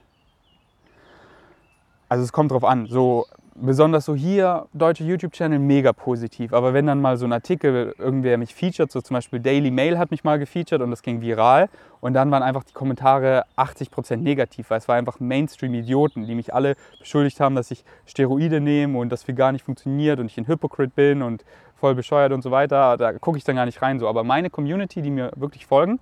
Also 2.07 2.23
es 2.23 2.31
kommt 2.31 2.51
drauf 2.51 2.63
an. 2.63 2.87
So 2.87 3.25
besonders 3.61 4.05
so 4.05 4.15
hier, 4.15 4.67
deutsche 4.73 5.03
YouTube-Channel, 5.03 5.59
mega 5.59 5.93
positiv. 5.93 6.53
Aber 6.53 6.73
wenn 6.73 6.87
dann 6.87 7.01
mal 7.01 7.17
so 7.17 7.25
ein 7.25 7.33
Artikel, 7.33 7.93
irgendwer 7.97 8.37
mich 8.37 8.53
featured, 8.55 8.91
so 8.91 9.01
zum 9.01 9.15
Beispiel 9.15 9.39
Daily 9.39 9.71
Mail 9.71 9.97
hat 9.97 10.11
mich 10.11 10.23
mal 10.23 10.39
gefeatured 10.39 10.81
und 10.81 10.91
das 10.91 11.01
ging 11.01 11.21
viral. 11.21 11.69
Und 12.01 12.13
dann 12.13 12.31
waren 12.31 12.43
einfach 12.43 12.63
die 12.63 12.73
Kommentare 12.73 13.45
80% 13.57 14.17
negativ, 14.17 14.69
weil 14.69 14.77
es 14.77 14.87
war 14.87 14.95
einfach 14.95 15.19
Mainstream-Idioten, 15.19 16.25
die 16.25 16.35
mich 16.35 16.53
alle 16.53 16.75
beschuldigt 16.99 17.39
haben, 17.39 17.55
dass 17.55 17.71
ich 17.71 17.83
Steroide 18.05 18.61
nehme 18.61 18.97
und 18.97 19.09
das 19.09 19.23
viel 19.23 19.35
gar 19.35 19.51
nicht 19.51 19.65
funktioniert 19.65 20.19
und 20.19 20.27
ich 20.27 20.37
ein 20.37 20.47
Hypocrite 20.47 20.93
bin 20.95 21.21
und 21.21 21.43
voll 21.75 21.95
bescheuert 21.95 22.31
und 22.31 22.41
so 22.41 22.51
weiter. 22.51 22.97
Da 22.97 23.13
gucke 23.13 23.37
ich 23.37 23.43
dann 23.43 23.55
gar 23.55 23.65
nicht 23.65 23.81
rein 23.81 23.99
so. 23.99 24.07
Aber 24.07 24.23
meine 24.23 24.49
Community, 24.49 25.01
die 25.01 25.09
mir 25.09 25.31
wirklich 25.35 25.65
folgen, 25.65 25.99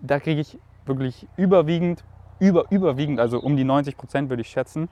da 0.00 0.20
kriege 0.20 0.40
ich 0.40 0.58
wirklich 0.84 1.26
überwiegend, 1.36 2.04
über, 2.38 2.66
überwiegend, 2.70 3.18
also 3.18 3.40
um 3.40 3.56
die 3.56 3.64
90% 3.64 4.28
würde 4.28 4.42
ich 4.42 4.48
schätzen, 4.48 4.88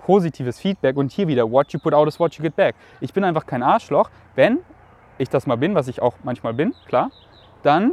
positives 0.00 0.58
Feedback 0.58 0.96
und 0.96 1.12
hier 1.12 1.28
wieder, 1.28 1.50
what 1.50 1.72
you 1.72 1.78
put 1.78 1.94
out 1.94 2.08
is 2.08 2.18
what 2.18 2.34
you 2.34 2.42
get 2.42 2.56
back. 2.56 2.74
Ich 3.00 3.12
bin 3.12 3.24
einfach 3.24 3.46
kein 3.46 3.62
Arschloch. 3.62 4.10
Wenn 4.34 4.58
ich 5.18 5.28
das 5.28 5.46
mal 5.46 5.56
bin, 5.56 5.74
was 5.74 5.88
ich 5.88 6.02
auch 6.02 6.14
manchmal 6.24 6.54
bin, 6.54 6.74
klar, 6.86 7.10
dann 7.62 7.92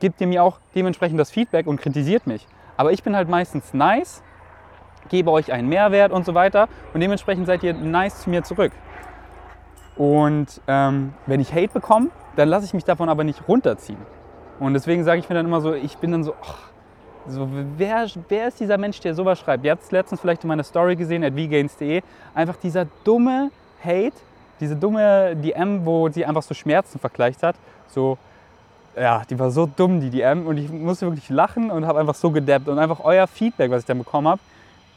gibt 0.00 0.20
ihr 0.20 0.26
mir 0.26 0.42
auch 0.42 0.58
dementsprechend 0.74 1.18
das 1.18 1.30
Feedback 1.30 1.66
und 1.66 1.80
kritisiert 1.80 2.26
mich. 2.26 2.46
Aber 2.76 2.92
ich 2.92 3.02
bin 3.02 3.16
halt 3.16 3.28
meistens 3.28 3.74
nice, 3.74 4.22
gebe 5.08 5.30
euch 5.30 5.52
einen 5.52 5.68
Mehrwert 5.68 6.12
und 6.12 6.24
so 6.24 6.34
weiter 6.34 6.68
und 6.94 7.00
dementsprechend 7.00 7.46
seid 7.46 7.62
ihr 7.62 7.74
nice 7.74 8.22
zu 8.22 8.30
mir 8.30 8.44
zurück. 8.44 8.72
Und 9.96 10.60
ähm, 10.68 11.14
wenn 11.26 11.40
ich 11.40 11.52
Hate 11.52 11.72
bekomme, 11.72 12.10
dann 12.36 12.48
lasse 12.48 12.64
ich 12.66 12.74
mich 12.74 12.84
davon 12.84 13.08
aber 13.08 13.24
nicht 13.24 13.48
runterziehen. 13.48 13.98
Und 14.60 14.74
deswegen 14.74 15.02
sage 15.02 15.18
ich 15.18 15.28
mir 15.28 15.34
dann 15.34 15.46
immer 15.46 15.60
so, 15.60 15.74
ich 15.74 15.98
bin 15.98 16.12
dann 16.12 16.22
so, 16.22 16.34
ach, 16.40 16.70
so, 17.28 17.48
wer, 17.76 18.06
wer 18.28 18.48
ist 18.48 18.60
dieser 18.60 18.78
Mensch, 18.78 19.00
der 19.00 19.14
sowas 19.14 19.38
schreibt? 19.38 19.64
Ihr 19.64 19.70
habt 19.70 19.82
es 19.82 19.90
letztens 19.90 20.20
vielleicht 20.20 20.44
in 20.44 20.48
meiner 20.48 20.64
Story 20.64 20.96
gesehen, 20.96 21.24
at 21.24 21.36
vgains.de. 21.36 22.02
Einfach 22.34 22.56
dieser 22.56 22.86
dumme 23.04 23.50
Hate, 23.84 24.16
diese 24.60 24.76
dumme 24.76 25.36
DM, 25.36 25.84
wo 25.84 26.08
sie 26.08 26.24
einfach 26.24 26.42
so 26.42 26.54
Schmerzen 26.54 26.98
vergleicht 26.98 27.42
hat. 27.42 27.56
So, 27.88 28.18
ja, 28.96 29.22
die 29.28 29.38
war 29.38 29.50
so 29.50 29.66
dumm, 29.66 30.00
die 30.00 30.10
DM. 30.10 30.46
Und 30.46 30.56
ich 30.56 30.70
musste 30.70 31.06
wirklich 31.06 31.28
lachen 31.28 31.70
und 31.70 31.86
habe 31.86 32.00
einfach 32.00 32.14
so 32.14 32.30
gedappt. 32.30 32.68
Und 32.68 32.78
einfach 32.78 33.00
euer 33.00 33.26
Feedback, 33.26 33.70
was 33.70 33.80
ich 33.80 33.86
dann 33.86 33.98
bekommen 33.98 34.28
habe, 34.28 34.40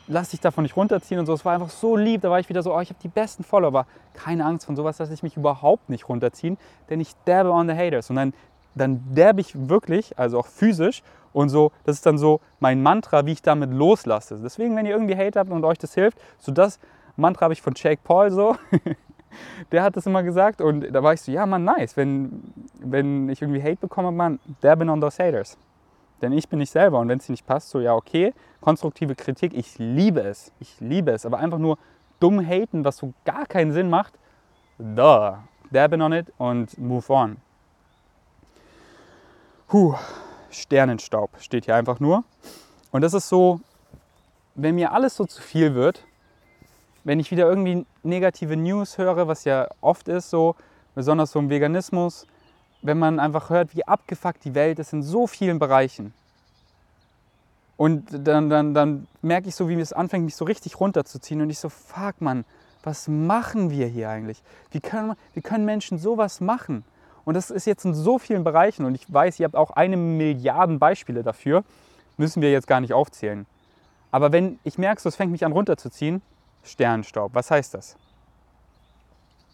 lasst 0.08 0.34
dich 0.34 0.39
davon 0.39 0.63
nicht 0.63 0.76
runterziehen 0.76 1.20
und 1.20 1.26
so. 1.26 1.34
Es 1.34 1.46
war 1.46 1.54
einfach 1.54 1.70
so 1.70 1.96
lieb. 1.96 2.22
Da 2.22 2.30
war 2.30 2.39
ich 2.39 2.50
wieder 2.50 2.63
so, 2.63 2.76
oh, 2.76 2.80
ich 2.80 2.89
habe 2.89 3.00
die 3.04 3.08
besten 3.08 3.44
Follower. 3.44 3.86
Keine 4.13 4.46
Angst 4.46 4.65
von 4.65 4.76
sowas, 4.76 5.00
lasse 5.00 5.13
ich 5.13 5.24
mich 5.24 5.38
überhaupt 5.38 5.89
nicht 5.89 6.08
runterziehen, 6.10 6.58
denn 6.89 7.00
ich 7.00 7.12
dabbe 7.26 7.52
on 7.52 7.67
the 7.67 7.76
haters. 7.76 8.10
Und 8.10 8.15
dann, 8.15 8.34
dann 8.76 9.04
dabbe 9.13 9.41
ich 9.41 9.70
wirklich, 9.70 10.17
also 10.17 10.39
auch 10.39 10.48
physisch 10.48 11.04
und 11.34 11.50
so, 11.50 11.72
das 11.86 11.98
ist 11.98 12.06
dann 12.06 12.17
so 12.17 12.41
mein 12.60 12.82
Mantra, 12.84 13.26
wie 13.26 13.32
ich 13.34 13.41
damit 13.41 13.72
loslasse. 13.72 14.39
Deswegen, 14.41 14.76
wenn 14.76 14.86
ihr 14.86 14.94
irgendwie 14.94 15.15
Hate 15.15 15.39
habt 15.39 15.52
und 15.52 15.63
euch 15.63 15.78
das 15.78 15.94
hilft, 15.94 16.20
so 16.39 16.52
das 16.52 16.80
Mantra 17.15 17.46
habe 17.46 17.54
ich 17.54 17.62
von 17.62 17.74
Jake 17.76 18.02
Paul 18.04 18.32
so. 18.32 18.56
der 19.72 19.84
hat 19.84 19.96
das 19.96 20.06
immer 20.06 20.24
gesagt 20.24 20.62
und 20.62 20.91
da 20.91 21.04
war 21.04 21.13
ich 21.13 21.22
so, 21.22 21.32
ja 21.32 21.46
man, 21.46 21.63
nice. 21.63 21.96
Wenn, 21.98 22.54
wenn 22.80 23.30
ich 23.30 23.41
irgendwie 23.41 23.62
Hate 23.62 23.78
bekomme, 23.78 24.12
man, 24.12 24.39
there 24.62 24.76
been 24.76 24.89
on 24.89 25.02
those 25.02 25.22
haters. 25.24 25.58
Denn 26.22 26.34
ich 26.34 26.48
bin 26.48 26.60
nicht 26.60 26.72
selber 26.72 27.00
und 27.00 27.10
wenn 27.10 27.17
es 27.17 27.26
dir 27.26 27.34
nicht 27.34 27.48
passt, 27.48 27.70
so 27.70 27.80
ja 27.80 27.96
okay, 27.96 28.34
konstruktive 28.60 29.15
Kritik, 29.15 29.54
ich 29.56 29.80
liebe 29.80 30.22
es. 30.22 30.52
Ich 30.60 30.80
liebe 30.80 31.12
es. 31.12 31.26
Aber 31.26 31.39
einfach 31.39 31.58
nur 31.58 31.78
dumm 32.20 32.39
haten, 32.46 32.86
was 32.86 32.98
so 32.98 33.13
gar 33.26 33.46
keinen 33.48 33.72
Sinn 33.72 33.89
macht, 33.89 34.13
da, 34.78 35.44
dabbing 35.72 36.02
on 36.02 36.13
it 36.13 36.32
und 36.38 36.78
move 36.78 37.12
on. 37.12 37.38
Puh. 39.67 39.96
Sternenstaub 40.52 41.32
steht 41.40 41.66
hier 41.66 41.76
einfach 41.76 42.00
nur. 42.00 42.24
Und 42.92 43.02
das 43.02 43.14
ist 43.14 43.30
so, 43.30 43.62
wenn 44.56 44.76
mir 44.76 44.92
alles 44.92 45.16
so 45.16 45.26
zu 45.26 45.42
viel 45.42 45.74
wird, 45.74 46.06
wenn 47.04 47.20
ich 47.20 47.32
wieder 47.32 47.48
irgendwie 47.48 47.86
negative 48.04 48.56
News 48.56 48.98
höre, 48.98 49.28
was 49.28 49.44
ja 49.44 49.68
oft 49.82 50.08
ist, 50.08 50.30
so 50.30 50.56
besonders 50.94 51.32
so 51.32 51.40
im 51.40 51.50
Veganismus, 51.50 52.28
wenn 52.82 53.00
man 53.00 53.20
einfach 53.20 53.50
hört, 53.50 53.76
wie 53.76 53.88
abgefuckt 53.88 54.44
die 54.44 54.56
Welt 54.56 54.80
ist 54.80 54.94
in 54.94 55.04
so 55.04 55.28
vielen 55.28 55.60
Bereichen. 55.60 56.14
Und 57.78 58.28
dann, 58.28 58.50
dann, 58.50 58.74
dann 58.74 59.08
merke 59.22 59.48
ich 59.48 59.56
so, 59.56 59.68
wie 59.68 59.80
es 59.80 59.94
anfängt, 59.94 60.26
mich 60.26 60.36
so 60.36 60.46
richtig 60.46 60.80
runterzuziehen. 60.80 61.42
Und 61.42 61.50
ich 61.50 61.58
so, 61.58 61.70
fuck 61.70 62.22
man, 62.22 62.45
was 62.84 63.08
machen 63.08 63.72
wir 63.72 63.88
hier 63.88 64.10
eigentlich? 64.10 64.43
Wie 64.70 64.80
können, 64.80 65.16
wie 65.34 65.41
können 65.41 65.66
Menschen 65.66 65.97
sowas 65.97 66.41
machen? 66.41 66.84
Und 67.26 67.36
das 67.36 67.51
ist 67.51 67.65
jetzt 67.65 67.86
in 67.86 67.93
so 67.93 68.17
vielen 68.17 68.43
Bereichen 68.43 68.86
und 68.86 68.95
ich 68.95 69.11
weiß, 69.11 69.39
ihr 69.39 69.45
habt 69.45 69.55
auch 69.55 69.72
eine 69.72 69.97
Milliarde 69.97 70.78
Beispiele 70.78 71.24
dafür. 71.24 71.63
Müssen 72.17 72.41
wir 72.41 72.51
jetzt 72.51 72.67
gar 72.67 72.82
nicht 72.82 72.93
aufzählen. 72.93 73.45
Aber 74.11 74.32
wenn 74.32 74.59
ich 74.63 74.78
merke, 74.78 75.07
es 75.07 75.15
fängt 75.15 75.32
mich 75.32 75.45
an 75.45 75.51
runterzuziehen, 75.51 76.22
Sternenstaub. 76.63 77.34
Was 77.34 77.49
heißt 77.49 77.74
das? 77.74 77.95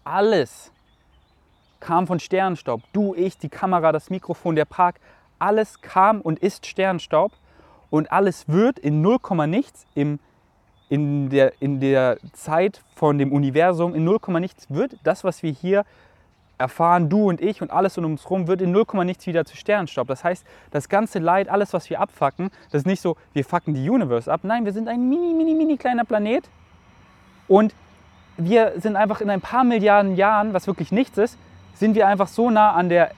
Alles 0.04 0.72
kam 1.80 2.08
von 2.08 2.20
Sternenstaub. 2.20 2.82
Du, 2.94 3.14
ich, 3.14 3.38
die 3.38 3.50
Kamera, 3.50 3.92
das 3.92 4.10
Mikrofon, 4.10 4.56
der 4.56 4.66
Park. 4.66 5.00
Alles 5.40 5.82
kam 5.82 6.22
und 6.22 6.40
ist 6.40 6.66
Sternenstaub. 6.66 7.32
Und 7.90 8.12
alles 8.12 8.48
wird 8.48 8.80
in 8.80 9.02
0, 9.02 9.20
nichts 9.48 9.86
im, 9.96 10.20
in, 10.90 11.30
der, 11.30 11.54
in 11.62 11.80
der 11.80 12.18
Zeit 12.34 12.82
von 12.96 13.18
dem 13.18 13.32
Universum, 13.32 13.96
in 13.96 14.04
0, 14.04 14.20
nichts 14.40 14.70
wird 14.70 14.98
das, 15.04 15.24
was 15.24 15.44
wir 15.44 15.52
hier 15.52 15.86
erfahren 16.58 17.10
du 17.10 17.30
und 17.30 17.42
ich 17.42 17.62
und 17.62 17.72
alles 17.72 17.98
um 17.98 18.06
uns 18.06 18.24
herum 18.24 18.48
wird 18.48 18.62
in 18.62 18.72
0, 18.72 18.86
nichts 19.06 19.28
wieder 19.28 19.46
zu 19.46 19.56
Sternenstaub. 19.56 20.08
Das 20.08 20.24
heißt, 20.24 20.46
das 20.72 20.90
ganze 20.90 21.20
Leid, 21.20 21.50
alles, 21.50 21.74
was 21.74 21.90
wir 21.90 22.00
abfacken, 22.00 22.50
das 22.72 22.82
ist 22.82 22.88
nicht 22.88 23.02
so, 23.02 23.16
wir 23.34 23.46
fucken 23.46 23.74
die 23.74 23.90
Universe 23.90 24.32
ab. 24.32 24.42
Nein, 24.44 24.66
wir 24.66 24.74
sind 24.74 24.88
ein 24.88 25.08
mini, 25.08 25.34
mini, 25.34 25.54
mini 25.54 25.78
kleiner 25.78 26.06
Planet 26.06 26.50
Und 27.48 27.74
wir 28.38 28.74
sind 28.78 28.96
einfach 28.96 29.22
in 29.22 29.30
ein 29.30 29.42
paar 29.42 29.64
Milliarden 29.64 30.16
Jahren, 30.16 30.54
was 30.54 30.68
wirklich 30.68 30.92
nichts 30.92 31.18
ist, 31.18 31.38
sind 31.74 31.96
wir 31.96 32.08
einfach 32.08 32.28
so 32.28 32.50
nah 32.50 32.72
an 32.72 32.90
der 32.90 33.12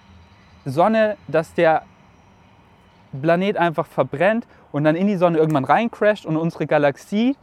Sonne, 0.66 1.18
dass 1.28 1.54
der 1.54 1.84
Planet 3.22 3.58
einfach 3.58 3.86
verbrennt 3.86 4.46
und 4.72 4.84
dann 4.84 4.96
in 4.96 5.08
die 5.08 5.16
Sonne 5.16 5.38
irgendwann 5.38 5.66
reincrasht 5.66 6.26
und 6.26 6.38
unsere 6.38 6.68
Galaxie, 6.68 7.36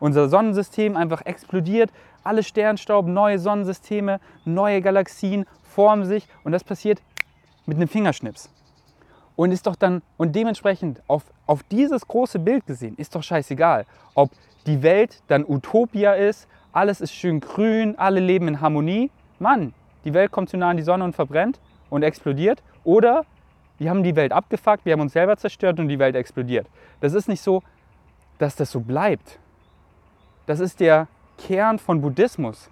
unser 0.00 0.28
Sonnensystem 0.28 0.96
einfach 0.96 1.24
explodiert. 1.26 1.90
Alle 2.28 2.42
Sternstaub, 2.42 3.06
neue 3.06 3.38
Sonnensysteme, 3.38 4.20
neue 4.44 4.82
Galaxien 4.82 5.46
formen 5.62 6.04
sich 6.04 6.28
und 6.44 6.52
das 6.52 6.62
passiert 6.62 7.00
mit 7.64 7.78
einem 7.78 7.88
Fingerschnips. 7.88 8.50
Und 9.34 9.50
ist 9.50 9.66
doch 9.66 9.76
dann, 9.76 10.02
und 10.18 10.36
dementsprechend 10.36 11.00
auf, 11.06 11.22
auf 11.46 11.62
dieses 11.62 12.06
große 12.06 12.38
Bild 12.38 12.66
gesehen, 12.66 12.96
ist 12.98 13.14
doch 13.14 13.22
scheißegal, 13.22 13.86
ob 14.14 14.30
die 14.66 14.82
Welt 14.82 15.22
dann 15.28 15.42
Utopia 15.42 16.12
ist, 16.12 16.48
alles 16.70 17.00
ist 17.00 17.14
schön 17.14 17.40
grün, 17.40 17.94
alle 17.96 18.20
leben 18.20 18.46
in 18.46 18.60
Harmonie. 18.60 19.10
Mann, 19.38 19.72
die 20.04 20.12
Welt 20.12 20.30
kommt 20.30 20.50
zu 20.50 20.58
nah 20.58 20.68
an 20.68 20.76
die 20.76 20.82
Sonne 20.82 21.04
und 21.04 21.14
verbrennt 21.14 21.58
und 21.88 22.02
explodiert. 22.02 22.62
Oder 22.84 23.24
wir 23.78 23.88
haben 23.88 24.02
die 24.02 24.16
Welt 24.16 24.32
abgefuckt, 24.32 24.84
wir 24.84 24.92
haben 24.92 25.00
uns 25.00 25.14
selber 25.14 25.38
zerstört 25.38 25.80
und 25.80 25.88
die 25.88 25.98
Welt 25.98 26.14
explodiert. 26.14 26.66
Das 27.00 27.14
ist 27.14 27.26
nicht 27.26 27.40
so, 27.40 27.62
dass 28.36 28.54
das 28.54 28.70
so 28.70 28.80
bleibt. 28.80 29.38
Das 30.44 30.60
ist 30.60 30.80
der 30.80 31.08
Kern 31.38 31.78
von 31.78 32.00
Buddhismus, 32.00 32.70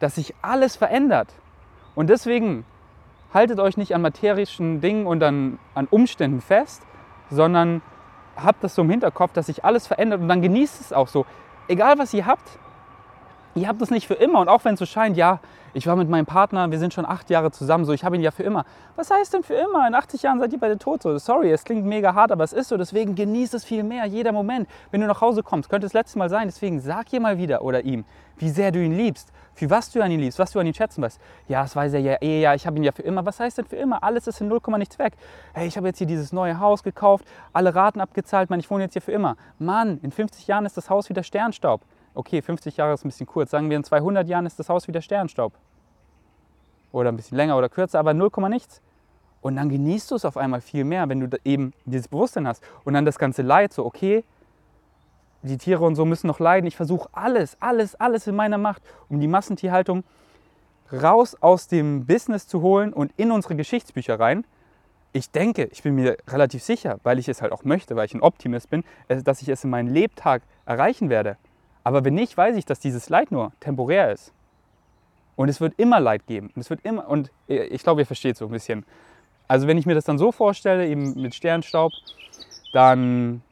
dass 0.00 0.16
sich 0.16 0.34
alles 0.42 0.76
verändert. 0.76 1.32
Und 1.94 2.10
deswegen 2.10 2.64
haltet 3.32 3.58
euch 3.58 3.76
nicht 3.76 3.94
an 3.94 4.02
materischen 4.02 4.80
Dingen 4.80 5.06
und 5.06 5.22
an, 5.22 5.58
an 5.74 5.86
Umständen 5.90 6.40
fest, 6.40 6.82
sondern 7.30 7.82
habt 8.36 8.62
das 8.62 8.74
so 8.74 8.82
im 8.82 8.90
Hinterkopf, 8.90 9.32
dass 9.32 9.46
sich 9.46 9.64
alles 9.64 9.86
verändert 9.86 10.20
und 10.20 10.28
dann 10.28 10.42
genießt 10.42 10.80
es 10.80 10.92
auch 10.92 11.08
so. 11.08 11.24
Egal 11.68 11.98
was 11.98 12.12
ihr 12.12 12.26
habt, 12.26 12.58
ihr 13.54 13.68
habt 13.68 13.80
es 13.82 13.90
nicht 13.90 14.06
für 14.06 14.14
immer. 14.14 14.40
Und 14.40 14.48
auch 14.48 14.64
wenn 14.64 14.74
es 14.74 14.80
so 14.80 14.86
scheint, 14.86 15.16
ja, 15.16 15.40
ich 15.76 15.86
war 15.88 15.96
mit 15.96 16.08
meinem 16.08 16.26
Partner, 16.26 16.70
wir 16.70 16.78
sind 16.78 16.94
schon 16.94 17.04
acht 17.04 17.30
Jahre 17.30 17.50
zusammen, 17.50 17.84
so 17.84 17.92
ich 17.92 18.04
habe 18.04 18.14
ihn 18.14 18.22
ja 18.22 18.30
für 18.30 18.44
immer. 18.44 18.64
Was 18.94 19.10
heißt 19.10 19.34
denn 19.34 19.42
für 19.42 19.54
immer? 19.54 19.86
In 19.88 19.94
80 19.94 20.22
Jahren 20.22 20.38
seid 20.38 20.52
ihr 20.52 20.60
beide 20.60 20.78
tot. 20.78 21.02
So, 21.02 21.18
sorry, 21.18 21.50
es 21.50 21.64
klingt 21.64 21.84
mega 21.84 22.14
hart, 22.14 22.30
aber 22.30 22.44
es 22.44 22.52
ist 22.52 22.68
so. 22.68 22.76
Deswegen 22.76 23.14
genießt 23.16 23.54
es 23.54 23.64
viel 23.64 23.82
mehr, 23.82 24.04
jeder 24.06 24.30
Moment. 24.30 24.68
Wenn 24.92 25.00
du 25.00 25.06
nach 25.08 25.20
Hause 25.20 25.42
kommst, 25.42 25.68
könnte 25.68 25.86
das 25.86 25.92
letzte 25.92 26.18
Mal 26.18 26.30
sein. 26.30 26.46
Deswegen 26.46 26.80
sag 26.80 27.12
ihr 27.12 27.20
mal 27.20 27.38
wieder 27.38 27.62
oder 27.62 27.84
ihm, 27.84 28.04
wie 28.36 28.50
sehr 28.50 28.70
du 28.70 28.78
ihn 28.78 28.96
liebst, 28.96 29.32
für 29.54 29.68
was 29.68 29.90
du 29.90 30.00
an 30.00 30.12
ihn 30.12 30.20
liebst, 30.20 30.38
was 30.38 30.52
du 30.52 30.60
an 30.60 30.66
ihn 30.66 30.74
schätzen 30.74 31.02
weißt. 31.02 31.20
Ja, 31.48 31.62
das 31.62 31.74
weiß 31.74 31.94
er 31.94 32.00
ja 32.00 32.14
eh, 32.22 32.40
ja, 32.40 32.54
ich 32.54 32.66
habe 32.68 32.76
ihn 32.76 32.84
ja 32.84 32.92
für 32.92 33.02
immer. 33.02 33.26
Was 33.26 33.40
heißt 33.40 33.58
denn 33.58 33.66
für 33.66 33.76
immer? 33.76 34.02
Alles 34.04 34.28
ist 34.28 34.40
in 34.40 34.48
0, 34.48 34.60
nichts 34.78 34.98
weg. 35.00 35.14
Hey, 35.54 35.66
ich 35.66 35.76
habe 35.76 35.88
jetzt 35.88 35.98
hier 35.98 36.06
dieses 36.06 36.32
neue 36.32 36.60
Haus 36.60 36.84
gekauft, 36.84 37.24
alle 37.52 37.74
Raten 37.74 38.00
abgezahlt, 38.00 38.48
man, 38.48 38.60
ich 38.60 38.70
wohne 38.70 38.84
jetzt 38.84 38.92
hier 38.92 39.02
für 39.02 39.12
immer. 39.12 39.36
Mann, 39.58 39.98
in 40.02 40.12
50 40.12 40.46
Jahren 40.46 40.66
ist 40.66 40.76
das 40.76 40.88
Haus 40.88 41.08
wieder 41.08 41.24
Sternstaub 41.24 41.80
okay, 42.14 42.42
50 42.42 42.76
Jahre 42.76 42.94
ist 42.94 43.04
ein 43.04 43.08
bisschen 43.08 43.26
kurz, 43.26 43.50
sagen 43.50 43.68
wir 43.70 43.76
in 43.76 43.84
200 43.84 44.28
Jahren 44.28 44.46
ist 44.46 44.58
das 44.58 44.68
Haus 44.68 44.88
wieder 44.88 45.02
Sternstaub. 45.02 45.52
Oder 46.92 47.10
ein 47.10 47.16
bisschen 47.16 47.36
länger 47.36 47.58
oder 47.58 47.68
kürzer, 47.68 47.98
aber 47.98 48.14
0, 48.14 48.30
nichts. 48.48 48.80
Und 49.40 49.56
dann 49.56 49.68
genießt 49.68 50.10
du 50.10 50.14
es 50.14 50.24
auf 50.24 50.36
einmal 50.36 50.60
viel 50.60 50.84
mehr, 50.84 51.08
wenn 51.08 51.20
du 51.20 51.38
eben 51.44 51.74
dieses 51.84 52.08
Bewusstsein 52.08 52.48
hast. 52.48 52.62
Und 52.84 52.94
dann 52.94 53.04
das 53.04 53.18
ganze 53.18 53.42
Leid, 53.42 53.72
so, 53.72 53.84
okay, 53.84 54.24
die 55.42 55.58
Tiere 55.58 55.84
und 55.84 55.96
so 55.96 56.04
müssen 56.04 56.26
noch 56.26 56.40
leiden. 56.40 56.66
Ich 56.66 56.76
versuche 56.76 57.08
alles, 57.12 57.56
alles, 57.60 57.94
alles 57.96 58.26
in 58.26 58.36
meiner 58.36 58.58
Macht, 58.58 58.82
um 59.08 59.20
die 59.20 59.28
Massentierhaltung 59.28 60.04
raus 60.92 61.36
aus 61.40 61.68
dem 61.68 62.06
Business 62.06 62.46
zu 62.46 62.62
holen 62.62 62.92
und 62.92 63.12
in 63.16 63.30
unsere 63.30 63.56
Geschichtsbücher 63.56 64.18
rein. 64.18 64.44
Ich 65.12 65.30
denke, 65.30 65.64
ich 65.64 65.82
bin 65.82 65.94
mir 65.94 66.16
relativ 66.28 66.62
sicher, 66.62 66.98
weil 67.02 67.18
ich 67.18 67.28
es 67.28 67.42
halt 67.42 67.52
auch 67.52 67.64
möchte, 67.64 67.94
weil 67.96 68.06
ich 68.06 68.14
ein 68.14 68.22
Optimist 68.22 68.70
bin, 68.70 68.84
dass 69.08 69.42
ich 69.42 69.48
es 69.48 69.62
in 69.62 69.70
meinem 69.70 69.92
Lebtag 69.92 70.42
erreichen 70.66 71.08
werde. 71.08 71.36
Aber 71.84 72.04
wenn 72.04 72.14
nicht, 72.14 72.36
weiß 72.36 72.56
ich, 72.56 72.64
dass 72.64 72.80
dieses 72.80 73.08
Leid 73.10 73.30
nur 73.30 73.52
temporär 73.60 74.10
ist. 74.10 74.32
Und 75.36 75.48
es 75.48 75.60
wird 75.60 75.74
immer 75.78 76.00
Leid 76.00 76.26
geben. 76.26 76.50
Und 76.54 76.60
es 76.60 76.70
wird 76.70 76.80
immer, 76.84 77.08
und 77.08 77.30
ich 77.46 77.82
glaube, 77.82 78.00
ihr 78.00 78.06
versteht 78.06 78.36
so 78.36 78.46
ein 78.46 78.50
bisschen. 78.50 78.84
Also 79.46 79.66
wenn 79.66 79.76
ich 79.76 79.84
mir 79.84 79.94
das 79.94 80.04
dann 80.04 80.18
so 80.18 80.32
vorstelle, 80.32 80.88
eben 80.88 81.20
mit 81.20 81.34
Sternstaub, 81.34 81.92
dann, 82.72 83.42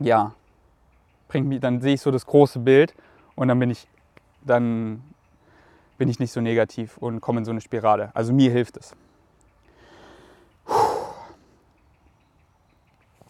ja, 0.00 0.34
bringt 1.28 1.46
mich, 1.46 1.60
dann 1.60 1.80
sehe 1.80 1.94
ich 1.94 2.00
so 2.00 2.10
das 2.10 2.26
große 2.26 2.58
Bild 2.58 2.94
und 3.36 3.48
dann 3.48 3.58
bin 3.58 3.70
ich, 3.70 3.86
dann 4.44 5.02
bin 5.98 6.08
ich 6.08 6.18
nicht 6.18 6.32
so 6.32 6.40
negativ 6.40 6.98
und 6.98 7.20
komme 7.20 7.38
in 7.38 7.44
so 7.44 7.52
eine 7.52 7.60
Spirale. 7.60 8.10
Also 8.14 8.32
mir 8.32 8.50
hilft 8.50 8.76
es. 8.76 8.96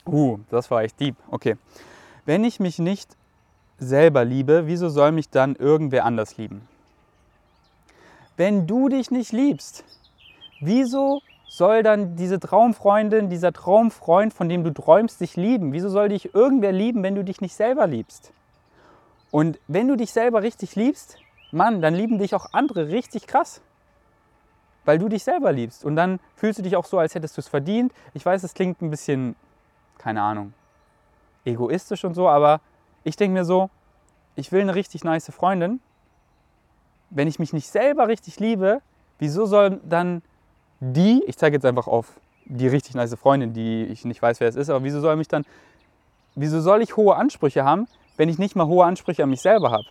Uh, 0.07 0.39
das 0.51 0.71
war 0.71 0.83
echt 0.83 0.99
deep. 0.99 1.17
Okay. 1.31 1.57
Wenn 2.25 2.45
ich 2.45 2.61
mich 2.61 2.79
nicht 2.79 3.17
selber 3.83 4.25
liebe, 4.25 4.67
wieso 4.67 4.89
soll 4.89 5.13
mich 5.13 5.29
dann 5.29 5.57
irgendwer 5.57 6.05
anders 6.05 6.37
lieben? 6.37 6.69
Wenn 8.37 8.67
du 8.67 8.89
dich 8.89 9.11
nicht 9.11 9.33
liebst, 9.33 9.85
wieso 10.61 11.21
soll 11.49 11.83
dann 11.83 12.17
diese 12.17 12.41
Traumfreundin, 12.41 13.29
dieser 13.29 13.53
Traumfreund, 13.53 14.33
von 14.33 14.49
dem 14.49 14.65
du 14.65 14.71
träumst, 14.71 15.21
dich 15.21 15.37
lieben? 15.37 15.73
Wieso 15.73 15.91
soll 15.91 16.09
dich 16.09 16.35
irgendwer 16.35 16.73
lieben, 16.73 17.03
wenn 17.03 17.15
du 17.15 17.23
dich 17.23 17.43
nicht 17.43 17.55
selber 17.55 17.87
liebst? 17.87 18.33
Und 19.31 19.59
wenn 19.69 19.87
du 19.87 19.97
dich 19.97 20.13
selber 20.13 20.43
richtig 20.43 20.77
liebst, 20.77 21.19
Mann, 21.51 21.83
dann 21.83 21.95
lieben 21.95 22.19
dich 22.19 22.35
auch 22.35 22.47
andere 22.53 22.89
richtig 22.89 23.27
krass. 23.27 23.61
Weil 24.87 24.99
du 24.99 25.11
dich 25.11 25.25
selber 25.25 25.53
liebst. 25.53 25.85
Und 25.85 25.95
dann 25.97 26.21
fühlst 26.37 26.59
du 26.59 26.63
dich 26.63 26.75
auch 26.75 26.87
so, 26.87 26.99
als 26.99 27.15
hättest 27.15 27.37
du 27.37 27.41
es 27.41 27.49
verdient. 27.49 27.93
Ich 28.15 28.25
weiß, 28.25 28.43
es 28.43 28.55
klingt 28.55 28.81
ein 28.81 28.91
bisschen, 28.91 29.37
keine 29.99 30.23
Ahnung, 30.23 30.55
egoistisch 31.45 32.05
und 32.05 32.15
so, 32.15 32.29
aber 32.29 32.61
ich 33.05 33.17
denke 33.17 33.35
mir 33.35 33.45
so, 33.45 33.71
ich 34.37 34.53
will 34.53 34.61
eine 34.61 34.75
richtig 34.75 35.05
nice 35.05 35.31
Freundin. 35.31 35.81
Wenn 37.11 37.29
ich 37.29 37.39
mich 37.39 37.53
nicht 37.53 37.69
selber 37.69 38.09
richtig 38.09 38.41
liebe, 38.41 38.81
wieso 39.19 39.47
soll 39.47 39.81
dann 39.85 40.23
die, 40.81 41.23
ich 41.27 41.37
zeige 41.37 41.57
jetzt 41.57 41.67
einfach 41.67 41.87
auf 41.87 42.21
die 42.47 42.69
richtig 42.69 42.95
nice 42.95 43.15
Freundin, 43.15 43.53
die 43.53 43.85
ich 43.85 44.05
nicht 44.05 44.21
weiß, 44.21 44.41
wer 44.41 44.49
es 44.49 44.57
ist, 44.57 44.71
aber 44.71 44.83
wieso 44.85 45.01
soll 45.01 45.17
mich 45.17 45.29
dann, 45.29 45.45
wieso 46.35 46.61
soll 46.61 46.83
ich 46.83 46.97
hohe 46.97 47.15
Ansprüche 47.17 47.65
haben, 47.65 47.87
wenn 48.17 48.29
ich 48.29 48.39
nicht 48.39 48.57
mal 48.57 48.67
hohe 48.67 48.85
Ansprüche 48.85 49.23
an 49.23 49.31
mich 49.31 49.43
selber 49.43 49.71
habe? 49.71 49.85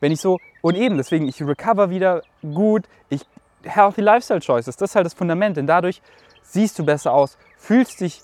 Wenn 0.00 0.12
ich 0.12 0.20
so, 0.20 0.38
und 0.62 0.76
eben, 0.76 0.96
deswegen, 0.96 1.28
ich 1.28 1.42
recover 1.42 1.90
wieder 1.90 2.22
gut, 2.42 2.84
ich, 3.10 3.22
healthy 3.62 4.00
Lifestyle 4.00 4.40
Choices, 4.40 4.76
das 4.76 4.90
ist 4.90 4.96
halt 4.96 5.06
das 5.06 5.14
Fundament, 5.14 5.56
denn 5.56 5.66
dadurch 5.66 6.00
siehst 6.42 6.78
du 6.78 6.84
besser 6.84 7.12
aus, 7.12 7.36
fühlst 7.56 8.00
dich 8.00 8.22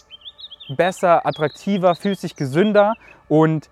besser, 0.77 1.27
attraktiver, 1.27 1.95
fühlst 1.95 2.23
dich 2.23 2.37
gesünder 2.37 2.95
und 3.29 3.69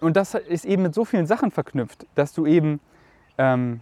und 0.00 0.16
das 0.16 0.34
ist 0.34 0.64
eben 0.64 0.82
mit 0.82 0.94
so 0.94 1.04
vielen 1.04 1.26
Sachen 1.26 1.50
verknüpft, 1.50 2.06
dass 2.14 2.32
du 2.32 2.46
eben, 2.46 2.80
ähm, 3.36 3.80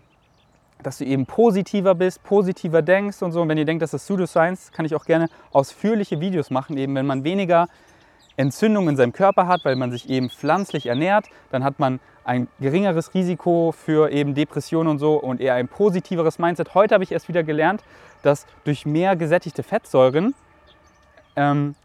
dass 0.82 0.98
du 0.98 1.04
eben 1.04 1.26
positiver 1.26 1.94
bist, 1.94 2.22
positiver 2.24 2.82
denkst 2.82 3.22
und 3.22 3.32
so. 3.32 3.42
Und 3.42 3.48
wenn 3.48 3.58
ihr 3.58 3.64
denkt, 3.64 3.82
das 3.82 3.94
ist 3.94 4.04
Pseudoscience, 4.04 4.72
kann 4.72 4.84
ich 4.86 4.94
auch 4.94 5.04
gerne 5.04 5.28
ausführliche 5.52 6.20
Videos 6.20 6.50
machen, 6.50 6.76
eben 6.76 6.94
wenn 6.94 7.06
man 7.06 7.22
weniger 7.24 7.68
Entzündung 8.36 8.88
in 8.88 8.96
seinem 8.96 9.12
Körper 9.12 9.46
hat, 9.46 9.64
weil 9.64 9.76
man 9.76 9.92
sich 9.92 10.08
eben 10.10 10.28
pflanzlich 10.28 10.86
ernährt, 10.86 11.26
dann 11.52 11.62
hat 11.62 11.78
man 11.78 12.00
ein 12.24 12.48
geringeres 12.58 13.14
Risiko 13.14 13.72
für 13.72 14.10
eben 14.10 14.34
Depressionen 14.34 14.88
und 14.88 14.98
so 14.98 15.14
und 15.14 15.40
eher 15.40 15.54
ein 15.54 15.68
positiveres 15.68 16.38
Mindset. 16.38 16.74
Heute 16.74 16.94
habe 16.94 17.04
ich 17.04 17.12
erst 17.12 17.28
wieder 17.28 17.44
gelernt, 17.44 17.84
dass 18.22 18.46
durch 18.64 18.86
mehr 18.86 19.14
gesättigte 19.14 19.62
Fettsäuren 19.62 20.34
ähm, 21.36 21.76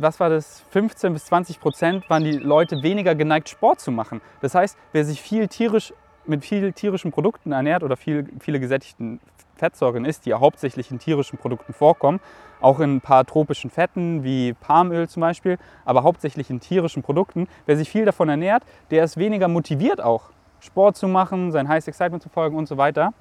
was 0.00 0.20
war 0.20 0.30
das, 0.30 0.62
15 0.70 1.12
bis 1.12 1.26
20 1.26 1.60
Prozent 1.60 2.10
waren 2.10 2.24
die 2.24 2.32
Leute 2.32 2.82
weniger 2.82 3.14
geneigt, 3.14 3.48
Sport 3.48 3.80
zu 3.80 3.90
machen. 3.90 4.20
Das 4.40 4.54
heißt, 4.54 4.76
wer 4.92 5.04
sich 5.04 5.22
viel 5.22 5.48
tierisch, 5.48 5.92
mit 6.26 6.44
viel 6.44 6.72
tierischen 6.72 7.10
Produkten 7.10 7.52
ernährt 7.52 7.82
oder 7.82 7.96
viel, 7.96 8.28
viele 8.40 8.60
gesättigten 8.60 9.20
Fettsäuren 9.56 10.04
isst, 10.04 10.26
die 10.26 10.30
ja 10.30 10.40
hauptsächlich 10.40 10.90
in 10.90 10.98
tierischen 10.98 11.38
Produkten 11.38 11.72
vorkommen, 11.72 12.20
auch 12.60 12.80
in 12.80 12.96
ein 12.96 13.00
paar 13.00 13.24
tropischen 13.24 13.70
Fetten 13.70 14.24
wie 14.24 14.52
Palmöl 14.52 15.08
zum 15.08 15.20
Beispiel, 15.20 15.58
aber 15.84 16.02
hauptsächlich 16.02 16.50
in 16.50 16.60
tierischen 16.60 17.02
Produkten. 17.02 17.48
Wer 17.66 17.76
sich 17.76 17.90
viel 17.90 18.04
davon 18.04 18.28
ernährt, 18.28 18.62
der 18.90 19.04
ist 19.04 19.16
weniger 19.16 19.48
motiviert 19.48 20.00
auch, 20.00 20.30
Sport 20.60 20.96
zu 20.96 21.08
machen, 21.08 21.50
sein 21.50 21.68
Highest 21.68 21.88
Excitement 21.88 22.22
zu 22.22 22.28
folgen 22.28 22.56
und 22.56 22.66
so 22.66 22.76
weiter. 22.76 23.12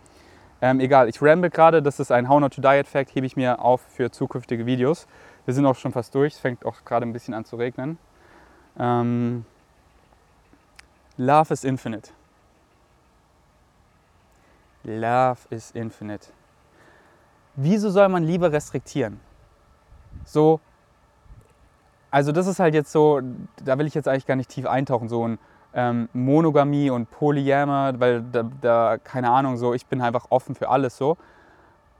Ähm, 0.59 0.79
egal, 0.79 1.07
ich 1.07 1.21
ramble 1.21 1.51
gerade, 1.51 1.83
das 1.83 1.99
ist 1.99 2.11
ein 2.11 2.27
How 2.27 2.39
Not 2.39 2.55
to 2.55 2.61
Diet 2.61 2.87
Fact, 2.87 3.13
hebe 3.13 3.27
ich 3.27 3.35
mir 3.35 3.59
auf 3.61 3.81
für 3.81 4.09
zukünftige 4.09 4.65
Videos. 4.65 5.07
Wir 5.47 5.53
sind 5.53 5.65
auch 5.65 5.77
schon 5.77 5.93
fast 5.93 6.13
durch, 6.13 6.33
es 6.33 6.39
fängt 6.39 6.65
auch 6.65 6.83
gerade 6.83 7.05
ein 7.05 7.13
bisschen 7.13 7.33
an 7.33 7.45
zu 7.45 7.55
regnen. 7.55 7.97
Ähm, 8.77 9.45
Love 11.15 11.53
is 11.53 11.63
infinite. 11.63 12.11
Love 14.83 15.39
is 15.49 15.71
infinite. 15.71 16.27
Wieso 17.55 17.89
soll 17.89 18.09
man 18.09 18.25
Liebe 18.25 18.51
restriktieren? 18.51 19.21
So, 20.25 20.59
also 22.11 22.33
das 22.33 22.47
ist 22.47 22.59
halt 22.59 22.73
jetzt 22.73 22.91
so, 22.91 23.21
da 23.63 23.77
will 23.77 23.87
ich 23.87 23.93
jetzt 23.93 24.09
eigentlich 24.09 24.25
gar 24.25 24.35
nicht 24.35 24.49
tief 24.49 24.65
eintauchen, 24.65 25.07
so 25.07 25.25
ein 25.29 25.39
ähm, 25.73 26.09
Monogamie 26.11 26.89
und 26.89 27.09
Polyamor, 27.09 27.97
weil 28.01 28.21
da, 28.21 28.43
da, 28.59 28.97
keine 28.97 29.31
Ahnung, 29.31 29.55
so, 29.55 29.73
ich 29.73 29.85
bin 29.85 30.01
einfach 30.01 30.25
offen 30.29 30.55
für 30.55 30.67
alles 30.67 30.97
so. 30.97 31.15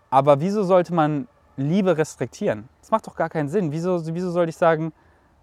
Aber 0.09 0.41
wieso 0.41 0.63
sollte 0.63 0.93
man 0.93 1.29
Liebe 1.57 1.97
restriktieren? 1.97 2.69
Das 2.79 2.91
macht 2.91 3.07
doch 3.07 3.15
gar 3.15 3.29
keinen 3.29 3.49
Sinn. 3.49 3.71
Wieso, 3.71 3.99
wieso 4.13 4.31
soll 4.31 4.47
ich 4.47 4.55
sagen, 4.55 4.93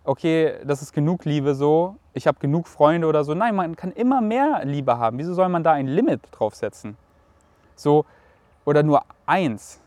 okay, 0.05 0.55
das 0.65 0.83
ist 0.83 0.93
genug 0.93 1.25
Liebe 1.25 1.55
so, 1.55 1.97
ich 2.12 2.27
habe 2.27 2.39
genug 2.39 2.69
Freunde 2.69 3.07
oder 3.07 3.25
so. 3.25 3.35
Nein, 3.35 3.55
man 3.57 3.77
kann 3.77 3.93
immer 3.93 4.21
mehr 4.21 4.65
Liebe 4.65 4.99
haben. 4.99 5.19
Wieso 5.19 5.35
soll 5.35 5.49
man 5.49 5.65
da 5.65 5.73
ein 5.73 5.89
Limit 5.89 6.21
draufsetzen? 6.31 6.97
So, 7.75 8.05
oder 8.65 8.83
nur 8.83 9.03
eins. 9.27 9.81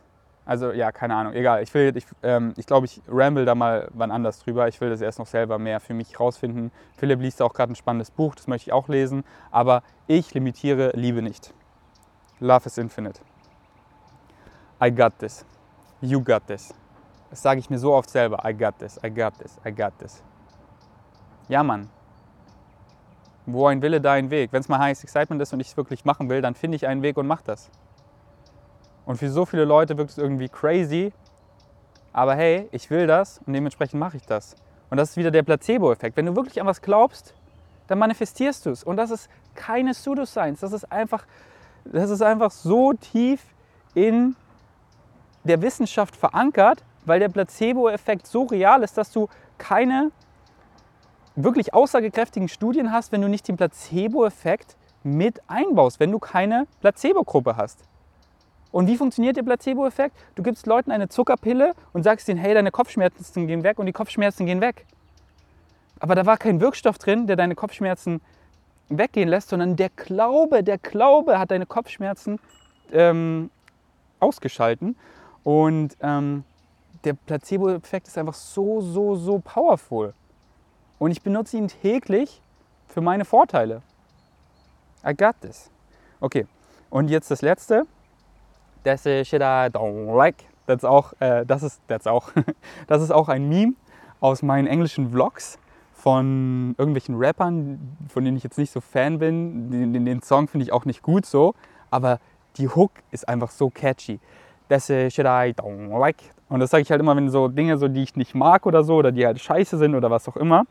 Also 0.45 0.71
ja, 0.71 0.93
keine 0.93 1.15
Ahnung, 1.15 1.33
egal. 1.33 1.61
Ich 1.61 1.75
ich, 1.75 2.05
ähm, 2.23 2.53
ich 2.55 2.65
glaube, 2.65 2.85
ich 2.85 3.01
ramble 3.07 3.43
da 3.43 3.53
mal 3.53 3.89
wann 3.93 4.11
anders 4.11 4.39
drüber. 4.39 4.67
Ich 4.67 4.79
will 4.79 4.89
das 4.89 5.01
erst 5.01 5.19
noch 5.19 5.27
selber 5.27 5.59
mehr 5.59 5.79
für 5.79 5.93
mich 5.93 6.19
rausfinden. 6.19 6.71
Philipp 6.95 7.19
liest 7.21 7.41
auch 7.41 7.53
gerade 7.53 7.73
ein 7.73 7.75
spannendes 7.75 8.11
Buch, 8.11 8.33
das 8.33 8.47
möchte 8.47 8.69
ich 8.69 8.73
auch 8.73 8.87
lesen. 8.87 9.25
Aber 9.51 9.83
ich 10.07 10.33
limitiere 10.33 10.91
Liebe 10.95 11.21
nicht. 11.21 11.53
Love 12.39 12.65
is 12.65 12.77
infinite. 12.77 13.19
I 14.81 14.89
got 14.89 15.17
this. 15.19 15.45
You 16.01 16.21
got 16.21 16.45
this. 16.47 16.73
Das 17.29 17.41
sage 17.41 17.59
ich 17.59 17.69
mir 17.69 17.79
so 17.79 17.93
oft 17.93 18.09
selber. 18.09 18.43
I 18.45 18.53
got 18.53 18.77
this, 18.79 18.99
I 19.03 19.09
got 19.09 19.37
this, 19.39 19.59
I 19.65 19.71
got 19.71 19.97
this. 19.99 20.21
Ja, 21.47 21.63
Mann. 21.63 21.89
Wo 23.45 23.67
ein 23.67 23.81
Wille, 23.81 24.01
da 24.01 24.13
ein 24.13 24.29
Weg. 24.29 24.51
Wenn 24.53 24.61
es 24.61 24.67
mal 24.67 24.79
Highest 24.79 25.03
Excitement 25.03 25.41
ist 25.41 25.53
und 25.53 25.59
ich 25.59 25.69
es 25.69 25.77
wirklich 25.77 26.05
machen 26.05 26.29
will, 26.29 26.41
dann 26.41 26.53
finde 26.53 26.75
ich 26.75 26.85
einen 26.85 27.01
Weg 27.01 27.17
und 27.17 27.27
mache 27.27 27.43
das. 27.45 27.69
Und 29.05 29.17
für 29.17 29.29
so 29.29 29.45
viele 29.45 29.65
Leute 29.65 29.97
wirkt 29.97 30.11
es 30.11 30.17
irgendwie 30.17 30.49
crazy. 30.49 31.13
Aber 32.11 32.35
hey, 32.35 32.67
ich 32.71 32.89
will 32.89 33.07
das 33.07 33.39
und 33.45 33.53
dementsprechend 33.53 33.99
mache 33.99 34.17
ich 34.17 34.25
das. 34.25 34.55
Und 34.89 34.97
das 34.97 35.11
ist 35.11 35.17
wieder 35.17 35.31
der 35.31 35.43
Placebo-Effekt. 35.43 36.17
Wenn 36.17 36.25
du 36.25 36.35
wirklich 36.35 36.59
an 36.59 36.67
was 36.67 36.81
glaubst, 36.81 37.33
dann 37.87 37.99
manifestierst 37.99 38.65
du 38.65 38.69
es. 38.69 38.83
Und 38.83 38.97
das 38.97 39.11
ist 39.11 39.29
keine 39.55 39.91
Pseudoscience. 39.91 40.59
Das 40.59 40.73
ist 40.73 40.91
einfach, 40.91 41.25
das 41.85 42.09
ist 42.09 42.21
einfach 42.21 42.51
so 42.51 42.93
tief 42.93 43.41
in 43.93 44.35
der 45.47 45.61
Wissenschaft 45.61 46.15
verankert, 46.15 46.83
weil 47.05 47.19
der 47.19 47.29
Placebo-Effekt 47.29 48.27
so 48.27 48.43
real 48.43 48.83
ist, 48.83 48.97
dass 48.97 49.11
du 49.11 49.29
keine 49.57 50.11
wirklich 51.35 51.73
aussagekräftigen 51.73 52.49
Studien 52.49 52.91
hast, 52.91 53.11
wenn 53.11 53.21
du 53.21 53.29
nicht 53.29 53.47
den 53.47 53.57
Placebo-Effekt 53.57 54.75
mit 55.03 55.41
einbaust, 55.47 55.99
wenn 55.99 56.11
du 56.11 56.19
keine 56.19 56.67
Placebo-Gruppe 56.81 57.55
hast. 57.55 57.79
Und 58.71 58.87
wie 58.87 58.97
funktioniert 58.97 59.37
der 59.37 59.43
Placebo-Effekt? 59.43 60.15
Du 60.35 60.43
gibst 60.43 60.67
Leuten 60.67 60.91
eine 60.91 61.07
Zuckerpille 61.07 61.73
und 61.93 62.03
sagst 62.03 62.27
ihnen, 62.27 62.37
hey, 62.37 62.53
deine 62.53 62.71
Kopfschmerzen 62.71 63.47
gehen 63.47 63.63
weg 63.63 63.79
und 63.79 63.85
die 63.85 63.93
Kopfschmerzen 63.93 64.45
gehen 64.45 64.61
weg. 64.61 64.85
Aber 65.99 66.15
da 66.15 66.25
war 66.25 66.37
kein 66.37 66.59
Wirkstoff 66.59 66.97
drin, 66.97 67.27
der 67.27 67.35
deine 67.35 67.55
Kopfschmerzen 67.55 68.21
weggehen 68.89 69.29
lässt, 69.29 69.49
sondern 69.49 69.75
der 69.75 69.89
Glaube, 69.89 70.63
der 70.63 70.77
Glaube 70.77 71.39
hat 71.39 71.51
deine 71.51 71.65
Kopfschmerzen 71.65 72.39
ähm, 72.91 73.49
ausgeschalten. 74.19 74.95
Und 75.47 75.95
ähm, 76.01 76.43
der 77.05 77.13
Placebo-Effekt 77.13 78.09
ist 78.09 78.17
einfach 78.17 78.33
so, 78.33 78.81
so, 78.81 79.15
so 79.15 79.39
powerful. 79.39 80.13
Und 80.99 81.11
ich 81.11 81.21
benutze 81.21 81.55
ihn 81.55 81.69
täglich 81.69 82.41
für 82.89 82.99
meine 82.99 83.23
Vorteile. 83.23 83.81
I 85.05 85.15
got 85.15 85.35
this. 85.39 85.71
Okay, 86.19 86.47
und 86.89 87.09
jetzt 87.09 87.31
das 87.31 87.41
letzte. 87.41 87.87
A 88.85 88.97
shit 88.97 89.39
I 89.41 89.71
don't 89.71 90.17
like. 90.17 90.43
Das, 90.65 90.83
auch, 90.83 91.13
äh, 91.21 91.45
das, 91.45 91.63
ist, 91.63 91.79
that's 91.87 92.07
auch, 92.07 92.29
das 92.87 93.01
ist 93.01 93.11
auch 93.11 93.29
ein 93.29 93.47
Meme 93.47 93.75
aus 94.19 94.41
meinen 94.41 94.67
englischen 94.67 95.11
Vlogs 95.11 95.59
von 95.93 96.75
irgendwelchen 96.77 97.15
Rappern, 97.15 97.95
von 98.09 98.25
denen 98.25 98.35
ich 98.35 98.43
jetzt 98.43 98.57
nicht 98.57 98.71
so 98.71 98.81
Fan 98.81 99.19
bin. 99.19 99.71
Den, 99.71 100.03
den 100.03 100.21
Song 100.21 100.49
finde 100.49 100.65
ich 100.65 100.73
auch 100.73 100.83
nicht 100.83 101.01
gut 101.01 101.25
so, 101.25 101.55
aber 101.89 102.19
die 102.57 102.67
Hook 102.67 102.91
ist 103.11 103.29
einfach 103.29 103.51
so 103.51 103.69
catchy. 103.69 104.19
A 104.71 105.09
shit 105.09 105.25
I 105.25 105.53
don't 105.53 105.97
like. 105.97 106.17
Und 106.49 106.59
das 106.59 106.69
sage 106.69 106.81
ich 106.81 106.91
halt 106.91 107.01
immer, 107.01 107.15
wenn 107.15 107.29
so 107.29 107.47
Dinge, 107.47 107.77
so, 107.77 107.87
die 107.87 108.03
ich 108.03 108.15
nicht 108.15 108.35
mag 108.35 108.65
oder 108.65 108.83
so, 108.83 108.95
oder 108.95 109.11
die 109.11 109.25
halt 109.25 109.39
scheiße 109.39 109.77
sind 109.77 109.95
oder 109.95 110.09
was 110.09 110.27
auch 110.27 110.37
immer, 110.37 110.63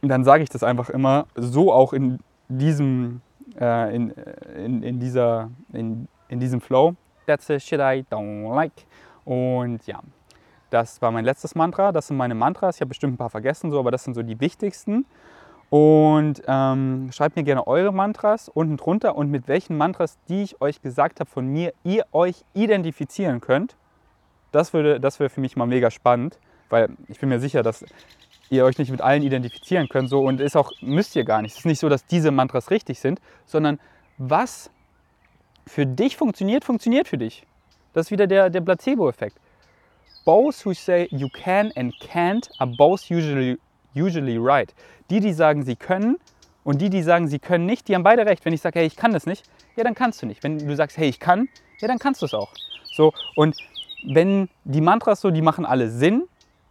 dann 0.00 0.24
sage 0.24 0.42
ich 0.42 0.48
das 0.48 0.62
einfach 0.62 0.90
immer 0.90 1.26
so 1.36 1.72
auch 1.72 1.92
in 1.92 2.18
diesem, 2.48 3.20
äh, 3.60 3.94
in, 3.94 4.10
in, 4.56 4.82
in, 4.82 5.00
dieser, 5.00 5.50
in, 5.72 6.08
in 6.28 6.40
diesem 6.40 6.60
Flow. 6.60 6.94
That's 7.26 7.50
a 7.50 7.58
shit 7.58 7.80
I 7.80 8.04
don't 8.10 8.54
like. 8.54 8.72
Und 9.24 9.86
ja, 9.86 10.00
das 10.70 11.00
war 11.02 11.10
mein 11.10 11.24
letztes 11.24 11.54
Mantra. 11.54 11.92
Das 11.92 12.08
sind 12.08 12.16
meine 12.16 12.34
Mantras. 12.34 12.76
Ich 12.76 12.80
habe 12.80 12.88
bestimmt 12.88 13.14
ein 13.14 13.18
paar 13.18 13.30
vergessen, 13.30 13.70
so, 13.70 13.78
aber 13.78 13.90
das 13.90 14.04
sind 14.04 14.14
so 14.14 14.22
die 14.22 14.40
wichtigsten. 14.40 15.04
Und 15.72 16.42
ähm, 16.48 17.08
schreibt 17.12 17.34
mir 17.34 17.44
gerne 17.44 17.66
eure 17.66 17.94
Mantras 17.94 18.50
unten 18.50 18.76
drunter 18.76 19.16
und 19.16 19.30
mit 19.30 19.48
welchen 19.48 19.78
Mantras, 19.78 20.18
die 20.28 20.42
ich 20.42 20.60
euch 20.60 20.82
gesagt 20.82 21.18
habe, 21.18 21.30
von 21.30 21.46
mir, 21.46 21.72
ihr 21.82 22.04
euch 22.12 22.44
identifizieren 22.52 23.40
könnt. 23.40 23.74
Das, 24.50 24.70
das 24.70 25.18
wäre 25.18 25.30
für 25.30 25.40
mich 25.40 25.56
mal 25.56 25.64
mega 25.64 25.90
spannend, 25.90 26.38
weil 26.68 26.90
ich 27.08 27.18
bin 27.18 27.30
mir 27.30 27.40
sicher, 27.40 27.62
dass 27.62 27.86
ihr 28.50 28.66
euch 28.66 28.76
nicht 28.76 28.90
mit 28.90 29.00
allen 29.00 29.22
identifizieren 29.22 29.88
könnt. 29.88 30.10
So, 30.10 30.20
und 30.20 30.42
ist 30.42 30.58
auch, 30.58 30.70
müsst 30.82 31.16
ihr 31.16 31.24
gar 31.24 31.40
nicht. 31.40 31.52
Es 31.52 31.60
ist 31.60 31.64
nicht 31.64 31.78
so, 31.78 31.88
dass 31.88 32.04
diese 32.04 32.30
Mantras 32.30 32.70
richtig 32.70 33.00
sind, 33.00 33.18
sondern 33.46 33.80
was 34.18 34.70
für 35.66 35.86
dich 35.86 36.18
funktioniert, 36.18 36.66
funktioniert 36.66 37.08
für 37.08 37.16
dich. 37.16 37.46
Das 37.94 38.08
ist 38.08 38.10
wieder 38.10 38.26
der, 38.26 38.50
der 38.50 38.60
Placebo-Effekt. 38.60 39.38
Both 40.26 40.66
who 40.66 40.74
say 40.74 41.08
you 41.10 41.30
can 41.32 41.72
and 41.76 41.94
can't 41.94 42.50
are 42.58 42.70
both 42.76 43.10
usually, 43.10 43.58
usually 43.94 44.38
right. 44.38 44.74
Die, 45.10 45.20
die 45.20 45.32
sagen, 45.32 45.64
sie 45.64 45.76
können 45.76 46.16
und 46.64 46.80
die, 46.80 46.90
die 46.90 47.02
sagen, 47.02 47.28
sie 47.28 47.38
können 47.38 47.66
nicht, 47.66 47.88
die 47.88 47.94
haben 47.94 48.02
beide 48.02 48.26
recht. 48.26 48.44
Wenn 48.44 48.52
ich 48.52 48.60
sage, 48.60 48.80
hey, 48.80 48.86
ich 48.86 48.96
kann 48.96 49.12
das 49.12 49.26
nicht, 49.26 49.44
ja, 49.76 49.84
dann 49.84 49.94
kannst 49.94 50.22
du 50.22 50.26
nicht. 50.26 50.42
Wenn 50.42 50.58
du 50.58 50.76
sagst, 50.76 50.96
hey, 50.96 51.08
ich 51.08 51.20
kann, 51.20 51.48
ja, 51.80 51.88
dann 51.88 51.98
kannst 51.98 52.22
du 52.22 52.26
es 52.26 52.34
auch. 52.34 52.52
So, 52.94 53.12
und 53.36 53.56
wenn 54.06 54.48
die 54.64 54.80
Mantras 54.80 55.20
so, 55.20 55.30
die 55.30 55.42
machen 55.42 55.64
alle 55.64 55.88
Sinn, 55.88 56.24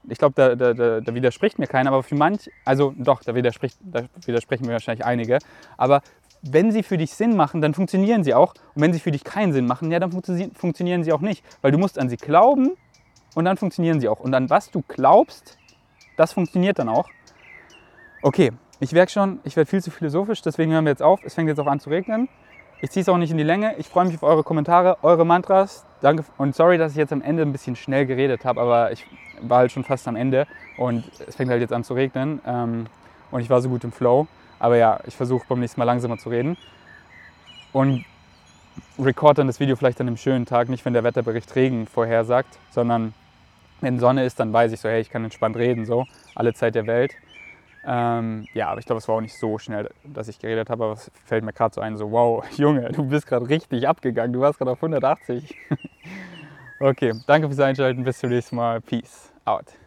ich 0.08 0.18
glaube, 0.18 0.34
da, 0.36 0.56
da, 0.56 0.74
da, 0.74 1.02
da, 1.02 1.16
widerspricht 1.16 1.60
mir 1.60 1.68
keiner, 1.68 1.92
aber 1.92 2.02
für 2.02 2.16
manch, 2.16 2.50
also 2.66 2.94
doch, 2.98 3.22
da, 3.24 3.36
widerspricht, 3.36 3.78
da 3.82 4.06
widersprechen 4.26 4.66
mir 4.66 4.74
wahrscheinlich 4.74 5.06
einige, 5.06 5.38
aber 5.78 6.02
wenn 6.42 6.72
sie 6.72 6.84
für 6.84 6.98
dich 6.98 7.14
Sinn 7.14 7.36
machen, 7.36 7.62
dann 7.62 7.74
funktionieren 7.74 8.24
sie 8.24 8.34
auch. 8.34 8.54
Und 8.74 8.82
wenn 8.82 8.94
sie 8.94 9.00
für 9.00 9.12
dich 9.12 9.24
keinen 9.24 9.54
Sinn 9.54 9.68
machen, 9.68 9.92
ja, 9.92 10.00
dann 10.00 10.12
funktionieren 10.12 11.04
sie 11.04 11.14
auch 11.14 11.22
nicht. 11.22 11.44
Weil 11.62 11.72
du 11.72 11.78
musst 11.78 12.00
an 12.00 12.10
sie 12.10 12.18
glauben 12.18 12.72
und 13.36 13.46
dann 13.46 13.58
funktionieren 13.58 14.00
sie 14.00 14.10
auch. 14.10 14.20
Und 14.20 14.34
an 14.34 14.50
was 14.50 14.72
du 14.72 14.84
glaubst, 14.88 15.60
das 16.18 16.34
funktioniert 16.34 16.80
dann 16.80 16.90
auch. 16.90 17.10
Okay, 18.22 18.52
ich 18.80 18.92
merke 18.92 19.12
schon, 19.12 19.40
ich 19.44 19.56
werde 19.56 19.70
viel 19.70 19.82
zu 19.82 19.92
philosophisch, 19.92 20.42
deswegen 20.42 20.72
hören 20.72 20.86
wir 20.86 20.92
jetzt 20.92 21.04
auf. 21.04 21.24
Es 21.24 21.36
fängt 21.36 21.48
jetzt 21.48 21.60
auch 21.60 21.68
an 21.68 21.80
zu 21.80 21.90
regnen. 21.90 22.30
Ich 22.82 22.90
ziehe 22.90 23.02
es 23.02 23.10
auch 23.10 23.18
nicht 23.18 23.30
in 23.30 23.38
die 23.38 23.44
Länge. 23.44 23.76
Ich 23.78 23.88
freue 23.88 24.06
mich 24.06 24.16
auf 24.16 24.24
eure 24.24 24.44
Kommentare, 24.44 24.98
eure 25.04 25.26
Mantras. 25.26 25.86
Danke 26.02 26.26
und 26.38 26.56
sorry, 26.56 26.80
dass 26.80 26.94
ich 26.94 26.98
jetzt 26.98 27.14
am 27.14 27.22
Ende 27.22 27.44
ein 27.44 27.52
bisschen 27.52 27.76
schnell 27.76 28.08
geredet 28.08 28.44
habe, 28.44 28.60
aber 28.60 28.92
ich 28.92 29.06
war 29.42 29.60
halt 29.60 29.72
schon 29.72 29.84
fast 29.84 30.08
am 30.08 30.16
Ende 30.16 30.48
und 30.78 31.04
es 31.28 31.36
fängt 31.36 31.52
halt 31.52 31.62
jetzt 31.62 31.74
an 31.74 31.84
zu 31.84 31.94
regnen 31.94 32.42
ähm, 32.46 32.88
und 33.30 33.42
ich 33.42 33.50
war 33.52 33.62
so 33.62 33.70
gut 33.70 33.84
im 33.84 33.92
Flow. 33.92 34.28
Aber 34.58 34.78
ja, 34.78 35.00
ich 35.06 35.16
versuche 35.16 35.46
beim 35.48 35.60
nächsten 35.60 35.80
Mal 35.80 35.86
langsamer 35.86 36.18
zu 36.18 36.30
reden 36.30 36.58
und 37.72 38.04
record 39.00 39.38
dann 39.38 39.48
das 39.48 39.60
Video 39.60 39.76
vielleicht 39.76 40.02
an 40.02 40.08
einem 40.08 40.18
schönen 40.18 40.46
Tag, 40.46 40.70
nicht 40.70 40.84
wenn 40.86 40.94
der 40.94 41.04
Wetterbericht 41.04 41.56
Regen 41.56 41.88
vorhersagt, 41.88 42.58
sondern 42.72 43.14
wenn 43.82 44.00
Sonne 44.00 44.26
ist, 44.26 44.40
dann 44.40 44.54
weiß 44.54 44.72
ich 44.72 44.80
so, 44.80 44.90
hey, 44.90 45.02
ich 45.02 45.10
kann 45.10 45.24
entspannt 45.24 45.58
reden, 45.58 45.86
so, 45.86 46.08
alle 46.36 46.54
Zeit 46.54 46.76
der 46.76 46.88
Welt. 46.88 47.16
Ähm, 47.86 48.48
ja, 48.54 48.70
aber 48.70 48.80
ich 48.80 48.86
glaube, 48.86 49.00
es 49.00 49.08
war 49.08 49.16
auch 49.16 49.22
nicht 49.22 49.34
so 49.34 49.58
schnell, 49.58 49.90
dass 50.04 50.28
ich 50.28 50.40
geredet 50.40 50.70
habe, 50.70 50.84
aber 50.84 50.94
es 50.94 51.12
fällt 51.26 51.44
mir 51.44 51.52
gerade 51.54 51.74
so 51.74 51.82
ein, 51.82 51.98
so, 51.98 52.12
wow, 52.12 52.46
Junge, 52.58 52.90
du 52.92 53.06
bist 53.06 53.26
gerade 53.26 53.48
richtig 53.50 53.88
abgegangen, 53.88 54.34
du 54.34 54.42
warst 54.42 54.60
gerade 54.60 54.72
auf 54.72 54.78
180. 54.78 55.58
okay, 56.80 57.14
danke 57.26 57.48
fürs 57.48 57.60
Einschalten, 57.60 58.04
bis 58.04 58.20
zum 58.20 58.30
nächsten 58.30 58.56
Mal, 58.56 58.82
peace 58.82 59.34
out. 59.46 59.81